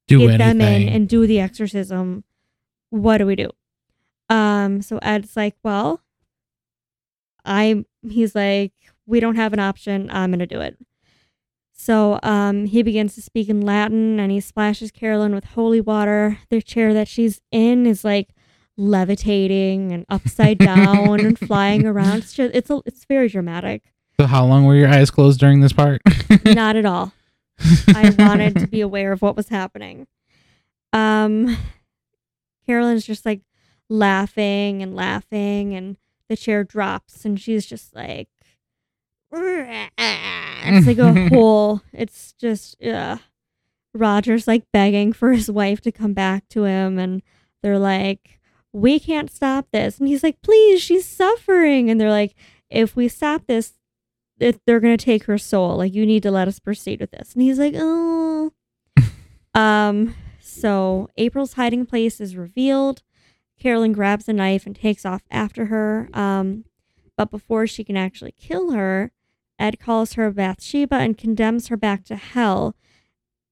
Do 0.06 0.18
get 0.18 0.40
anything. 0.40 0.58
them 0.58 0.82
in 0.82 0.88
and 0.88 1.08
do 1.08 1.26
the 1.26 1.40
exorcism. 1.40 2.24
What 2.90 3.18
do 3.18 3.26
we 3.26 3.36
do? 3.36 3.50
Um, 4.28 4.82
so 4.82 4.98
Ed's 5.02 5.36
like, 5.36 5.56
well, 5.62 6.00
I 7.44 7.84
he's 8.02 8.34
like, 8.34 8.72
we 9.06 9.20
don't 9.20 9.36
have 9.36 9.52
an 9.52 9.60
option. 9.60 10.10
I'm 10.10 10.30
gonna 10.30 10.46
do 10.46 10.60
it. 10.60 10.78
So 11.76 12.18
um, 12.22 12.66
he 12.66 12.82
begins 12.82 13.14
to 13.16 13.22
speak 13.22 13.48
in 13.48 13.60
Latin 13.60 14.18
and 14.20 14.30
he 14.30 14.40
splashes 14.40 14.90
Carolyn 14.90 15.34
with 15.34 15.44
holy 15.44 15.80
water. 15.80 16.38
The 16.48 16.62
chair 16.62 16.94
that 16.94 17.08
she's 17.08 17.40
in 17.50 17.84
is 17.86 18.04
like 18.04 18.30
levitating 18.76 19.92
and 19.92 20.06
upside 20.08 20.58
down 20.58 21.20
and 21.20 21.38
flying 21.46 21.86
around. 21.86 22.18
It's 22.18 22.32
just 22.32 22.54
it's 22.54 22.70
a, 22.70 22.80
it's 22.86 23.04
very 23.04 23.28
dramatic. 23.28 23.92
so 24.18 24.26
how 24.26 24.44
long 24.44 24.64
were 24.64 24.76
your 24.76 24.88
eyes 24.88 25.10
closed 25.10 25.40
during 25.40 25.60
this 25.60 25.72
part? 25.72 26.00
Not 26.44 26.76
at 26.76 26.86
all. 26.86 27.12
I 27.88 28.14
wanted 28.18 28.56
to 28.58 28.66
be 28.66 28.80
aware 28.88 29.12
of 29.12 29.22
what 29.22 29.36
was 29.36 29.48
happening. 29.48 30.06
Um, 30.92 31.56
Carolyn's 32.66 33.06
just 33.06 33.26
like 33.26 33.42
laughing 33.88 34.82
and 34.82 34.94
laughing, 34.94 35.74
and 35.74 35.96
the 36.28 36.36
chair 36.36 36.64
drops, 36.64 37.24
and 37.24 37.40
she's 37.40 37.66
just 37.66 37.94
like, 37.94 38.28
it's 39.32 40.86
like 40.86 40.98
a 40.98 41.28
whole. 41.28 41.82
It's 41.92 42.32
just, 42.34 42.82
uh, 42.82 43.18
Roger's 43.92 44.46
like 44.46 44.64
begging 44.72 45.12
for 45.12 45.32
his 45.32 45.50
wife 45.50 45.80
to 45.82 45.92
come 45.92 46.12
back 46.12 46.48
to 46.50 46.64
him, 46.64 46.98
and 46.98 47.22
they're 47.62 47.78
like, 47.78 48.40
we 48.72 48.98
can't 48.98 49.30
stop 49.30 49.66
this, 49.72 49.98
and 49.98 50.08
he's 50.08 50.22
like, 50.22 50.40
please, 50.42 50.82
she's 50.82 51.06
suffering, 51.06 51.90
and 51.90 52.00
they're 52.00 52.10
like, 52.10 52.34
if 52.70 52.96
we 52.96 53.08
stop 53.08 53.46
this, 53.46 53.74
it, 54.40 54.60
they're 54.66 54.80
gonna 54.80 54.96
take 54.96 55.24
her 55.24 55.38
soul. 55.38 55.76
Like 55.76 55.94
you 55.94 56.04
need 56.06 56.22
to 56.24 56.30
let 56.30 56.48
us 56.48 56.58
proceed 56.58 57.00
with 57.00 57.12
this. 57.12 57.34
And 57.34 57.42
he's 57.42 57.58
like, 57.58 57.74
oh. 57.76 58.52
um. 59.54 60.14
So 60.40 61.08
April's 61.16 61.54
hiding 61.54 61.86
place 61.86 62.20
is 62.20 62.36
revealed. 62.36 63.02
Carolyn 63.64 63.92
grabs 63.94 64.28
a 64.28 64.34
knife 64.34 64.66
and 64.66 64.76
takes 64.76 65.06
off 65.06 65.22
after 65.30 65.66
her. 65.66 66.10
Um, 66.12 66.66
but 67.16 67.30
before 67.30 67.66
she 67.66 67.82
can 67.82 67.96
actually 67.96 68.32
kill 68.32 68.72
her, 68.72 69.10
Ed 69.58 69.80
calls 69.80 70.12
her 70.14 70.30
Bathsheba 70.30 70.96
and 70.96 71.16
condemns 71.16 71.68
her 71.68 71.76
back 71.78 72.04
to 72.04 72.16
hell. 72.16 72.76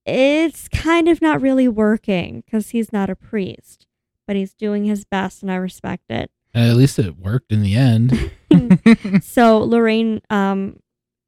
It's 0.05 0.69
kind 0.69 1.09
of 1.09 1.23
not 1.23 1.41
really 1.41 1.67
working 1.67 2.43
because 2.45 2.71
he's 2.71 2.93
not 2.93 3.09
a 3.09 3.17
priest, 3.17 3.87
but 4.27 4.37
he's 4.37 4.53
doing 4.53 4.85
his 4.85 5.07
best, 5.07 5.41
and 5.41 5.51
I 5.51 5.55
respect 5.55 6.11
it. 6.11 6.31
At 6.53 6.77
least 6.77 6.99
it 6.99 7.19
worked 7.19 7.51
in 7.51 7.63
the 7.63 7.75
end. 7.75 8.33
so 9.23 9.61
Lorraine 9.61 10.21
um, 10.29 10.81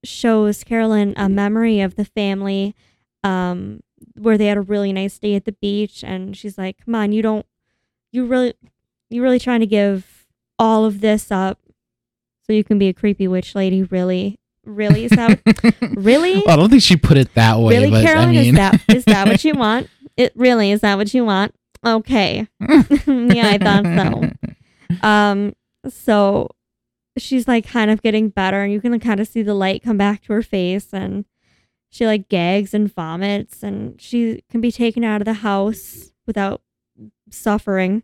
shows 0.05 0.63
Carolyn 0.63 1.15
a 1.17 1.31
memory 1.31 1.81
of 1.81 1.95
the 1.95 2.05
family 2.05 2.75
um, 3.23 3.81
where 4.15 4.37
they 4.37 4.47
had 4.47 4.59
a 4.59 4.63
really 4.63 4.93
nice 4.93 5.19
day 5.19 5.37
at 5.37 5.47
the 5.47 5.53
beach, 5.53 6.05
and 6.05 6.37
she's 6.37 6.59
like, 6.59 6.85
"Come 6.85 6.95
on, 6.95 7.13
you 7.13 7.23
don't, 7.23 7.47
you 8.13 8.27
really, 8.27 8.55
you 9.15 9.23
really 9.23 9.39
trying 9.39 9.61
to 9.61 9.67
give 9.67 10.27
all 10.59 10.85
of 10.85 11.01
this 11.01 11.31
up 11.31 11.59
so 12.47 12.53
you 12.53 12.65
can 12.65 12.79
be 12.79 12.89
a 12.89 12.93
creepy 12.93 13.29
witch 13.29 13.55
lady? 13.55 13.83
Really, 13.83 14.39
really 14.65 15.05
is 15.05 15.13
that 15.13 15.41
really?" 15.97 16.35
Well, 16.35 16.51
I 16.51 16.57
don't 16.57 16.71
think 16.71 16.83
she 16.83 16.97
put 16.97 17.17
it 17.17 17.33
that 17.35 17.59
way, 17.59 17.77
really, 17.77 17.91
but 17.91 18.03
Carolyn, 18.03 18.29
I 18.29 18.33
mean, 18.33 18.45
is 18.47 18.55
that 18.55 18.81
is 18.89 19.05
that 19.05 19.29
what 19.29 19.45
you 19.45 19.55
want? 19.57 19.89
It 20.17 20.33
really 20.37 20.71
is 20.71 20.81
that 20.81 20.97
what 20.97 21.13
you 21.15 21.25
want? 21.25 21.55
Okay, 21.85 22.49
yeah, 22.61 23.49
I 23.51 23.59
thought 23.59 23.85
so. 23.85 25.07
Um, 25.07 25.55
so 25.89 26.49
she's 27.19 27.47
like 27.47 27.67
kind 27.69 27.91
of 27.91 28.03
getting 28.03 28.29
better, 28.31 28.63
and 28.63 28.73
you 28.73 28.81
can 28.81 28.99
kind 29.01 29.21
of 29.21 29.29
see 29.29 29.43
the 29.43 29.55
light 29.55 29.83
come 29.83 29.97
back 29.97 30.23
to 30.23 30.33
her 30.33 30.43
face, 30.43 30.89
and 30.93 31.25
she 31.91 32.07
like 32.07 32.29
gags 32.29 32.75
and 32.75 32.93
vomits, 32.93 33.63
and 33.63 34.01
she 34.01 34.43
can 34.51 34.61
be 34.61 34.73
taken 34.73 35.05
out 35.05 35.21
of 35.21 35.27
the 35.27 35.35
house 35.35 36.13
without 36.27 36.63
suffering. 37.31 38.03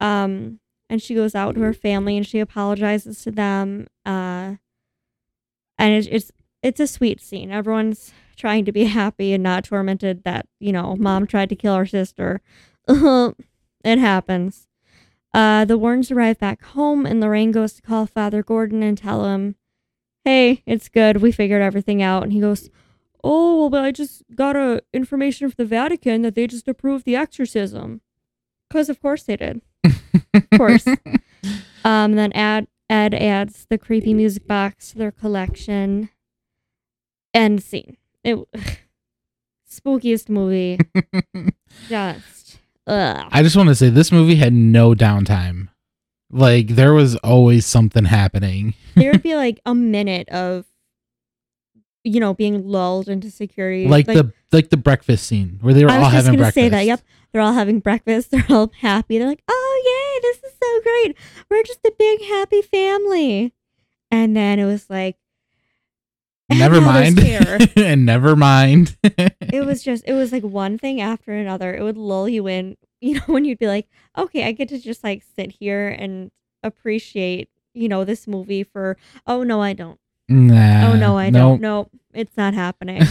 Um, 0.00 0.60
and 0.88 1.00
she 1.00 1.14
goes 1.14 1.34
out 1.34 1.54
to 1.54 1.60
her 1.60 1.72
family 1.72 2.16
and 2.16 2.26
she 2.26 2.40
apologizes 2.40 3.22
to 3.22 3.30
them. 3.30 3.86
Uh, 4.04 4.56
and 5.78 5.94
it's 5.94 6.08
it's 6.10 6.32
it's 6.62 6.80
a 6.80 6.86
sweet 6.86 7.20
scene. 7.20 7.50
Everyone's 7.50 8.12
trying 8.36 8.64
to 8.64 8.72
be 8.72 8.84
happy 8.84 9.32
and 9.32 9.42
not 9.42 9.64
tormented 9.64 10.24
that 10.24 10.46
you 10.58 10.72
know 10.72 10.96
mom 10.96 11.26
tried 11.26 11.48
to 11.50 11.56
kill 11.56 11.76
her 11.76 11.86
sister. 11.86 12.40
it 12.88 13.98
happens. 13.98 14.66
Uh, 15.32 15.64
the 15.64 15.78
Warrens 15.78 16.10
arrive 16.10 16.38
back 16.40 16.62
home, 16.62 17.06
and 17.06 17.20
Lorraine 17.20 17.52
goes 17.52 17.74
to 17.74 17.82
call 17.82 18.04
Father 18.06 18.42
Gordon 18.42 18.82
and 18.82 18.98
tell 18.98 19.24
him, 19.26 19.54
"Hey, 20.24 20.62
it's 20.66 20.88
good. 20.88 21.18
We 21.22 21.32
figured 21.32 21.62
everything 21.62 22.02
out." 22.02 22.24
And 22.24 22.32
he 22.32 22.40
goes, 22.40 22.68
"Oh, 23.22 23.60
well, 23.60 23.70
but 23.70 23.84
I 23.84 23.92
just 23.92 24.22
got 24.34 24.56
a 24.56 24.82
information 24.92 25.48
from 25.48 25.54
the 25.56 25.64
Vatican 25.64 26.22
that 26.22 26.34
they 26.34 26.46
just 26.46 26.68
approved 26.68 27.04
the 27.04 27.16
exorcism." 27.16 28.00
Because 28.68 28.88
of 28.88 29.00
course 29.00 29.22
they 29.24 29.36
did. 29.36 29.62
Of 29.84 30.50
course. 30.56 30.86
um, 31.84 32.12
then 32.14 32.32
add 32.32 32.66
Ed 32.88 33.14
adds 33.14 33.66
the 33.70 33.78
creepy 33.78 34.14
music 34.14 34.46
box 34.46 34.90
to 34.90 34.98
their 34.98 35.12
collection. 35.12 36.10
End 37.32 37.62
scene. 37.62 37.96
It 38.24 38.36
spookiest 39.70 40.28
movie. 40.28 40.78
Just 41.88 42.58
ugh. 42.86 43.28
I 43.30 43.42
just 43.42 43.56
want 43.56 43.68
to 43.68 43.74
say 43.74 43.88
this 43.88 44.10
movie 44.10 44.34
had 44.34 44.52
no 44.52 44.94
downtime. 44.94 45.68
Like 46.32 46.68
there 46.68 46.92
was 46.92 47.16
always 47.16 47.64
something 47.64 48.04
happening. 48.04 48.74
there 48.96 49.12
would 49.12 49.22
be 49.22 49.36
like 49.36 49.60
a 49.64 49.74
minute 49.74 50.28
of 50.28 50.66
you 52.02 52.18
know 52.18 52.34
being 52.34 52.66
lulled 52.66 53.08
into 53.08 53.30
security. 53.30 53.86
Like, 53.86 54.06
the 54.06 54.32
like 54.52 54.70
the 54.70 54.76
breakfast 54.76 55.26
scene 55.26 55.58
where 55.60 55.74
they 55.74 55.84
were 55.84 55.90
I 55.90 55.96
all 55.96 56.00
was 56.02 56.12
just 56.12 56.26
having 56.26 56.38
gonna 56.38 56.52
breakfast. 56.52 56.64
say 56.64 56.68
that. 56.70 56.86
Yep, 56.86 57.00
they're 57.32 57.42
all 57.42 57.52
having 57.52 57.80
breakfast. 57.80 58.30
They're 58.32 58.44
all 58.48 58.70
happy. 58.80 59.18
They're 59.18 59.28
like, 59.28 59.42
"Oh 59.48 59.82
yay, 59.84 60.20
this 60.28 60.50
is 60.52 60.58
so 60.62 60.80
great. 60.82 61.16
We're 61.50 61.62
just 61.62 61.80
a 61.86 61.92
big 61.98 62.22
happy 62.22 62.62
family." 62.62 63.54
And 64.10 64.36
then 64.36 64.58
it 64.58 64.64
was 64.64 64.90
like, 64.90 65.16
Never 66.48 66.80
mind. 66.80 67.18
and 67.76 68.04
never 68.04 68.34
mind. 68.34 68.96
it 69.04 69.64
was 69.64 69.82
just 69.84 70.04
it 70.06 70.14
was 70.14 70.32
like 70.32 70.42
one 70.42 70.78
thing 70.78 71.00
after 71.00 71.32
another. 71.32 71.74
It 71.74 71.82
would 71.82 71.96
lull 71.96 72.28
you 72.28 72.48
in, 72.48 72.76
you 73.00 73.14
know, 73.14 73.22
when 73.26 73.44
you'd 73.44 73.58
be 73.58 73.68
like, 73.68 73.88
"Okay, 74.18 74.44
I 74.44 74.52
get 74.52 74.68
to 74.70 74.78
just 74.80 75.04
like 75.04 75.22
sit 75.36 75.52
here 75.52 75.88
and 75.88 76.30
appreciate." 76.62 77.48
You 77.72 77.88
know 77.88 78.04
this 78.04 78.26
movie 78.26 78.64
for 78.64 78.96
oh 79.28 79.44
no 79.44 79.62
I 79.62 79.74
don't 79.74 79.96
nah. 80.28 80.88
oh 80.90 80.96
no 80.96 81.16
I 81.16 81.30
nope. 81.30 81.40
don't 81.40 81.60
no 81.60 81.88
it's 82.12 82.36
not 82.36 82.52
happening 82.52 83.04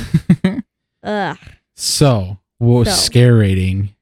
ugh 1.02 1.38
so, 1.76 2.40
what 2.58 2.80
was 2.80 2.90
So. 2.90 3.06
scare 3.06 3.38
rating? 3.38 3.96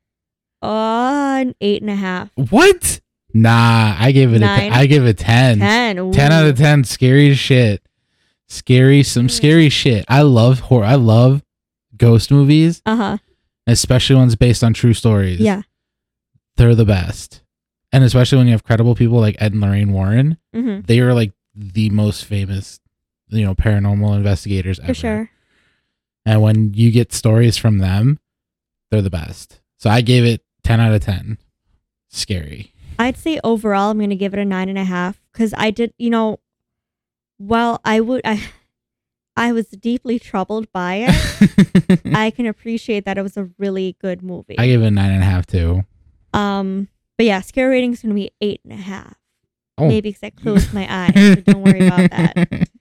Oh 0.61 1.35
an 1.37 1.55
eight 1.61 1.81
and 1.81 1.91
a 1.91 1.95
half. 1.95 2.29
What? 2.49 2.99
Nah, 3.33 3.95
I 3.99 4.11
give 4.11 4.33
it. 4.33 4.37
A 4.37 4.39
Nine. 4.39 4.71
t- 4.71 4.77
I 4.77 4.85
give 4.87 5.05
it 5.05 5.17
10. 5.17 5.59
ten. 5.59 6.11
10 6.11 6.31
out 6.31 6.47
of 6.47 6.57
10 6.57 6.83
scary 6.85 7.29
as 7.31 7.37
shit. 7.39 7.81
Scary 8.47 9.03
some 9.03 9.27
Mm. 9.27 9.31
scary 9.31 9.69
shit. 9.69 10.05
I 10.07 10.21
love 10.21 10.61
horror 10.61 10.85
i 10.85 10.95
love 10.95 11.43
ghost 11.97 12.31
movies 12.31 12.81
uh 12.85 12.95
huh 12.95 13.17
especially 13.65 14.15
ones 14.15 14.35
based 14.35 14.63
on 14.63 14.73
true 14.73 14.93
stories. 14.93 15.39
Yeah. 15.39 15.63
They're 16.55 16.75
the 16.75 16.85
best. 16.85 17.41
And 17.91 18.03
especially 18.03 18.37
when 18.37 18.47
you 18.47 18.53
have 18.53 18.63
credible 18.63 18.95
people 18.95 19.19
like 19.19 19.35
ed 19.39 19.51
and 19.53 19.61
lorraine 19.61 19.91
warren 19.91 20.37
hmm 20.53 20.79
they 20.81 20.99
are 20.99 21.13
like 21.13 21.33
the 21.53 21.89
most 21.89 22.23
famous 22.25 22.79
you 23.29 23.43
know 23.45 23.53
paranormal 23.55 24.15
investigators 24.15 24.79
ever. 24.79 24.87
for 24.87 24.93
sure. 24.93 25.29
And 26.25 26.41
when 26.41 26.73
you 26.73 26.91
get 26.91 27.11
stories 27.13 27.57
from 27.57 27.77
them 27.79 28.19
they're 28.89 29.01
the 29.01 29.09
best. 29.09 29.59
So 29.79 29.89
i 29.89 29.99
gave 30.01 30.23
it 30.23 30.41
10 30.67 30.81
out 30.81 30.93
of 30.93 31.01
10 31.01 31.37
scary. 32.09 32.73
I'd 32.99 33.15
say 33.15 33.39
overall 33.41 33.91
I'm 33.91 33.99
gonna 33.99 34.15
give 34.15 34.33
it 34.33 34.39
a 34.39 34.43
nine 34.43 34.67
and 34.67 34.77
a 34.77 34.83
half 34.83 35.21
because 35.31 35.53
I 35.57 35.71
did 35.71 35.93
you 35.97 36.09
know 36.09 36.39
while 37.37 37.79
I 37.85 38.01
would 38.01 38.21
I 38.25 38.43
I 39.37 39.53
was 39.53 39.67
deeply 39.67 40.19
troubled 40.19 40.69
by 40.73 41.05
it. 41.07 42.01
I 42.13 42.31
can 42.31 42.47
appreciate 42.47 43.05
that 43.05 43.17
it 43.17 43.21
was 43.21 43.37
a 43.37 43.49
really 43.59 43.95
good 44.01 44.23
movie. 44.23 44.57
I 44.57 44.65
gave 44.65 44.81
it 44.81 44.87
a 44.87 44.91
nine 44.91 45.11
and 45.11 45.21
a 45.21 45.25
half 45.25 45.45
too. 45.45 45.85
Um 46.33 46.89
but 47.17 47.25
yeah 47.25 47.39
scare 47.39 47.69
rating's 47.69 48.01
gonna 48.01 48.13
be 48.13 48.31
eight 48.41 48.59
and 48.65 48.73
a 48.73 48.81
half. 48.81 49.15
Oh. 49.77 49.87
maybe 49.87 50.09
because 50.09 50.23
I 50.23 50.31
closed 50.31 50.73
my 50.73 50.87
eyes 50.89 51.13
so 51.13 51.35
don't 51.35 51.61
worry 51.61 51.85
about 51.87 52.09
that 52.09 52.69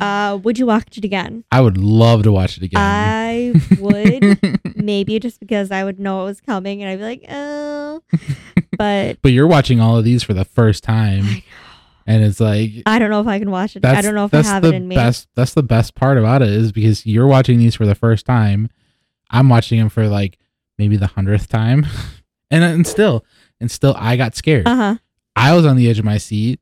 uh 0.00 0.38
would 0.42 0.58
you 0.58 0.66
watch 0.66 0.96
it 0.96 1.04
again 1.04 1.44
I 1.50 1.60
would 1.60 1.76
love 1.76 2.22
to 2.24 2.32
watch 2.32 2.56
it 2.56 2.62
again. 2.62 2.80
I 2.80 3.52
would 3.80 4.60
maybe 4.76 5.18
just 5.18 5.40
because 5.40 5.70
I 5.70 5.82
would 5.84 5.98
know 5.98 6.22
it 6.22 6.24
was 6.26 6.40
coming 6.40 6.82
and 6.82 6.90
I'd 6.90 6.98
be 6.98 7.04
like, 7.04 7.24
oh. 7.28 8.02
But 8.78 9.22
but 9.22 9.32
you're 9.32 9.46
watching 9.46 9.80
all 9.80 9.96
of 9.96 10.04
these 10.04 10.22
for 10.22 10.34
the 10.34 10.44
first 10.44 10.84
time, 10.84 11.42
and 12.06 12.22
it's 12.22 12.40
like 12.40 12.70
I 12.86 12.98
don't 12.98 13.10
know 13.10 13.20
if 13.20 13.26
I 13.26 13.38
can 13.38 13.50
watch 13.50 13.74
it. 13.76 13.84
I 13.84 14.02
don't 14.02 14.14
know 14.14 14.26
if 14.26 14.34
I 14.34 14.42
have 14.42 14.64
it 14.64 14.74
in 14.74 14.86
me. 14.86 14.94
best. 14.94 15.28
That's 15.34 15.54
the 15.54 15.62
best 15.62 15.94
part 15.94 16.18
about 16.18 16.42
it 16.42 16.48
is 16.50 16.72
because 16.72 17.06
you're 17.06 17.26
watching 17.26 17.58
these 17.58 17.74
for 17.74 17.86
the 17.86 17.94
first 17.94 18.26
time. 18.26 18.68
I'm 19.30 19.48
watching 19.48 19.78
them 19.78 19.88
for 19.88 20.08
like 20.08 20.38
maybe 20.78 20.96
the 20.96 21.06
hundredth 21.06 21.48
time, 21.48 21.86
and 22.50 22.62
and 22.62 22.86
still 22.86 23.24
and 23.60 23.70
still 23.70 23.94
I 23.96 24.16
got 24.16 24.34
scared. 24.34 24.68
Uh 24.68 24.76
huh. 24.76 24.96
I 25.34 25.54
was 25.54 25.64
on 25.66 25.76
the 25.76 25.88
edge 25.88 25.98
of 25.98 26.04
my 26.04 26.18
seat, 26.18 26.60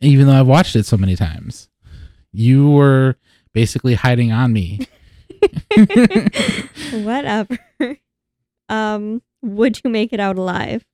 even 0.00 0.26
though 0.26 0.38
I've 0.38 0.46
watched 0.46 0.76
it 0.76 0.86
so 0.86 0.96
many 0.96 1.16
times. 1.16 1.68
You 2.34 2.68
were 2.70 3.16
basically 3.52 3.94
hiding 3.94 4.32
on 4.32 4.52
me. 4.52 4.80
Whatever. 6.92 7.58
Um, 8.68 9.22
would 9.42 9.80
you 9.84 9.90
make 9.90 10.12
it 10.12 10.20
out 10.20 10.36
alive? 10.36 10.84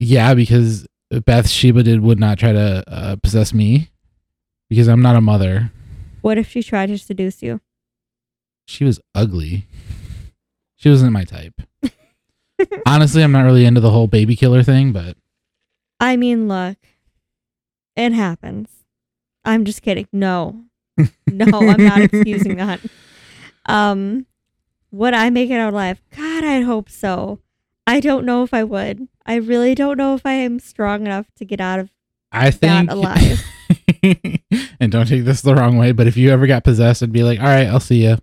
yeah, 0.00 0.32
because 0.34 0.86
Bathsheba 1.10 1.82
did 1.82 2.00
would 2.02 2.20
not 2.20 2.38
try 2.38 2.52
to 2.52 2.84
uh, 2.86 3.16
possess 3.16 3.52
me 3.52 3.90
because 4.68 4.86
I'm 4.86 5.02
not 5.02 5.16
a 5.16 5.20
mother. 5.20 5.72
What 6.20 6.38
if 6.38 6.48
she 6.48 6.62
tried 6.62 6.86
to 6.86 6.98
seduce 6.98 7.42
you? 7.42 7.60
she 8.68 8.84
was 8.84 9.00
ugly. 9.14 9.66
She 10.76 10.90
wasn't 10.90 11.12
my 11.12 11.24
type. 11.24 11.54
Honestly, 12.86 13.22
I'm 13.22 13.32
not 13.32 13.44
really 13.44 13.64
into 13.64 13.80
the 13.80 13.90
whole 13.90 14.06
baby 14.06 14.36
killer 14.36 14.62
thing, 14.62 14.92
but 14.92 15.16
I 15.98 16.16
mean, 16.16 16.48
look, 16.48 16.76
it 17.96 18.12
happens. 18.12 18.68
I'm 19.48 19.64
just 19.64 19.82
kidding. 19.82 20.06
No, 20.12 20.64
no, 21.26 21.46
I'm 21.52 21.84
not 21.84 22.00
excusing 22.00 22.56
that. 22.56 22.80
Um, 23.66 24.26
would 24.90 25.14
I 25.14 25.30
make 25.30 25.50
it 25.50 25.54
out 25.54 25.72
alive? 25.72 26.00
God, 26.14 26.44
I 26.44 26.60
hope 26.60 26.88
so. 26.88 27.40
I 27.86 28.00
don't 28.00 28.26
know 28.26 28.42
if 28.42 28.52
I 28.52 28.64
would. 28.64 29.08
I 29.24 29.36
really 29.36 29.74
don't 29.74 29.96
know 29.96 30.14
if 30.14 30.26
I 30.26 30.34
am 30.34 30.58
strong 30.58 31.06
enough 31.06 31.26
to 31.36 31.44
get 31.44 31.60
out 31.60 31.80
of 31.80 31.90
I 32.30 32.50
think 32.50 32.88
that 32.90 32.94
alive. 32.94 33.42
and 34.80 34.92
don't 34.92 35.08
take 35.08 35.24
this 35.24 35.40
the 35.40 35.54
wrong 35.54 35.78
way, 35.78 35.92
but 35.92 36.06
if 36.06 36.16
you 36.16 36.30
ever 36.30 36.46
got 36.46 36.64
possessed, 36.64 37.02
I'd 37.02 37.12
be 37.12 37.22
like, 37.22 37.40
"All 37.40 37.46
right, 37.46 37.66
I'll 37.66 37.80
see 37.80 38.04
you. 38.04 38.18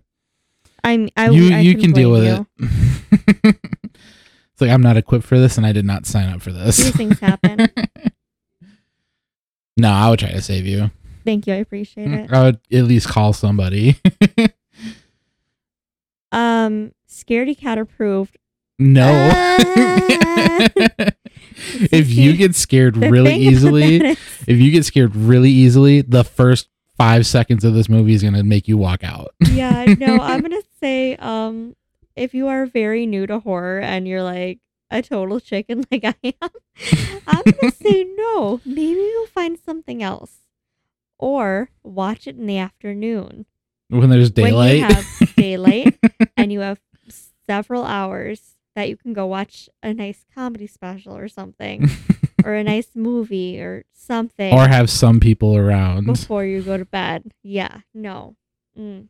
I'm. 0.84 1.08
I, 1.16 1.30
you 1.30 1.54
I 1.54 1.60
you 1.60 1.76
can 1.76 1.92
deal 1.92 2.12
with 2.12 2.22
blame 2.22 2.46
it." 2.58 3.56
it's 4.52 4.60
like 4.60 4.70
I'm 4.70 4.82
not 4.82 4.96
equipped 4.96 5.24
for 5.24 5.38
this, 5.38 5.56
and 5.56 5.66
I 5.66 5.72
did 5.72 5.84
not 5.84 6.06
sign 6.06 6.28
up 6.28 6.42
for 6.42 6.52
this. 6.52 6.76
These 6.76 6.96
things 6.96 7.18
happen. 7.18 7.68
no, 9.76 9.90
I 9.90 10.08
would 10.08 10.20
try 10.20 10.30
to 10.30 10.42
save 10.42 10.66
you. 10.66 10.90
Thank 11.26 11.46
you. 11.46 11.52
I 11.52 11.56
appreciate 11.56 12.10
it. 12.10 12.32
I 12.32 12.42
would 12.44 12.60
at 12.72 12.84
least 12.84 13.08
call 13.08 13.34
somebody. 13.34 14.00
Um, 16.32 16.92
Scaredy 17.08 17.56
Cat 17.56 17.78
approved. 17.78 18.36
no. 18.78 19.30
Ah. 19.32 19.56
if 21.90 22.10
you 22.10 22.36
get 22.36 22.54
scared 22.54 22.96
really 22.96 23.34
easily, 23.34 23.96
if 23.96 24.48
you 24.48 24.70
get 24.70 24.84
scared 24.84 25.16
really 25.16 25.50
easily, 25.50 26.02
the 26.02 26.24
first 26.24 26.68
five 26.98 27.26
seconds 27.26 27.64
of 27.64 27.74
this 27.74 27.88
movie 27.88 28.12
is 28.14 28.22
gonna 28.22 28.42
make 28.42 28.68
you 28.68 28.76
walk 28.76 29.02
out. 29.04 29.34
yeah, 29.50 29.84
no, 29.98 30.18
I'm 30.20 30.42
gonna 30.42 30.60
say, 30.80 31.16
um, 31.16 31.74
if 32.16 32.34
you 32.34 32.48
are 32.48 32.66
very 32.66 33.06
new 33.06 33.26
to 33.26 33.38
horror 33.38 33.80
and 33.80 34.06
you're 34.06 34.22
like 34.22 34.58
a 34.90 35.02
total 35.02 35.40
chicken 35.40 35.84
like 35.90 36.04
I 36.04 36.14
am, 36.42 36.50
I'm 37.26 37.42
gonna 37.44 37.72
say 37.72 38.04
no. 38.16 38.60
Maybe 38.64 39.00
you'll 39.00 39.26
find 39.28 39.58
something 39.58 40.02
else, 40.02 40.32
or 41.18 41.70
watch 41.82 42.26
it 42.26 42.36
in 42.36 42.46
the 42.46 42.58
afternoon 42.58 43.46
when 43.88 44.10
there's 44.10 44.30
daylight. 44.30 44.80
when 44.82 44.90
you 44.90 44.96
have 44.96 45.34
daylight 45.36 45.98
and 46.36 46.52
you 46.52 46.60
have 46.60 46.80
several 47.48 47.84
hours 47.84 48.56
that 48.74 48.88
you 48.88 48.96
can 48.96 49.12
go 49.12 49.26
watch 49.26 49.68
a 49.82 49.94
nice 49.94 50.24
comedy 50.34 50.66
special 50.66 51.16
or 51.16 51.28
something, 51.28 51.88
or 52.44 52.54
a 52.54 52.62
nice 52.64 52.88
movie 52.94 53.58
or 53.60 53.84
something. 53.94 54.52
or 54.52 54.68
have 54.68 54.90
some 54.90 55.18
people 55.20 55.56
around. 55.56 56.04
before 56.06 56.44
you 56.44 56.60
go 56.62 56.76
to 56.76 56.84
bed. 56.84 57.32
Yeah, 57.42 57.78
no. 57.94 58.36
Mm. 58.78 59.08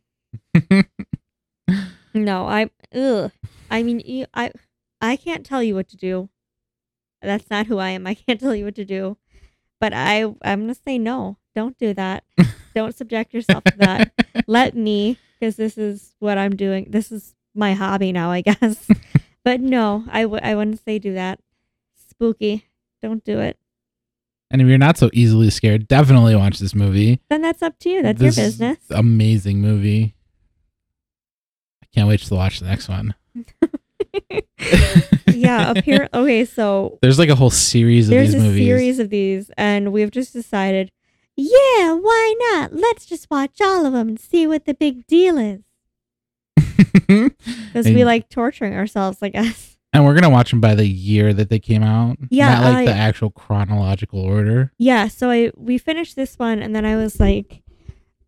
no, 2.13 2.47
I 2.47 2.69
ugh. 2.95 3.31
I 3.69 3.83
mean, 3.83 3.99
you- 4.05 4.27
I 4.33 4.51
I 5.01 5.15
can't 5.17 5.45
tell 5.45 5.61
you 5.61 5.75
what 5.75 5.89
to 5.89 5.97
do. 5.97 6.29
That's 7.21 7.49
not 7.49 7.65
who 7.67 7.77
I 7.77 7.89
am. 7.89 8.07
I 8.07 8.13
can't 8.13 8.39
tell 8.39 8.55
you 8.55 8.65
what 8.65 8.75
to 8.75 8.85
do. 8.85 9.17
But 9.81 9.93
I 9.93 10.21
I'm 10.43 10.61
going 10.61 10.67
to 10.69 10.75
say 10.75 10.97
no. 10.97 11.37
Don't 11.57 11.75
do 11.79 11.91
that. 11.95 12.23
Don't 12.75 12.95
subject 12.95 13.33
yourself 13.33 13.63
to 13.63 13.77
that. 13.79 14.11
Let 14.47 14.75
me 14.75 15.17
because 15.39 15.55
this 15.55 15.75
is 15.75 16.13
what 16.19 16.37
I'm 16.37 16.55
doing. 16.55 16.85
This 16.87 17.11
is 17.11 17.33
my 17.55 17.73
hobby 17.73 18.11
now, 18.11 18.29
I 18.29 18.41
guess. 18.49 18.87
but 19.43 19.59
no, 19.59 20.05
I 20.11 20.21
w- 20.21 20.39
I 20.43 20.53
wouldn't 20.53 20.83
say 20.85 20.99
do 20.99 21.15
that. 21.15 21.39
Spooky. 22.11 22.65
Don't 23.01 23.23
do 23.23 23.39
it. 23.39 23.57
and 24.51 24.61
if 24.61 24.67
you're 24.67 24.77
not 24.77 24.97
so 24.99 25.09
easily 25.13 25.49
scared, 25.49 25.87
definitely 25.87 26.35
watch 26.35 26.59
this 26.59 26.75
movie. 26.75 27.21
Then 27.27 27.41
that's 27.41 27.63
up 27.63 27.79
to 27.79 27.89
you. 27.89 28.03
That's 28.03 28.19
This 28.19 28.37
your 28.37 28.45
business. 28.45 28.77
Amazing 28.91 29.59
movie. 29.59 30.13
I 31.83 31.87
can't 31.91 32.07
wait 32.07 32.19
to 32.19 32.35
watch 32.35 32.59
the 32.59 32.67
next 32.67 32.87
one. 32.87 33.15
yeah, 35.27 35.71
appear 35.71 36.07
okay, 36.13 36.45
so 36.45 36.99
There's 37.01 37.17
like 37.19 37.29
a 37.29 37.35
whole 37.35 37.49
series 37.49 38.09
of 38.09 38.11
these 38.11 38.17
movies. 38.17 38.31
there's 38.31 38.33
these 38.33 38.43
a 38.43 38.47
movies. 38.51 38.65
series 38.67 38.99
of 38.99 39.09
these 39.09 39.51
and 39.57 39.91
we've 39.91 40.11
just 40.11 40.33
decided, 40.33 40.89
yeah, 41.37 41.93
why 41.93 42.35
not? 42.51 42.73
Let's 42.73 43.05
just 43.05 43.29
watch 43.31 43.61
all 43.61 43.85
of 43.85 43.93
them 43.93 44.09
and 44.09 44.19
see 44.19 44.45
what 44.47 44.65
the 44.65 44.73
big 44.73 45.05
deal 45.07 45.37
is. 45.37 45.61
Because 47.07 47.85
we 47.85 48.03
like 48.03 48.27
torturing 48.29 48.73
ourselves, 48.73 49.19
I 49.21 49.29
guess. 49.29 49.73
And 49.93 50.03
we're 50.05 50.13
gonna 50.15 50.29
watch 50.29 50.51
them 50.51 50.59
by 50.59 50.75
the 50.75 50.85
year 50.85 51.33
that 51.33 51.49
they 51.49 51.59
came 51.59 51.81
out. 51.81 52.17
Yeah, 52.29 52.49
not 52.59 52.63
like 52.65 52.75
I- 52.79 52.85
the 52.85 52.91
actual 52.91 53.29
chronological 53.31 54.19
order. 54.19 54.73
Yeah, 54.77 55.07
so 55.07 55.29
I 55.31 55.51
we 55.55 55.77
finished 55.77 56.15
this 56.17 56.37
one 56.37 56.61
and 56.61 56.75
then 56.75 56.85
I 56.85 56.97
was 56.97 57.19
like 57.21 57.63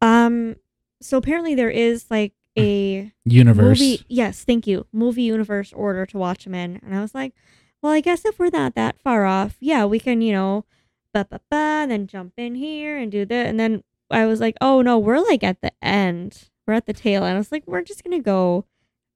um 0.01 0.55
so 1.01 1.18
apparently 1.18 1.53
there 1.55 1.70
is 1.70 2.05
like 2.10 2.34
a 2.57 3.12
Universe. 3.26 3.80
movie 3.80 4.03
yes, 4.07 4.43
thank 4.45 4.66
you. 4.68 4.88
Movie 4.93 5.24
universe 5.24 5.74
order 5.74 6.05
to 6.07 6.18
watch 6.18 6.45
them 6.45 6.55
in. 6.55 6.80
And 6.84 6.95
I 6.95 7.01
was 7.01 7.14
like, 7.14 7.34
well, 7.82 7.91
I 7.91 7.99
guess 7.99 8.24
if 8.26 8.39
we're 8.39 8.49
not 8.51 8.74
that 8.76 8.97
far 8.97 9.26
off, 9.26 9.57
yeah, 9.60 9.84
we 9.86 9.99
can, 9.99 10.22
you 10.22 10.32
know, 10.32 10.66
ba 11.14 11.26
ba 11.30 11.39
ba 11.49 11.86
then 11.89 12.07
jump 12.07 12.34
in 12.38 12.55
here 12.55 12.97
and 12.97 13.12
do 13.12 13.26
that 13.26 13.45
and 13.47 13.60
then 13.60 13.84
I 14.12 14.26
was 14.26 14.39
like, 14.39 14.55
"Oh 14.60 14.82
no, 14.82 14.97
we're 14.97 15.20
like 15.20 15.43
at 15.43 15.62
the 15.62 15.72
end. 15.84 16.49
We're 16.66 16.74
at 16.74 16.88
the 16.88 16.93
tail 16.93 17.24
end." 17.24 17.36
I 17.36 17.38
was 17.38 17.51
like, 17.51 17.64
"We're 17.68 17.84
just 17.84 18.03
going 18.03 18.18
to 18.20 18.24
go 18.24 18.66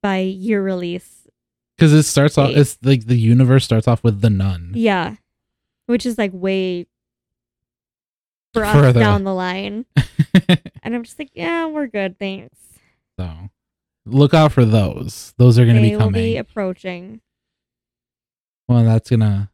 by 0.04 0.18
year 0.18 0.62
release." 0.62 1.26
Because 1.76 1.92
it 1.92 2.04
starts 2.04 2.38
off. 2.38 2.50
It's 2.50 2.78
like 2.80 3.06
the 3.06 3.16
universe 3.18 3.64
starts 3.64 3.88
off 3.88 4.04
with 4.04 4.20
the 4.20 4.30
nun. 4.30 4.70
Yeah. 4.76 5.16
Which 5.86 6.06
is 6.06 6.16
like 6.16 6.30
way 6.32 6.86
Further. 8.54 9.00
down 9.00 9.24
the 9.24 9.34
line. 9.34 9.84
And 10.84 10.94
I'm 10.94 11.02
just 11.02 11.18
like, 11.18 11.30
yeah, 11.34 11.66
we're 11.66 11.88
good, 11.88 12.18
thanks. 12.20 12.56
so 13.18 13.28
look 14.06 14.32
out 14.34 14.52
for 14.52 14.64
those. 14.64 15.34
Those 15.38 15.58
are 15.58 15.66
gonna 15.66 15.80
they 15.80 15.88
be 15.90 15.96
will 15.96 15.98
coming. 16.04 16.12
be 16.22 16.36
approaching. 16.36 17.20
well, 18.68 18.84
that's 18.84 19.10
gonna 19.10 19.50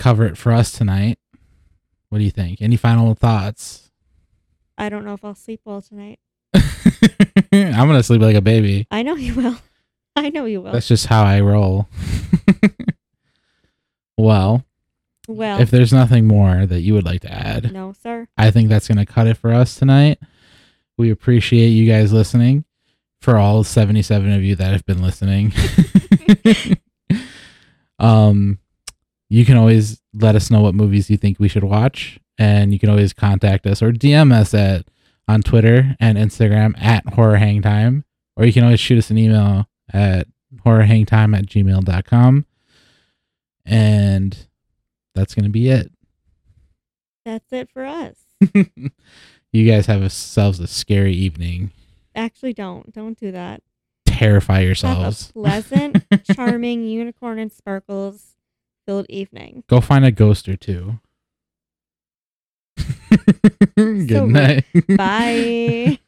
cover 0.00 0.26
it 0.26 0.36
for 0.36 0.50
us 0.52 0.72
tonight. 0.72 1.19
What 2.10 2.18
do 2.18 2.24
you 2.24 2.30
think? 2.30 2.60
Any 2.60 2.76
final 2.76 3.14
thoughts? 3.14 3.90
I 4.76 4.88
don't 4.88 5.04
know 5.04 5.14
if 5.14 5.24
I'll 5.24 5.34
sleep 5.34 5.60
well 5.64 5.80
tonight. 5.80 6.18
I'm 6.54 7.86
gonna 7.86 8.02
sleep 8.02 8.20
like 8.20 8.34
a 8.34 8.40
baby. 8.40 8.86
I 8.90 9.02
know 9.02 9.14
you 9.14 9.34
will. 9.34 9.56
I 10.16 10.30
know 10.30 10.44
you 10.44 10.60
will. 10.60 10.72
That's 10.72 10.88
just 10.88 11.06
how 11.06 11.22
I 11.22 11.40
roll. 11.40 11.88
well, 14.18 14.64
well, 15.28 15.60
if 15.60 15.70
there's 15.70 15.92
nothing 15.92 16.26
more 16.26 16.66
that 16.66 16.80
you 16.80 16.94
would 16.94 17.04
like 17.04 17.20
to 17.20 17.32
add, 17.32 17.72
no, 17.72 17.92
sir. 17.92 18.26
I 18.36 18.50
think 18.50 18.68
that's 18.68 18.88
going 18.88 18.98
to 18.98 19.06
cut 19.06 19.28
it 19.28 19.36
for 19.36 19.52
us 19.52 19.76
tonight. 19.76 20.18
We 20.98 21.10
appreciate 21.10 21.68
you 21.68 21.90
guys 21.90 22.12
listening. 22.12 22.64
For 23.20 23.36
all 23.36 23.62
77 23.64 24.32
of 24.32 24.42
you 24.42 24.56
that 24.56 24.72
have 24.72 24.86
been 24.86 25.02
listening. 25.02 25.52
um 27.98 28.58
you 29.30 29.44
can 29.44 29.56
always 29.56 30.02
let 30.12 30.34
us 30.34 30.50
know 30.50 30.60
what 30.60 30.74
movies 30.74 31.08
you 31.08 31.16
think 31.16 31.38
we 31.38 31.48
should 31.48 31.64
watch 31.64 32.18
and 32.36 32.72
you 32.72 32.78
can 32.78 32.90
always 32.90 33.14
contact 33.14 33.66
us 33.66 33.80
or 33.80 33.92
DM 33.92 34.32
us 34.32 34.52
at 34.52 34.86
on 35.26 35.40
Twitter 35.40 35.96
and 36.00 36.18
Instagram 36.18 36.76
at 36.82 37.06
horror 37.14 37.36
hang 37.36 37.62
time 37.62 38.04
or 38.36 38.44
you 38.44 38.52
can 38.52 38.64
always 38.64 38.80
shoot 38.80 38.98
us 38.98 39.10
an 39.10 39.16
email 39.16 39.68
at 39.92 40.26
horrorhangtime 40.66 41.38
at 41.38 41.46
gmail.com 41.46 42.44
and 43.64 44.46
that's 45.14 45.34
going 45.34 45.44
to 45.44 45.50
be 45.50 45.68
it. 45.68 45.92
That's 47.24 47.52
it 47.52 47.70
for 47.70 47.84
us. 47.84 48.16
you 49.52 49.70
guys 49.70 49.86
have 49.86 50.00
yourselves 50.00 50.58
a 50.58 50.66
scary 50.66 51.12
evening. 51.12 51.70
Actually, 52.16 52.54
don't. 52.54 52.92
Don't 52.92 53.18
do 53.18 53.30
that. 53.30 53.62
Terrify 54.06 54.60
yourselves. 54.60 55.30
pleasant, 55.32 56.04
charming, 56.34 56.84
unicorn 56.84 57.38
and 57.38 57.52
sparkles 57.52 58.34
filled 58.90 59.06
evening. 59.08 59.62
Go 59.68 59.80
find 59.80 60.04
a 60.04 60.10
ghost 60.10 60.48
or 60.48 60.56
two. 60.56 60.98
Good 63.76 64.08
So 64.10 64.26
night. 64.26 64.64
Bye. 64.96 65.96